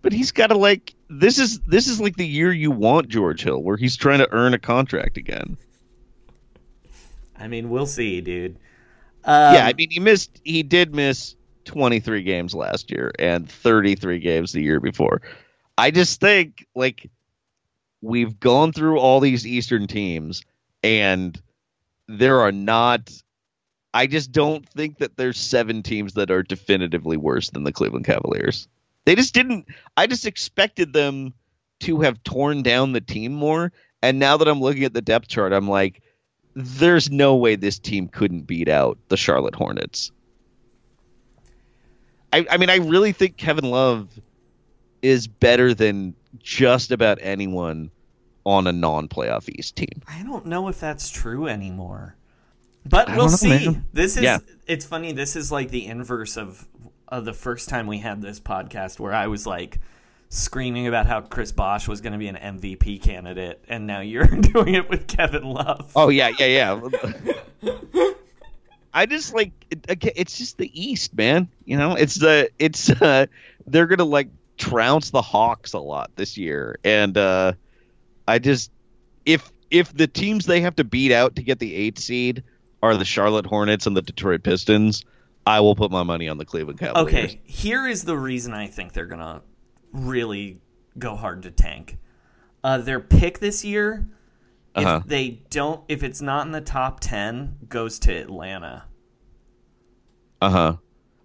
[0.02, 3.41] But he's got to like this is this is like the year you want George
[3.41, 5.58] Hill, where he's trying to earn a contract again.
[7.38, 8.58] I mean, we'll see, dude.
[9.26, 14.19] Um, yeah, I mean he missed he did miss 23 games last year and 33
[14.19, 15.22] games the year before.
[15.77, 17.10] I just think like
[18.02, 20.44] we've gone through all these Eastern teams
[20.84, 21.40] and
[22.07, 23.11] there are not
[23.95, 28.06] I just don't think that there's seven teams that are definitively worse than the Cleveland
[28.06, 28.68] Cavaliers.
[29.06, 29.68] They just didn't
[29.98, 31.34] I just expected them
[31.81, 33.72] to have torn down the team more
[34.02, 36.02] and now that I'm looking at the depth chart I'm like
[36.56, 40.11] there's no way this team couldn't beat out the Charlotte Hornets.
[42.34, 44.10] I, I mean, I really think Kevin Love
[45.01, 47.91] is better than just about anyone
[48.45, 50.01] on a non-playoff East team.
[50.07, 52.15] I don't know if that's true anymore.
[52.85, 53.49] But I we'll know, see.
[53.49, 53.85] man.
[53.93, 54.39] This is Yeah.
[54.68, 56.68] it's funny, this is like the inverse of
[57.07, 59.80] of the first time we had this podcast where I was like
[60.30, 64.26] screaming about how Chris Bosh was going to be an MVP candidate and now you're
[64.53, 65.91] doing it with Kevin Love.
[65.95, 66.80] Oh yeah, yeah,
[67.61, 67.72] yeah.
[68.94, 69.52] I just like
[69.90, 71.49] it's just the East, man.
[71.65, 73.26] You know, it's the it's uh
[73.65, 77.53] they're gonna like trounce the Hawks a lot this year, and uh
[78.28, 78.72] I just
[79.26, 82.44] if if the teams they have to beat out to get the eight seed
[82.82, 85.03] are the Charlotte Hornets and the Detroit Pistons,
[85.45, 87.07] I will put my money on the Cleveland Cavaliers.
[87.07, 89.41] Okay, here is the reason I think they're gonna
[89.91, 90.61] really
[90.99, 91.98] go hard to tank.
[92.64, 94.07] Uh, their pick this year,
[94.76, 95.02] if Uh-huh.
[95.06, 98.86] they don't, if it's not in the top ten, goes to Atlanta.
[100.41, 100.76] Uh huh.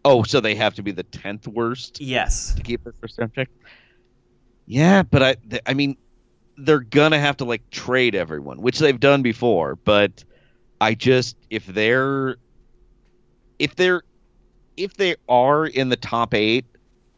[0.05, 2.55] Oh, so they have to be the tenth worst Yes.
[2.55, 3.33] to keep first round.
[4.66, 5.97] Yeah, but I, th- I mean,
[6.57, 9.77] they're gonna have to like trade everyone, which they've done before.
[9.77, 10.25] But
[10.81, 12.37] I just, if they're,
[13.59, 14.03] if they're,
[14.77, 16.65] if they are in the top eight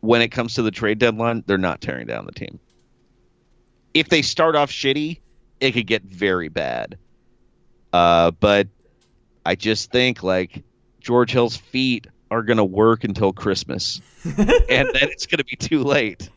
[0.00, 2.58] when it comes to the trade deadline, they're not tearing down the team.
[3.92, 5.20] If they start off shitty,
[5.60, 6.98] it could get very bad.
[7.92, 8.68] Uh, but
[9.44, 10.62] I just think like
[11.00, 14.36] George Hill's feet are gonna work until Christmas, and
[14.68, 16.28] then it's gonna be too late.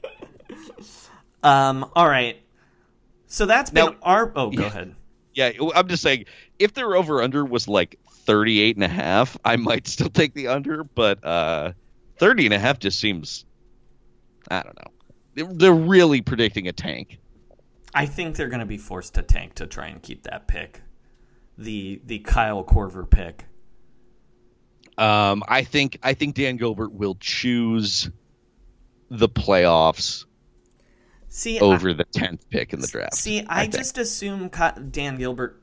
[1.43, 1.89] Um.
[1.95, 2.37] All right.
[3.27, 4.31] So that's been Now- our.
[4.35, 4.67] Oh, go Yeah.
[4.67, 4.95] ahead.
[5.35, 6.25] Yeah, I'm just saying
[6.59, 10.47] if their over under was like 38 and a half, I might still take the
[10.49, 11.73] under, but uh
[12.19, 13.43] 30 and a half just seems
[14.51, 14.91] I don't know.
[15.33, 17.17] They're- They're really predicting a tank.
[17.93, 20.81] I think they're going to be forced to tank to try and keep that pick,
[21.57, 23.45] the the Kyle Korver pick.
[24.97, 28.09] Um I think I think Dan Gilbert will choose
[29.09, 30.25] the playoffs
[31.29, 33.15] See, over I, the 10th pick in the draft.
[33.15, 33.73] see, I, think.
[33.73, 34.49] just assume
[34.91, 35.61] Dan Gilbert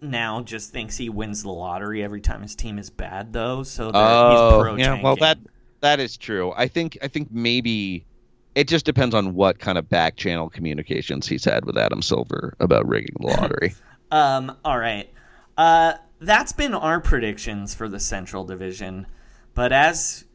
[0.00, 3.62] now just thinks he wins the lottery every time his team is bad, though.
[3.64, 4.94] So that he's Oh, pro yeah.
[4.94, 5.38] Well, that
[5.80, 6.52] that is true.
[6.56, 8.06] I think I think maybe
[8.54, 12.54] it just depends on what kind of back channel communications he's had with Adam Silver
[12.60, 13.74] about rigging the lottery.
[14.12, 15.08] Um, all right.
[15.56, 19.06] Uh, that's been our predictions for the Central Division.
[19.54, 20.26] But as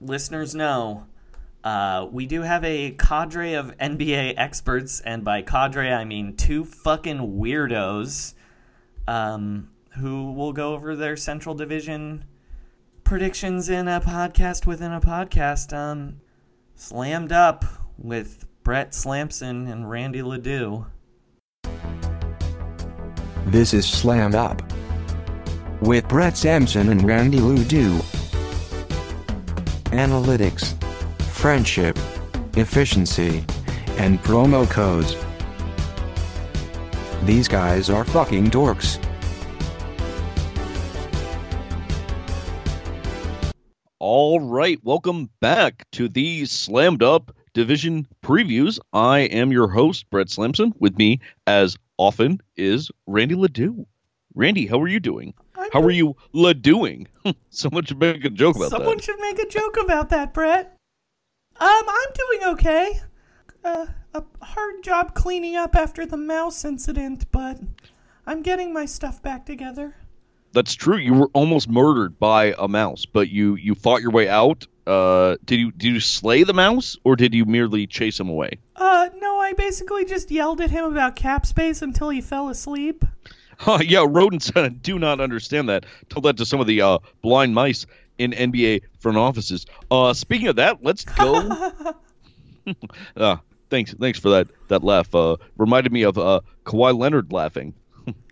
[0.00, 1.08] listeners know,
[1.64, 6.64] uh, we do have a cadre of NBA experts, and by cadre, I mean two
[6.64, 8.34] fucking weirdos
[9.06, 12.24] um, who will go over their Central Division
[13.04, 15.76] predictions in a podcast within a podcast.
[15.76, 16.20] Um,
[16.74, 17.64] slammed up
[17.98, 20.86] with Brett Slamson and Randy Ledoux.
[23.46, 24.62] This is Slammed Up.
[25.80, 27.98] With Brett Sampson and Randy Ledoux.
[29.90, 30.80] Analytics,
[31.22, 31.98] friendship,
[32.56, 33.44] efficiency,
[33.98, 35.16] and promo codes.
[37.24, 38.98] These guys are fucking dorks.
[44.04, 48.80] All right, welcome back to the Slammed Up Division previews.
[48.92, 50.74] I am your host, Brett Slamson.
[50.80, 53.86] With me, as often, is Randy Ledoux.
[54.34, 55.34] Randy, how are you doing?
[55.72, 57.06] how are you Ledouing?
[57.50, 59.04] Someone should make a joke about Someone that.
[59.04, 60.76] should make a joke about that, Brett.
[61.60, 63.00] Um, I'm doing okay.
[63.64, 67.60] Uh, a hard job cleaning up after the mouse incident, but
[68.26, 69.94] I'm getting my stuff back together.
[70.52, 70.96] That's true.
[70.98, 74.66] You were almost murdered by a mouse, but you you fought your way out.
[74.86, 78.58] Uh, did you did you slay the mouse, or did you merely chase him away?
[78.76, 83.04] Uh, no, I basically just yelled at him about cap space until he fell asleep.
[83.64, 85.86] Uh, yeah, rodents uh, do not understand that.
[86.08, 87.86] Tell that to some of the uh, blind mice
[88.18, 89.66] in NBA front offices.
[89.88, 91.72] Uh, speaking of that, let's go.
[93.16, 93.36] uh,
[93.70, 95.14] thanks, thanks for that that laugh.
[95.14, 97.74] Uh, reminded me of uh, Kawhi Leonard laughing.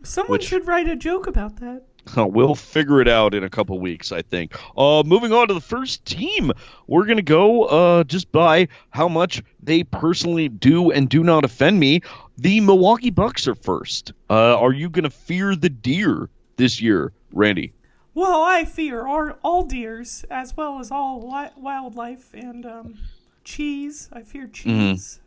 [0.03, 1.85] Someone Which- should write a joke about that.
[2.16, 4.57] We'll figure it out in a couple weeks, I think.
[4.77, 6.53] Uh, moving on to the first team,
[6.87, 11.78] we're gonna go uh, just by how much they personally do and do not offend
[11.81, 12.01] me.
[12.39, 14.12] The Milwaukee Bucks are first.
[14.28, 17.73] Uh, are you gonna fear the deer this year, Randy?
[18.15, 22.99] Well, I fear all, all deers as well as all wi- wildlife and um,
[23.45, 24.09] cheese.
[24.12, 25.20] I fear cheese.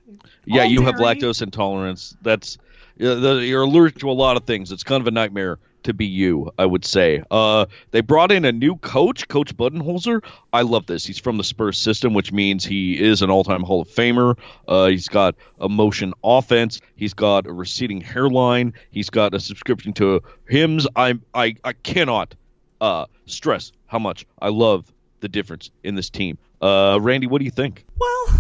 [0.45, 2.15] Yeah, All you have lactose intolerance.
[2.22, 2.57] That's
[2.97, 4.72] you're allergic to a lot of things.
[4.72, 7.23] It's kind of a nightmare to be you, I would say.
[7.30, 10.23] Uh, they brought in a new coach, Coach Budenholzer.
[10.51, 11.05] I love this.
[11.05, 14.38] He's from the Spurs system, which means he is an all-time Hall of Famer.
[14.68, 16.81] Uh, he's got a motion offense.
[16.95, 18.73] He's got a receding hairline.
[18.91, 20.88] He's got a subscription to Hims.
[20.95, 22.35] I I I cannot
[22.81, 26.38] uh, stress how much I love the difference in this team.
[26.61, 27.85] Uh, Randy, what do you think?
[27.97, 28.39] Well,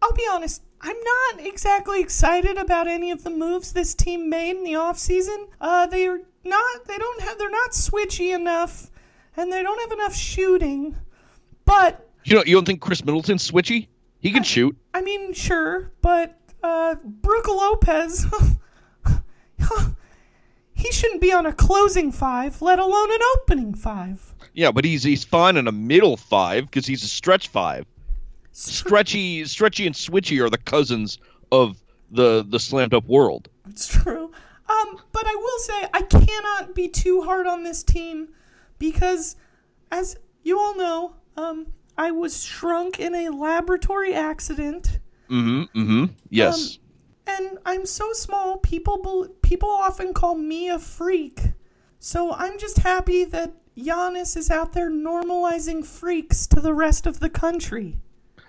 [0.00, 4.56] I'll be honest, I'm not exactly excited about any of the moves this team made
[4.56, 5.48] in the offseason.
[5.60, 8.90] Uh, they're not, they don't have, they're not switchy enough,
[9.36, 10.96] and they don't have enough shooting.
[11.64, 13.88] But You know, you don't think Khris Middleton's switchy?
[14.20, 14.76] He can shoot.
[14.94, 18.26] I mean, sure, but uh, Brook Lopez,
[20.74, 24.34] he shouldn't be on a closing five, let alone an opening five.
[24.54, 27.84] Yeah, but he's he's fine in a middle five because he's a stretch five.
[28.58, 31.18] Stretchy, stretchy, and switchy are the cousins
[31.52, 31.80] of
[32.10, 33.48] the the slammed up world.
[33.68, 34.32] It's true.
[34.68, 38.28] Um, but I will say I cannot be too hard on this team
[38.78, 39.36] because,
[39.92, 44.98] as you all know, um, I was shrunk in a laboratory accident.
[45.30, 45.80] Mm-hmm.
[45.80, 46.04] Mm-hmm.
[46.30, 46.78] Yes.
[47.28, 48.58] and I'm so small.
[48.58, 51.52] People bel people often call me a freak.
[52.00, 57.20] So I'm just happy that Giannis is out there normalizing freaks to the rest of
[57.20, 58.00] the country.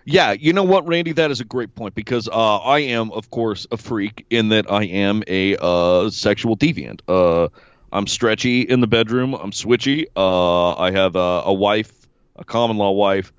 [0.06, 1.12] Yeah, you know what, Randy?
[1.12, 4.72] That is a great point because uh, I am, of course, a freak in that
[4.72, 7.02] I am a uh, sexual deviant.
[7.08, 7.50] Uh,
[7.92, 9.34] I'm stretchy in the bedroom.
[9.34, 10.08] I'm switchy.
[10.16, 11.92] Uh, I have a, a wife,
[12.36, 13.32] a common law wife,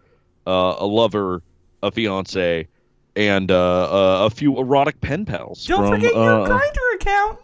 [0.46, 1.42] uh, a lover,
[1.82, 2.68] a fiance,
[3.16, 5.64] and uh, a few erotic pen pals.
[5.66, 7.38] Don't from, forget your uh, Grindr account.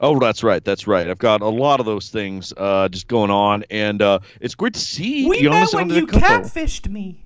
[0.00, 0.64] Oh, that's right.
[0.64, 1.08] That's right.
[1.08, 4.74] I've got a lot of those things uh, just going on, and uh, it's great
[4.74, 6.52] to see We Giannis met when you Antetokounmpo.
[6.52, 7.24] catfished me.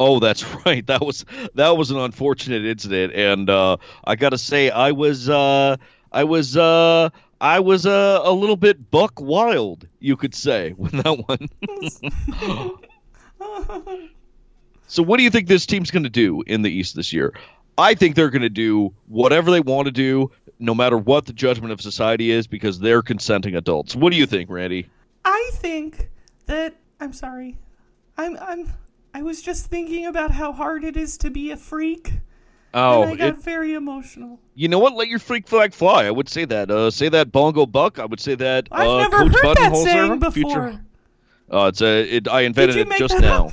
[0.00, 0.86] Oh, that's right.
[0.86, 5.28] That was that was an unfortunate incident, and uh, I got to say, I was
[5.28, 5.76] uh,
[6.12, 7.10] I was uh,
[7.40, 11.48] I was uh, a little bit buck wild, you could say, with that one.
[14.86, 17.34] so, what do you think this team's going to do in the East this year?
[17.76, 21.32] I think they're going to do whatever they want to do, no matter what the
[21.32, 23.94] judgment of society is, because they're consenting adults.
[23.94, 24.88] What do you think, Randy?
[25.24, 26.10] I think
[26.46, 27.56] that I'm sorry.
[28.16, 28.72] I'm I'm
[29.18, 32.12] I was just thinking about how hard it is to be a freak.
[32.72, 34.38] Oh, and I got it- very emotional.
[34.54, 34.94] You know what?
[34.94, 36.06] Let your freak flag fly.
[36.06, 36.70] I would say that.
[36.70, 37.98] Uh, say that bongo buck.
[37.98, 38.68] I would say that.
[38.70, 40.32] I've uh, never Coach heard that saying before.
[40.32, 40.80] Future.
[41.52, 42.16] Uh, it's a.
[42.16, 43.46] It, I invented it just now.
[43.46, 43.52] up?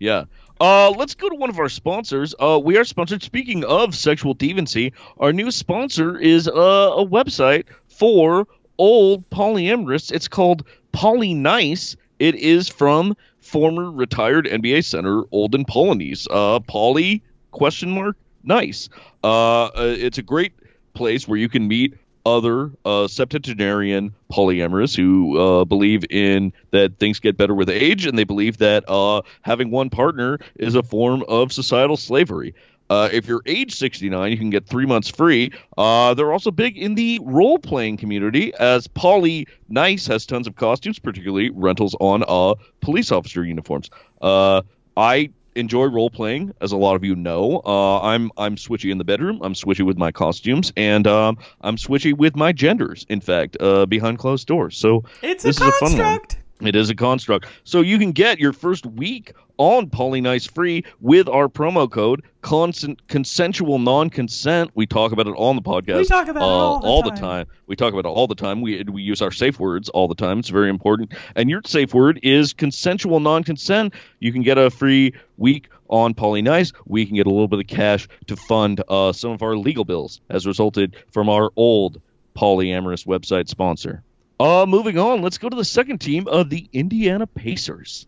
[0.00, 0.24] Yeah.
[0.60, 2.34] Uh, let's go to one of our sponsors.
[2.40, 3.22] Uh, we are sponsored.
[3.22, 6.50] Speaking of sexual deviancy, our new sponsor is uh,
[6.96, 10.10] a website for old polyamorous.
[10.10, 11.94] It's called Polynice.
[12.18, 16.26] It is from former retired NBA center Olden Polynice.
[16.30, 18.88] Uh, Poly question mark nice.
[19.22, 20.52] Uh, uh, it's a great
[20.94, 21.94] place where you can meet
[22.26, 28.18] other uh, septuagenarian polyamorous who uh, believe in that things get better with age, and
[28.18, 32.54] they believe that uh, having one partner is a form of societal slavery.
[32.90, 35.52] Uh, if you're age 69, you can get three months free.
[35.76, 40.56] Uh, they're also big in the role playing community, as Polly Nice has tons of
[40.56, 43.90] costumes, particularly rentals on uh, police officer uniforms.
[44.22, 44.62] Uh,
[44.96, 47.60] I enjoy role playing, as a lot of you know.
[47.64, 49.40] Uh, I'm I'm switchy in the bedroom.
[49.42, 53.04] I'm switchy with my costumes, and um, I'm switchy with my genders.
[53.08, 54.76] In fact, uh, behind closed doors.
[54.76, 56.20] So It's a this is a fun one.
[56.60, 57.46] It is a construct.
[57.64, 63.06] So you can get your first week on Polynice free with our promo code consent,
[63.08, 64.70] consensual non-consent.
[64.74, 65.98] We talk about it on the podcast.
[65.98, 67.20] We talk about it uh, all the the time.
[67.20, 67.46] time.
[67.66, 68.60] We talk about it all the time.
[68.60, 70.38] We we use our safe words all the time.
[70.38, 71.12] It's very important.
[71.36, 73.94] And your safe word is consensual non-consent.
[74.20, 76.72] You can get a free week on Polynice.
[76.86, 79.84] We can get a little bit of cash to fund uh, some of our legal
[79.84, 82.00] bills, as resulted from our old
[82.36, 84.02] polyamorous website sponsor.
[84.40, 88.06] Uh, moving on, let's go to the second team of the Indiana Pacers.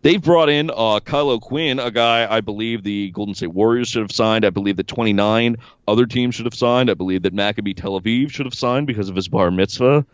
[0.00, 4.02] They've brought in uh, Kyle O'Quinn, a guy I believe the Golden State Warriors should
[4.02, 4.46] have signed.
[4.46, 6.88] I believe that 29 other teams should have signed.
[6.88, 10.06] I believe that Maccabi Tel Aviv should have signed because of his bar mitzvah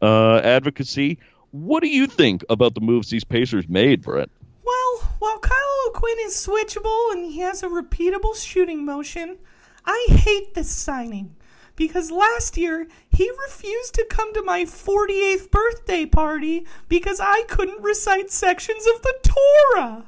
[0.00, 1.18] uh, advocacy.
[1.50, 4.30] What do you think about the moves these Pacers made, Brett?
[4.64, 9.36] Well, while Kyle Quinn is switchable and he has a repeatable shooting motion,
[9.84, 11.34] I hate this signing
[11.76, 17.82] because last year he refused to come to my 48th birthday party because I couldn't
[17.82, 20.04] recite sections of the Torah.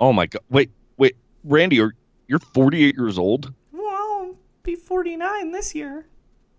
[0.00, 0.42] Oh my God!
[0.48, 1.94] Wait, wait, Randy, you're,
[2.28, 3.52] you're 48 years old?
[3.72, 6.06] Well, I'll be 49 this year.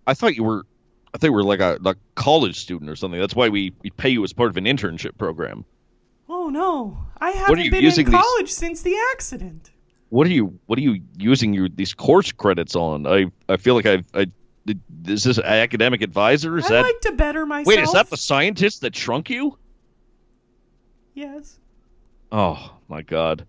[0.06, 0.66] I thought you were.
[1.12, 3.18] I thought you were like a, a college student or something.
[3.18, 5.64] That's why we, we pay you as part of an internship program.
[6.28, 9.70] Oh no, I haven't been in these- college since the accident.
[10.10, 13.06] What are you What are you using your these course credits on?
[13.06, 14.26] I I feel like I've I.
[15.06, 16.58] Is this academic advisor?
[16.58, 17.66] Is I that like to better myself.
[17.66, 17.78] wait?
[17.80, 19.56] Is that the scientist that shrunk you?
[21.14, 21.58] Yes.
[22.30, 23.46] Oh my god.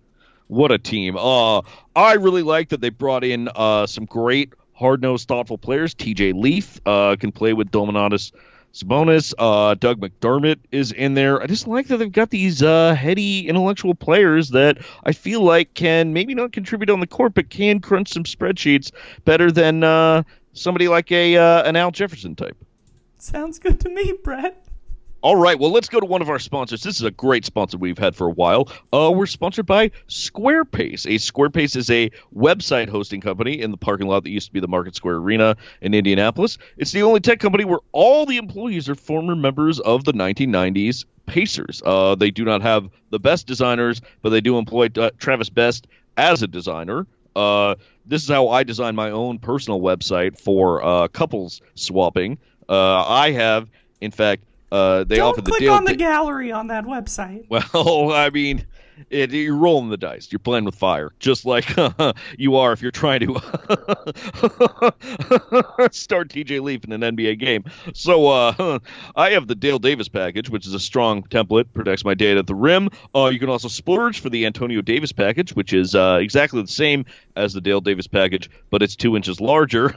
[0.47, 1.17] What a team.
[1.17, 1.61] Uh
[1.95, 5.93] I really like that they brought in uh some great hard-nosed thoughtful players.
[5.93, 8.31] TJ Leaf uh can play with Domantas
[8.73, 11.41] Sabonis, uh, Doug McDermott is in there.
[11.41, 15.73] I just like that they've got these uh, heady intellectual players that I feel like
[15.73, 18.91] can maybe not contribute on the court, but can crunch some spreadsheets
[19.25, 20.23] better than uh,
[20.53, 22.57] somebody like a uh, an Al Jefferson type.
[23.17, 24.65] Sounds good to me, Brett.
[25.23, 26.81] All right, well, let's go to one of our sponsors.
[26.81, 28.67] This is a great sponsor we've had for a while.
[28.91, 31.05] Uh, we're sponsored by Squarepace.
[31.05, 34.59] A Squarepace is a website hosting company in the parking lot that used to be
[34.59, 36.57] the Market Square Arena in Indianapolis.
[36.77, 41.05] It's the only tech company where all the employees are former members of the 1990s
[41.27, 41.83] Pacers.
[41.85, 45.85] Uh, they do not have the best designers, but they do employ uh, Travis Best
[46.17, 47.05] as a designer.
[47.35, 47.75] Uh,
[48.05, 52.37] this is how I design my own personal website for uh, couples swapping.
[52.67, 53.69] Uh, I have,
[54.01, 55.73] in fact, uh, they Don't offer the click deal.
[55.73, 57.45] on the gallery on that website.
[57.73, 58.65] Well, I mean,
[59.09, 60.31] it, you're rolling the dice.
[60.31, 61.65] You're playing with fire, just like
[62.37, 63.33] you are if you're trying to
[65.91, 67.65] start TJ Leaf in an NBA game.
[67.93, 68.79] So uh,
[69.15, 72.47] I have the Dale Davis package, which is a strong template, protects my data at
[72.47, 72.89] the rim.
[73.15, 76.67] Uh, you can also splurge for the Antonio Davis package, which is uh, exactly the
[76.67, 79.95] same as the Dale Davis package, but it's two inches larger.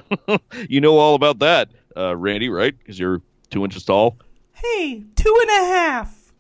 [0.69, 2.77] you know all about that, uh, Randy, right?
[2.77, 3.21] Because you're
[3.51, 4.17] two inches tall.
[4.55, 6.33] Hey, two and a half.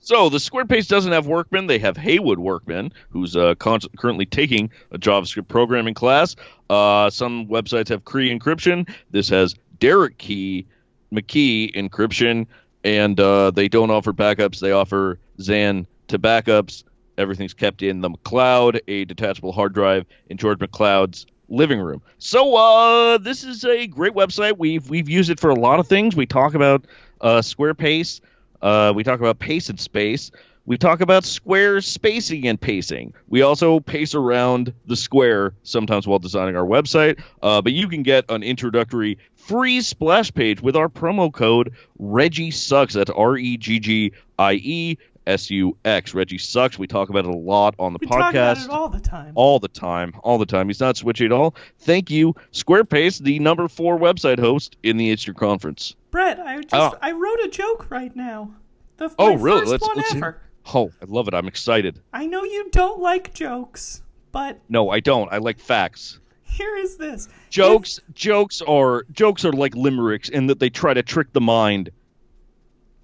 [0.00, 1.66] So the Squarespace doesn't have Workman.
[1.66, 6.36] They have Haywood Workman, who's uh, con- currently taking a JavaScript programming class.
[6.70, 8.88] Uh, some websites have Cree encryption.
[9.10, 10.66] This has Derek Key
[11.12, 12.46] McKee encryption,
[12.84, 14.60] and uh, they don't offer backups.
[14.60, 16.84] They offer Zan to backups.
[17.18, 22.02] Everything's kept in the cloud, a detachable hard drive in George McCloud's living room.
[22.18, 24.58] So uh, this is a great website.
[24.58, 26.14] We've we've used it for a lot of things.
[26.14, 26.84] We talk about
[27.20, 28.20] uh, Squarepace.
[28.60, 30.30] Uh, we talk about pace and space.
[30.66, 33.14] We talk about square spacing and pacing.
[33.28, 37.22] We also pace around the square sometimes while designing our website.
[37.40, 42.50] Uh, but you can get an introductory free splash page with our promo code Reggie
[42.50, 42.94] Sucks.
[42.94, 46.14] That's R E G G I E S U X.
[46.14, 46.78] Reggie Sucks.
[46.78, 49.00] We talk about it a lot on the We podcast talk about it all the
[49.00, 49.32] time.
[49.34, 50.68] all the time, all the time.
[50.68, 51.54] He's not switchy at all.
[51.80, 55.94] Thank you, Squarepace, the number four website host in the Eastern Conference.
[56.10, 56.96] Brett, I just Oh.
[57.02, 58.50] I wrote a joke right now.
[58.96, 59.60] The Oh, really?
[59.60, 60.40] First Let's, let's ever.
[60.74, 61.34] Oh, I love it.
[61.34, 62.00] I'm excited.
[62.12, 65.32] I know you don't like jokes, but No, I don't.
[65.32, 66.18] I like facts.
[66.44, 67.28] here is this.
[67.50, 71.90] Jokes, jokes are jokes are like limericks in that they try to trick the mind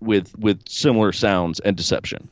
[0.03, 2.29] with with similar sounds and deception.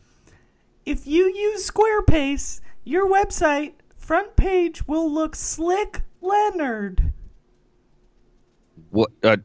[0.86, 7.12] If you use Squarepace, your website front page will look Slick Leonard.
[8.90, 9.10] What?
[9.22, 9.36] Uh,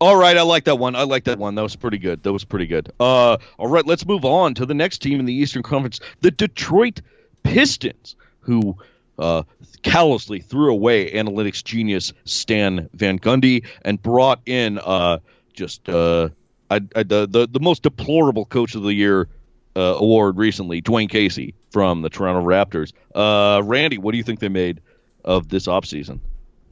[0.00, 0.96] all right, I like that one.
[0.96, 1.56] I like that one.
[1.56, 2.22] That was pretty good.
[2.22, 2.90] That was pretty good.
[2.98, 6.30] Uh, all right, let's move on to the next team in the Eastern Conference, the
[6.30, 7.02] Detroit
[7.42, 8.76] Pistons, who
[9.18, 9.42] uh,
[9.82, 15.18] callously threw away analytics genius Stan Van Gundy and brought in uh,
[15.52, 16.30] just uh,
[16.70, 19.28] I, I, the, the the most deplorable coach of the year
[19.76, 22.92] uh, award recently, Dwane Casey from the Toronto Raptors.
[23.14, 24.80] Uh, Randy, what do you think they made
[25.24, 26.20] of this offseason?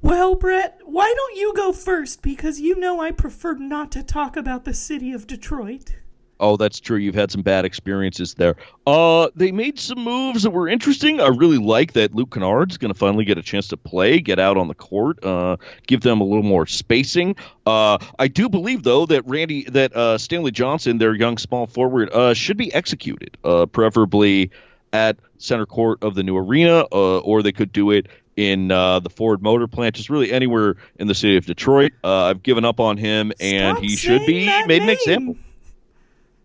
[0.01, 2.23] Well, Brett, why don't you go first?
[2.23, 5.97] Because you know I prefer not to talk about the city of Detroit.
[6.41, 6.97] Oh, that's true.
[6.97, 8.57] You've had some bad experiences there.
[8.87, 11.21] Uh, they made some moves that were interesting.
[11.21, 14.39] I really like that Luke Kennard's going to finally get a chance to play, get
[14.39, 15.57] out on the court, uh,
[15.87, 17.37] give them a little more spacing.
[17.67, 22.11] Uh, I do believe though that Randy, that uh, Stanley Johnson, their young small forward,
[22.13, 24.51] uh, should be executed, uh, preferably
[24.93, 28.07] at center court of the new arena, uh, or they could do it
[28.37, 31.93] in uh, the Ford Motor Plant, just really anywhere in the city of Detroit.
[32.05, 35.37] Uh, I've given up on him, and Stop he should be made an example.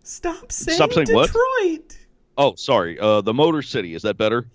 [0.03, 1.27] Stop saying Stop saying what?
[1.27, 1.97] Detroit.
[2.37, 2.99] Oh, sorry.
[2.99, 3.95] Uh, the Motor City.
[3.95, 4.47] Is that better?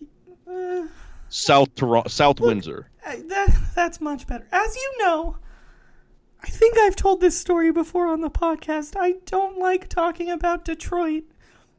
[1.30, 2.88] South Toronto, South Windsor.
[3.04, 4.46] Uh, that, that's much better.
[4.50, 5.36] As you know,
[6.42, 8.94] I think I've told this story before on the podcast.
[8.98, 11.24] I don't like talking about Detroit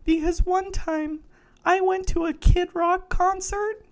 [0.06, 1.22] because one time
[1.66, 3.86] I went to a Kid Rock concert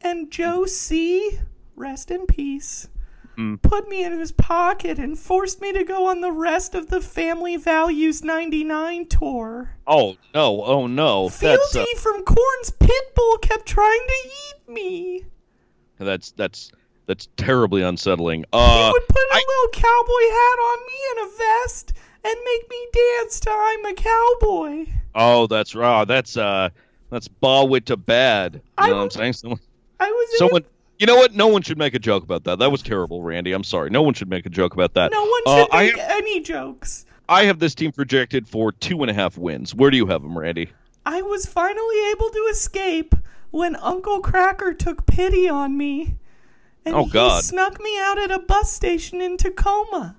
[0.00, 1.40] and Joe C.,
[1.74, 2.88] rest in peace,
[3.36, 3.60] Mm.
[3.60, 7.02] put me in his pocket and forced me to go on the rest of the
[7.02, 9.76] Family Values 99 tour.
[9.86, 10.62] Oh no!
[10.64, 11.28] Oh no!
[11.28, 15.26] That's Fieldy uh, from Korn's Pitbull kept trying to eat me.
[15.98, 16.72] that's that's
[17.06, 18.44] that's terribly unsettling.
[18.52, 21.92] Uh, he would put a little cowboy hat on me and a vest
[22.24, 24.86] and make me dance to I'm a cowboy.
[25.14, 26.04] oh, that's raw.
[26.04, 26.70] That's uh,
[27.10, 28.62] that's ball to bad.
[28.80, 29.34] You know what I'm saying?
[29.34, 29.60] Someone,
[30.00, 30.64] I was in someone.
[30.98, 31.34] You know what?
[31.34, 32.58] No one should make a joke about that.
[32.58, 33.52] That was terrible, Randy.
[33.52, 33.90] I'm sorry.
[33.90, 35.12] No one should make a joke about that.
[35.12, 37.04] no one Uh, should I make any jokes.
[37.28, 39.74] I have this team projected for two and a half wins.
[39.74, 40.70] Where do you have them, Randy?
[41.04, 43.14] I was finally able to escape
[43.50, 46.16] when Uncle Kracker took pity on me.
[46.84, 47.44] And Oh, he God.
[47.44, 50.16] snuck me out at a bus station in Tacoma.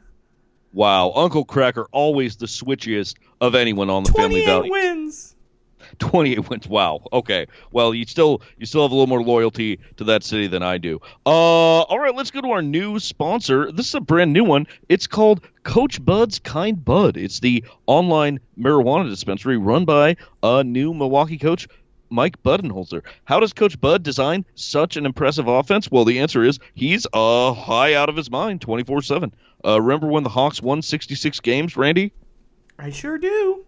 [0.73, 4.71] Wow, Uncle Kracker always the switchiest of anyone on the Family 28 Values.
[4.71, 5.35] wins.
[5.99, 6.67] 28 wins.
[6.67, 7.01] Wow.
[7.11, 7.47] Okay.
[7.71, 10.77] Well, you still you still have a little more loyalty to that city than I
[10.77, 10.99] do.
[11.25, 12.15] Uh, all right.
[12.15, 13.71] Let's go to our new sponsor.
[13.71, 14.67] This is a brand new one.
[14.89, 17.17] It's called Coach Bud's Kind Bud.
[17.17, 21.67] It's the online marijuana dispensary run by a new Milwaukee coach.
[22.09, 23.01] Mike Budenholzer.
[23.25, 25.91] How does Coach Bud design such an impressive offense?
[25.91, 29.33] Well, the answer is he's uh high out of his mind 24 7.
[29.65, 32.13] Uh, remember when the Hawks won 66 games, Randy?
[32.79, 33.65] I sure do.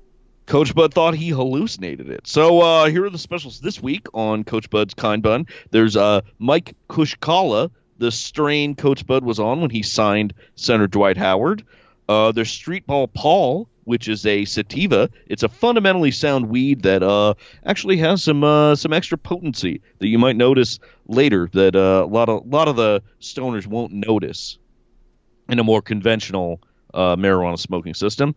[0.50, 2.26] Coach Bud thought he hallucinated it.
[2.26, 5.46] So uh, here are the specials this week on Coach Bud's Kind Bun.
[5.70, 7.70] There's uh, Mike Kushkala,
[8.00, 11.64] the strain Coach Bud was on when he signed Senator Dwight Howard.
[12.10, 15.12] Uh, there's Street Ball Paul, which is a sativa.
[15.28, 20.08] It's a fundamentally sound weed that uh, actually has some uh, some extra potency that
[20.08, 23.94] you might notice later that uh, a lot of a lot of the stoners won't
[23.94, 24.58] notice
[25.48, 26.60] in a more conventional
[26.94, 28.34] uh, marijuana smoking system.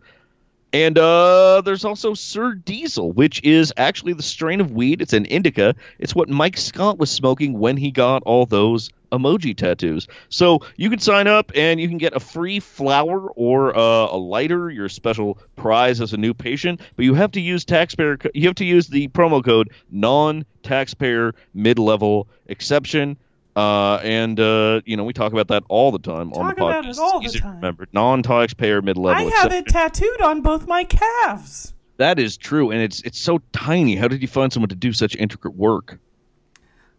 [0.73, 5.03] And uh, there's also Sir Diesel, which is actually the strain of weed.
[5.03, 5.75] It's an indica.
[5.99, 10.09] It's what Mike Scott was smoking when he got all those emoji tattoos.
[10.31, 14.17] So you can sign up and you can get a free flower or uh, a
[14.17, 16.81] lighter, your special prize as a new patient.
[16.97, 18.17] But you have to use taxpayer.
[18.33, 23.19] You have to use the promo code non-taxpayer mid-level exception.
[23.55, 26.57] Uh, and uh, you know we talk about that all the time on the Talk
[26.57, 26.91] about podcast.
[26.91, 27.57] it all the time.
[27.57, 29.27] Remember, non-taxpayer mid-level.
[29.27, 31.75] I have it tattooed on both my calves.
[31.99, 33.95] That is true, and it's it's so tiny.
[33.95, 35.99] How did you find someone to do such intricate work?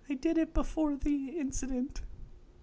[0.09, 2.01] I did it before the incident.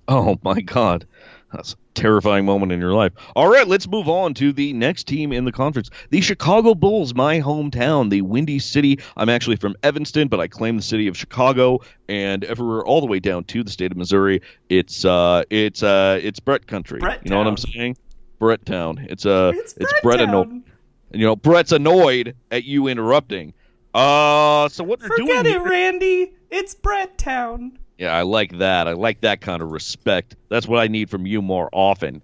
[0.06, 1.06] Oh my God,
[1.52, 3.12] that's a terrifying moment in your life.
[3.35, 7.14] All right, let's move on to the next team in the conference, the Chicago Bulls,
[7.14, 8.98] my hometown, the Windy City.
[9.16, 13.06] I'm actually from Evanston, but I claim the city of Chicago, and everywhere all the
[13.06, 14.43] way down to the state of Missouri.
[14.68, 17.01] It's uh, it's uh, it's Brett country.
[17.01, 17.97] Brett you know what I'm saying?
[18.39, 19.06] Brett Town.
[19.10, 20.64] It's uh, It's it's Brett Brett anno- Town.
[21.12, 23.52] You know, Brett's annoyed at you interrupting.
[23.93, 26.35] Uh, so what they're Forget doing it, here- Randy.
[26.48, 27.78] It's Brett Town.
[28.01, 28.89] Yeah, I like that.
[28.89, 30.35] I like that kind of respect.
[30.48, 32.22] That's what I need from you more often.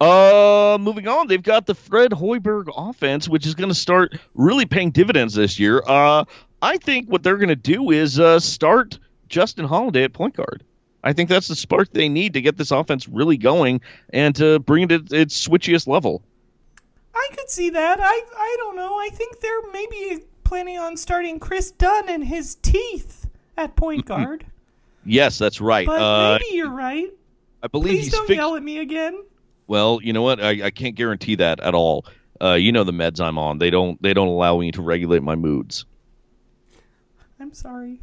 [0.00, 4.64] Uh, moving on, they've got the Fred Hoiberg offense, which is going to start really
[4.64, 5.82] paying dividends this year.
[5.84, 6.24] Uh,
[6.62, 10.62] I think what they're going to do is uh, start Justin Holiday at point guard.
[11.02, 14.60] I think that's the spark they need to get this offense really going and to
[14.60, 16.22] bring it to its switchiest level.
[17.12, 17.98] I could see that.
[18.00, 19.00] I I don't know.
[19.00, 23.23] I think they're maybe planning on starting Kris Dunn and his teeth
[23.56, 24.44] at point guard.
[25.04, 25.86] Yes, that's right.
[25.86, 27.10] But uh, maybe you're right.
[27.62, 29.22] I believe Please he's don't yell at me again.
[29.66, 30.42] Well, you know what?
[30.42, 32.06] I, I can't guarantee that at all.
[32.40, 33.58] Uh, you know the meds I'm on.
[33.58, 35.84] They don't they don't allow me to regulate my moods.
[37.40, 38.00] I'm sorry.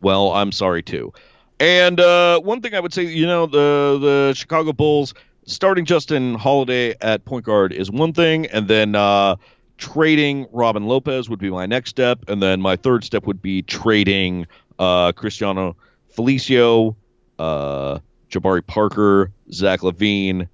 [0.00, 1.12] Well, I'm sorry too.
[1.58, 5.14] And uh, one thing I would say, you know, the the Chicago Bulls
[5.46, 9.36] starting Justin Holiday at point guard is one thing, and then uh,
[9.78, 13.62] trading Robin Lopez would be my next step, and then my third step would be
[13.62, 14.46] trading
[14.82, 15.76] uh, Cristiano
[16.12, 16.96] Felicio,
[17.38, 20.48] uh, Jabari Parker, Zach LaVine,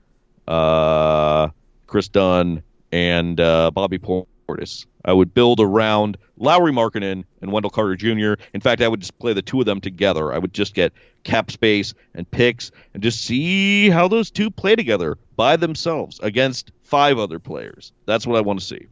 [0.46, 1.48] uh,
[1.86, 4.84] Kris Dunn, and uh, Bobby Portis.
[5.05, 8.34] I would build around Lauri Markkanen and Wendell Carter Jr.
[8.52, 10.32] In fact, I would just play the two of them together.
[10.32, 10.92] I would just get
[11.24, 16.70] cap space and picks and just see how those two play together by themselves against
[16.82, 17.92] five other players.
[18.05, 18.86] That's what I want to see.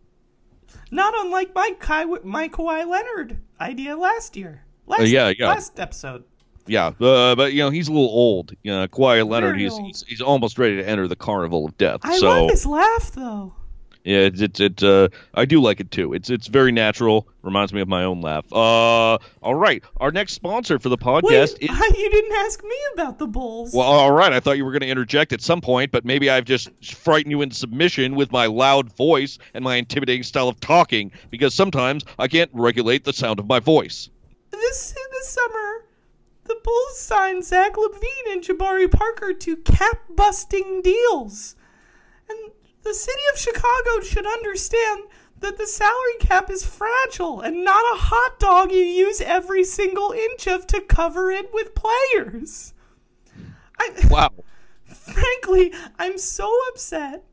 [0.91, 4.66] Not unlike my Kai- my Kawhi Leonard idea last year.
[4.87, 5.49] Last, Uh, yeah, yeah.
[5.49, 6.25] Last episode.
[6.69, 8.53] Yeah, uh, but you know he's a little old.
[8.63, 12.01] You know, Kawhi Leonard, he's, he's he's almost ready to enter the carnival of death.
[12.03, 13.55] I so love his laugh though.
[14.07, 16.13] Yeah, it's it's it, uh, I do like it too.
[16.13, 17.27] It's it's very natural.
[17.43, 18.45] Reminds me of my own laugh.
[18.53, 19.83] Uh, all right.
[19.97, 21.71] Our next sponsor for the podcast Wait, is.
[21.71, 23.75] you didn't ask me about the Bulls.
[23.75, 24.33] Well, all right.
[24.33, 27.33] I thought you were going to interject at some point, but maybe I've just frightened
[27.33, 32.05] you into submission with my loud voice and my intimidating style of talking because sometimes
[32.17, 34.09] I can't regulate the sound of my voice.
[34.57, 35.85] This this summer,
[36.45, 41.57] the Bulls signed Zach LaVine and Jabari Parker to cap busting deals.
[42.29, 42.53] And
[42.83, 45.05] the city of Chicago should understand
[45.41, 50.13] that the salary cap is fragile and not a hot dog you use every single
[50.13, 52.73] inch of to cover it with players.
[53.79, 54.31] I, Wow.
[54.87, 57.25] frankly, I'm so upset.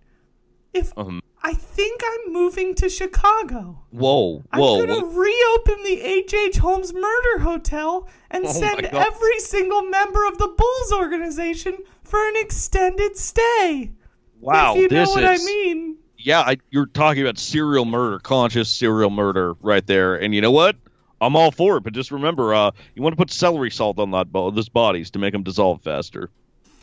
[0.73, 1.21] If Um.
[1.45, 3.84] I think I'm moving to Chicago.
[3.91, 4.44] Whoa.
[4.52, 6.57] I'm gonna reopen the H.H.
[6.57, 12.36] Holmes Murder Hotel and Oh send every single member of the Bulls organization for an
[12.38, 13.91] extended stay.
[14.40, 14.76] Wow.
[14.76, 15.41] if you this know what is.
[15.41, 15.98] I mean.
[16.18, 20.15] Yeah, I, you're talking about serial murder, conscious serial murder, right there.
[20.15, 20.78] And you know what?
[21.20, 24.11] I'm all for it, but just remember, uh, you want to put celery salt on
[24.11, 26.30] that bo- those bodies to make them dissolve faster.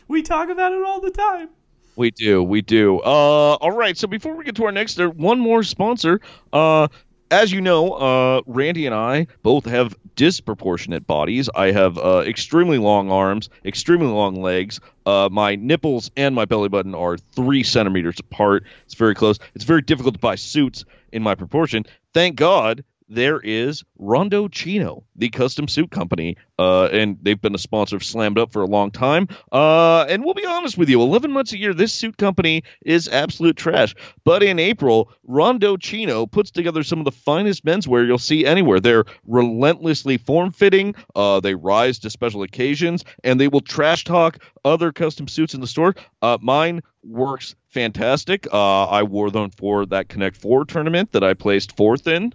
[0.07, 1.49] We talk about it all the time.
[1.95, 2.99] We do, we do.
[2.99, 3.97] Uh, all right.
[3.97, 6.21] So before we get to our next, there one more sponsor.
[6.51, 6.87] Uh,
[7.29, 11.49] as you know, uh, Randy and I both have disproportionate bodies.
[11.53, 14.81] I have uh, extremely long arms, extremely long legs.
[15.05, 18.65] Uh, my nipples and my belly button are three centimeters apart.
[18.85, 19.39] It's very close.
[19.55, 21.85] It's very difficult to buy suits in my proportion.
[22.13, 27.59] Thank God there is Rondo Chino, the custom suit company, uh, and they've been a
[27.59, 29.27] sponsor of Slammed Up for a long time.
[29.51, 33.09] Uh, and we'll be honest with you, 11 months a year, this suit company is
[33.09, 33.93] absolute trash.
[34.23, 38.79] But in April, Rondo Chino puts together some of the finest menswear you'll see anywhere.
[38.79, 44.37] They're relentlessly form fitting, uh, they rise to special occasions, and they will trash talk
[44.63, 45.95] other custom suits in the store.
[46.21, 48.47] Uh, mine works fantastic.
[48.51, 52.33] Uh, I wore them for that Connect Four tournament that I placed fourth in.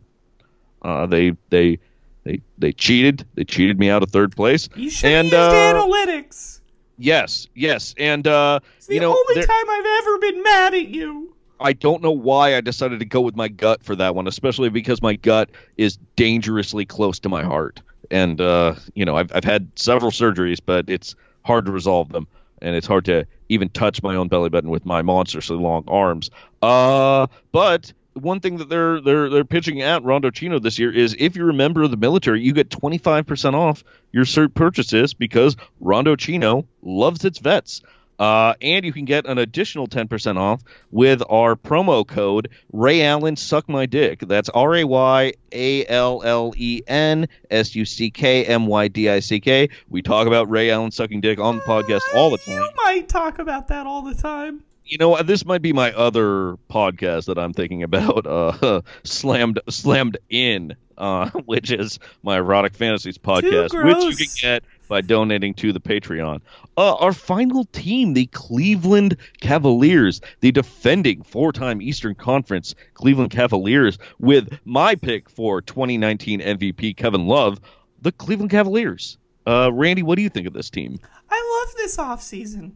[0.82, 1.78] Uh, they they
[2.24, 3.26] they they cheated.
[3.34, 4.68] They cheated me out of third place.
[4.76, 6.60] You should and, use uh, analytics.
[6.98, 10.74] Yes, yes, and uh, It's the you know, only there- time I've ever been mad
[10.74, 11.34] at you.
[11.58, 14.68] I don't know why I decided to go with my gut for that one, especially
[14.68, 17.80] because my gut is dangerously close to my heart,
[18.10, 22.26] and uh, you know, I've I've had several surgeries, but it's hard to resolve them,
[22.60, 26.30] and it's hard to even touch my own belly button with my monstrously long arms.
[26.62, 31.14] Uh, but one thing that they're they're they're pitching at Rondo Chino this year is
[31.18, 35.56] if you're a member of the military, you get 25% off your cert purchases because
[35.80, 37.82] Rondo Chino loves its vets.
[38.18, 43.36] Uh, and you can get an additional 10% off with our promo code Ray Allen
[43.36, 44.20] Suck My Dick.
[44.20, 48.88] That's R A Y A L L E N S U C K M Y
[48.88, 49.68] D I C K.
[49.90, 53.08] We talk about Ray Allen sucking dick on the podcast all the time You might
[53.08, 54.62] talk about that all the time.
[54.86, 60.16] You know this might be my other podcast that i'm thinking about uh slammed slammed
[60.30, 65.72] in uh which is my erotic fantasies podcast which you can get by donating to
[65.72, 66.40] the patreon.
[66.76, 74.58] Uh our final team the cleveland cavaliers the defending four-time eastern conference cleveland cavaliers with
[74.64, 77.60] my pick for 2019 mvp kevin love
[78.00, 79.18] the cleveland cavaliers.
[79.46, 80.98] Uh randy what do you think of this team?
[81.28, 82.72] I love this offseason.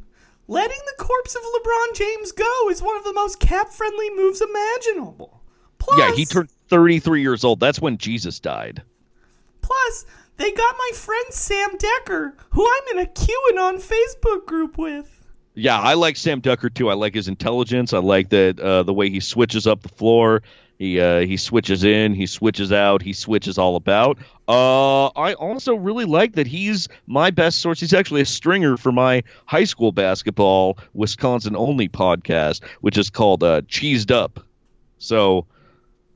[0.51, 4.43] Letting the corpse of LeBron James go is one of the most cap friendly moves
[4.43, 5.41] imaginable.
[5.79, 8.83] Plus, yeah he turned 33 years old that's when jesus died
[9.71, 10.05] plus,
[10.37, 15.17] they got my friend Sam Dekker, who I'm in a QAnon Facebook group with.
[15.55, 16.89] Yeah, I like Sam Dekker too.
[16.91, 17.93] I like his intelligence.
[17.93, 20.43] I like that uh, the way he switches up the floor.
[20.81, 24.17] He uh, he switches in, he switches out, he switches all about.
[24.49, 27.81] Uh, I also really like that he's my best source.
[27.81, 33.45] He's actually a stringer for my high school basketball Wisconsin only podcast, which is called
[33.45, 34.41] uh, Cheesed Up.
[34.97, 35.45] So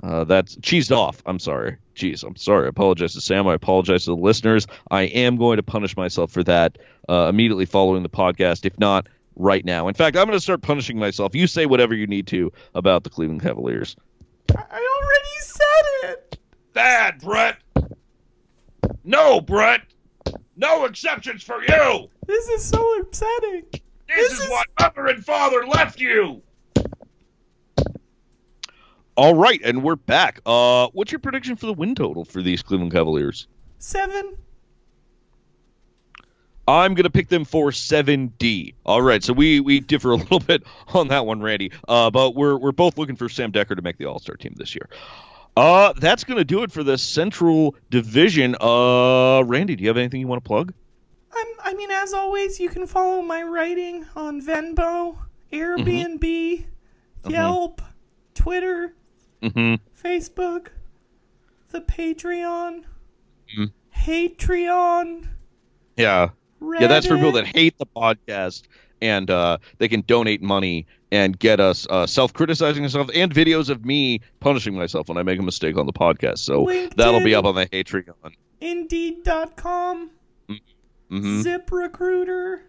[0.03, 1.23] uh, that's cheesed off.
[1.27, 1.77] I'm sorry.
[1.95, 2.65] Jeez, I'm sorry.
[2.65, 3.47] I apologize to Sam.
[3.47, 4.67] I apologize to the listeners.
[4.91, 9.09] I am going to punish myself for that uh, immediately following the podcast, if not
[9.37, 9.89] right now.
[9.89, 11.35] In fact, I'm going to start punishing myself.
[11.35, 13.95] You say whatever you need to about the Cleveland Cavaliers.
[14.57, 16.39] I already said it.
[16.73, 17.59] Bad, Brett.
[19.03, 19.83] No, Brett.
[20.57, 22.09] No exceptions for you.
[22.27, 23.65] This is so upsetting.
[24.09, 26.43] This, is, what mother and father left you.
[29.17, 30.41] All right, and we're back.
[30.47, 33.47] Uh, what's your prediction for the win total for these Cleveland Cavaliers?
[33.79, 34.37] Seven.
[36.67, 38.75] I'm gonna pick them for 7D.
[38.87, 40.63] All right, so we we differ a little bit
[40.95, 41.73] on that one, Randy.
[41.89, 44.55] Uh, but we're we're both looking for Sam Dekker to make the All Star team
[44.57, 44.89] this year.
[45.57, 48.57] Uh, that's gonna do it for the Central Division.
[48.61, 50.73] Uh, Randy, do you have anything you want to plug?
[51.37, 55.17] I'm, I mean, as always, you can follow my writing on Venmo,
[55.53, 56.65] Airbnb,
[57.29, 57.83] Yelp,
[58.35, 58.95] Twitter,
[59.43, 59.75] Mm-hmm.
[60.09, 60.69] Facebook,
[61.71, 62.85] the Patreon,
[63.57, 63.73] Mhm.
[63.95, 65.29] Hatreon.
[66.73, 66.83] Yeah.
[66.83, 68.63] Yeah, that's for people that hate the podcast
[69.03, 73.85] and uh, they can donate money and get us uh, self-criticizing stuff and videos of
[73.85, 76.39] me punishing myself when I make a mistake on the podcast.
[76.39, 76.95] So LinkedIn.
[76.97, 78.15] that'll be up on the Patreon.
[78.61, 80.11] Indeed.com,
[81.11, 81.43] Mm-hmm.
[81.43, 82.61] ZipRecruiter,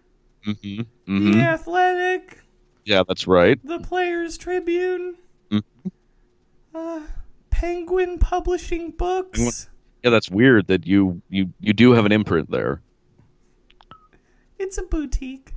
[0.46, 0.76] Mm-hmm.
[0.76, 1.40] The Mm-hmm.
[1.40, 2.38] Athletic,
[2.84, 3.58] Yeah, that's right.
[3.64, 5.16] The Players Tribune,
[5.50, 5.62] Mhm.
[6.74, 7.00] uh,
[7.50, 9.68] Penguin Publishing Books.
[10.04, 12.82] Yeah, that's weird that you you you do have an imprint there.
[14.58, 15.52] It's a boutique.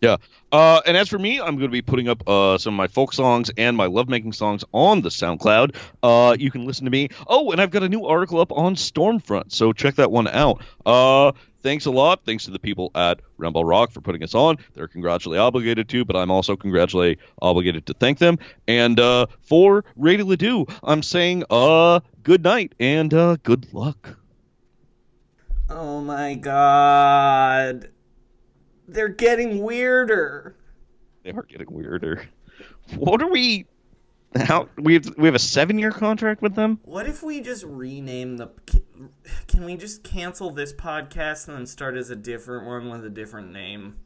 [0.00, 0.18] Yeah.
[0.52, 2.86] Uh, and as for me, I'm going to be putting up uh, some of my
[2.86, 5.74] folk songs and my lovemaking songs on the SoundCloud.
[6.02, 7.08] Uh, you can listen to me.
[7.26, 10.62] Oh, and I've got a new article up on Stormfront, so check that one out.
[10.86, 11.32] Uh,
[11.62, 12.24] thanks a lot.
[12.24, 14.58] Thanks to the people at Roundball Rock for putting us on.
[14.74, 18.38] They're congratulally obligated to, but I'm also congratulally obligated to thank them.
[18.68, 24.16] And uh, for Radio Ledoux, I'm saying uh, good night and uh, good luck.
[25.68, 27.90] Oh my god.
[28.88, 30.56] They're getting weirder.
[31.22, 32.26] They are getting weirder.
[32.96, 33.66] What are we?
[34.36, 36.80] How we have, we have a seven year contract with them?
[36.84, 38.48] What if we just rename the?
[39.46, 43.10] Can we just cancel this podcast and then start as a different one with a
[43.10, 43.96] different name?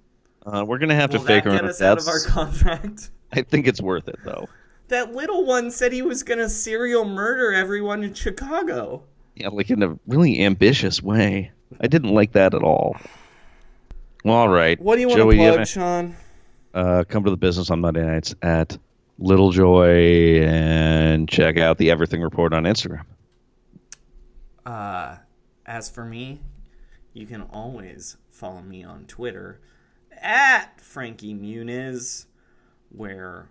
[0.45, 3.11] Uh, we're gonna have Will to fake that get us out of our contract?
[3.33, 4.49] I think it's worth it though.
[4.89, 9.05] That little one said he was gonna serial murder everyone in Chicago.
[9.37, 11.53] Yeah, like in a really ambitious way.
[11.81, 12.97] I didn't like that at all.
[14.25, 14.81] Well, all right.
[14.81, 16.17] What do you want Joey, to have plug, a- Sean?
[16.75, 18.79] uh, come to the business on Monday nights at
[19.19, 23.05] Little Joy and check out the Everything Report on Instagram.
[24.65, 25.17] Uh,
[25.67, 26.41] as for me,
[27.13, 29.61] you can always follow me on Twitter
[30.21, 32.27] at Frankie Muniz,
[32.91, 33.49] where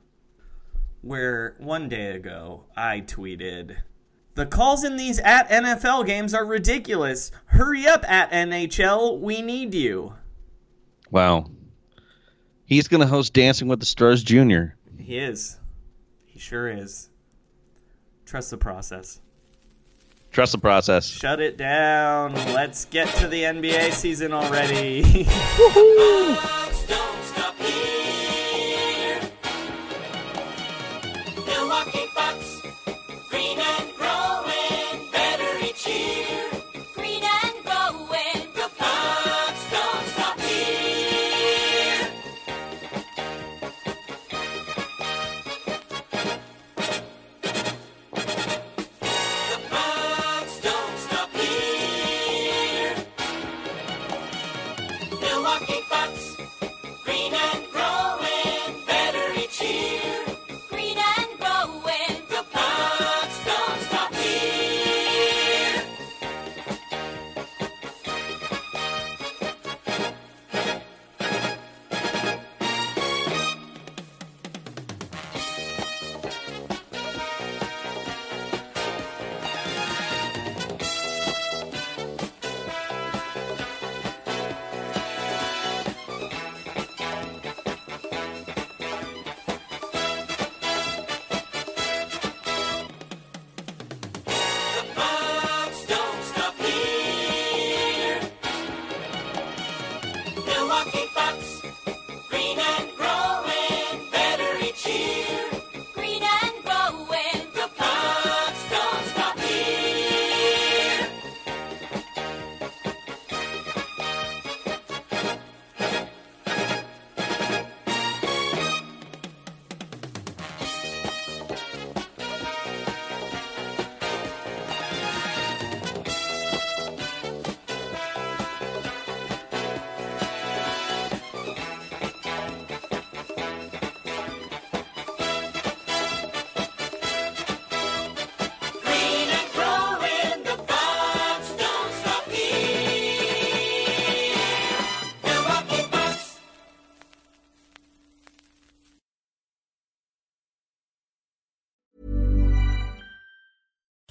[1.02, 3.78] where one day ago I tweeted
[4.36, 7.32] the calls in these at NFL games are ridiculous.
[7.48, 10.14] Hurry up at NHL, we need you.
[11.12, 11.46] Wow.
[12.66, 14.76] He's going to host Dancing with the Stars Jr.
[14.98, 15.60] He is.
[16.26, 17.10] He sure is.
[18.26, 19.20] Trust the process.
[20.32, 21.06] Trust the process.
[21.06, 22.34] Shut it down.
[22.34, 25.28] Let's get to the NBA season already.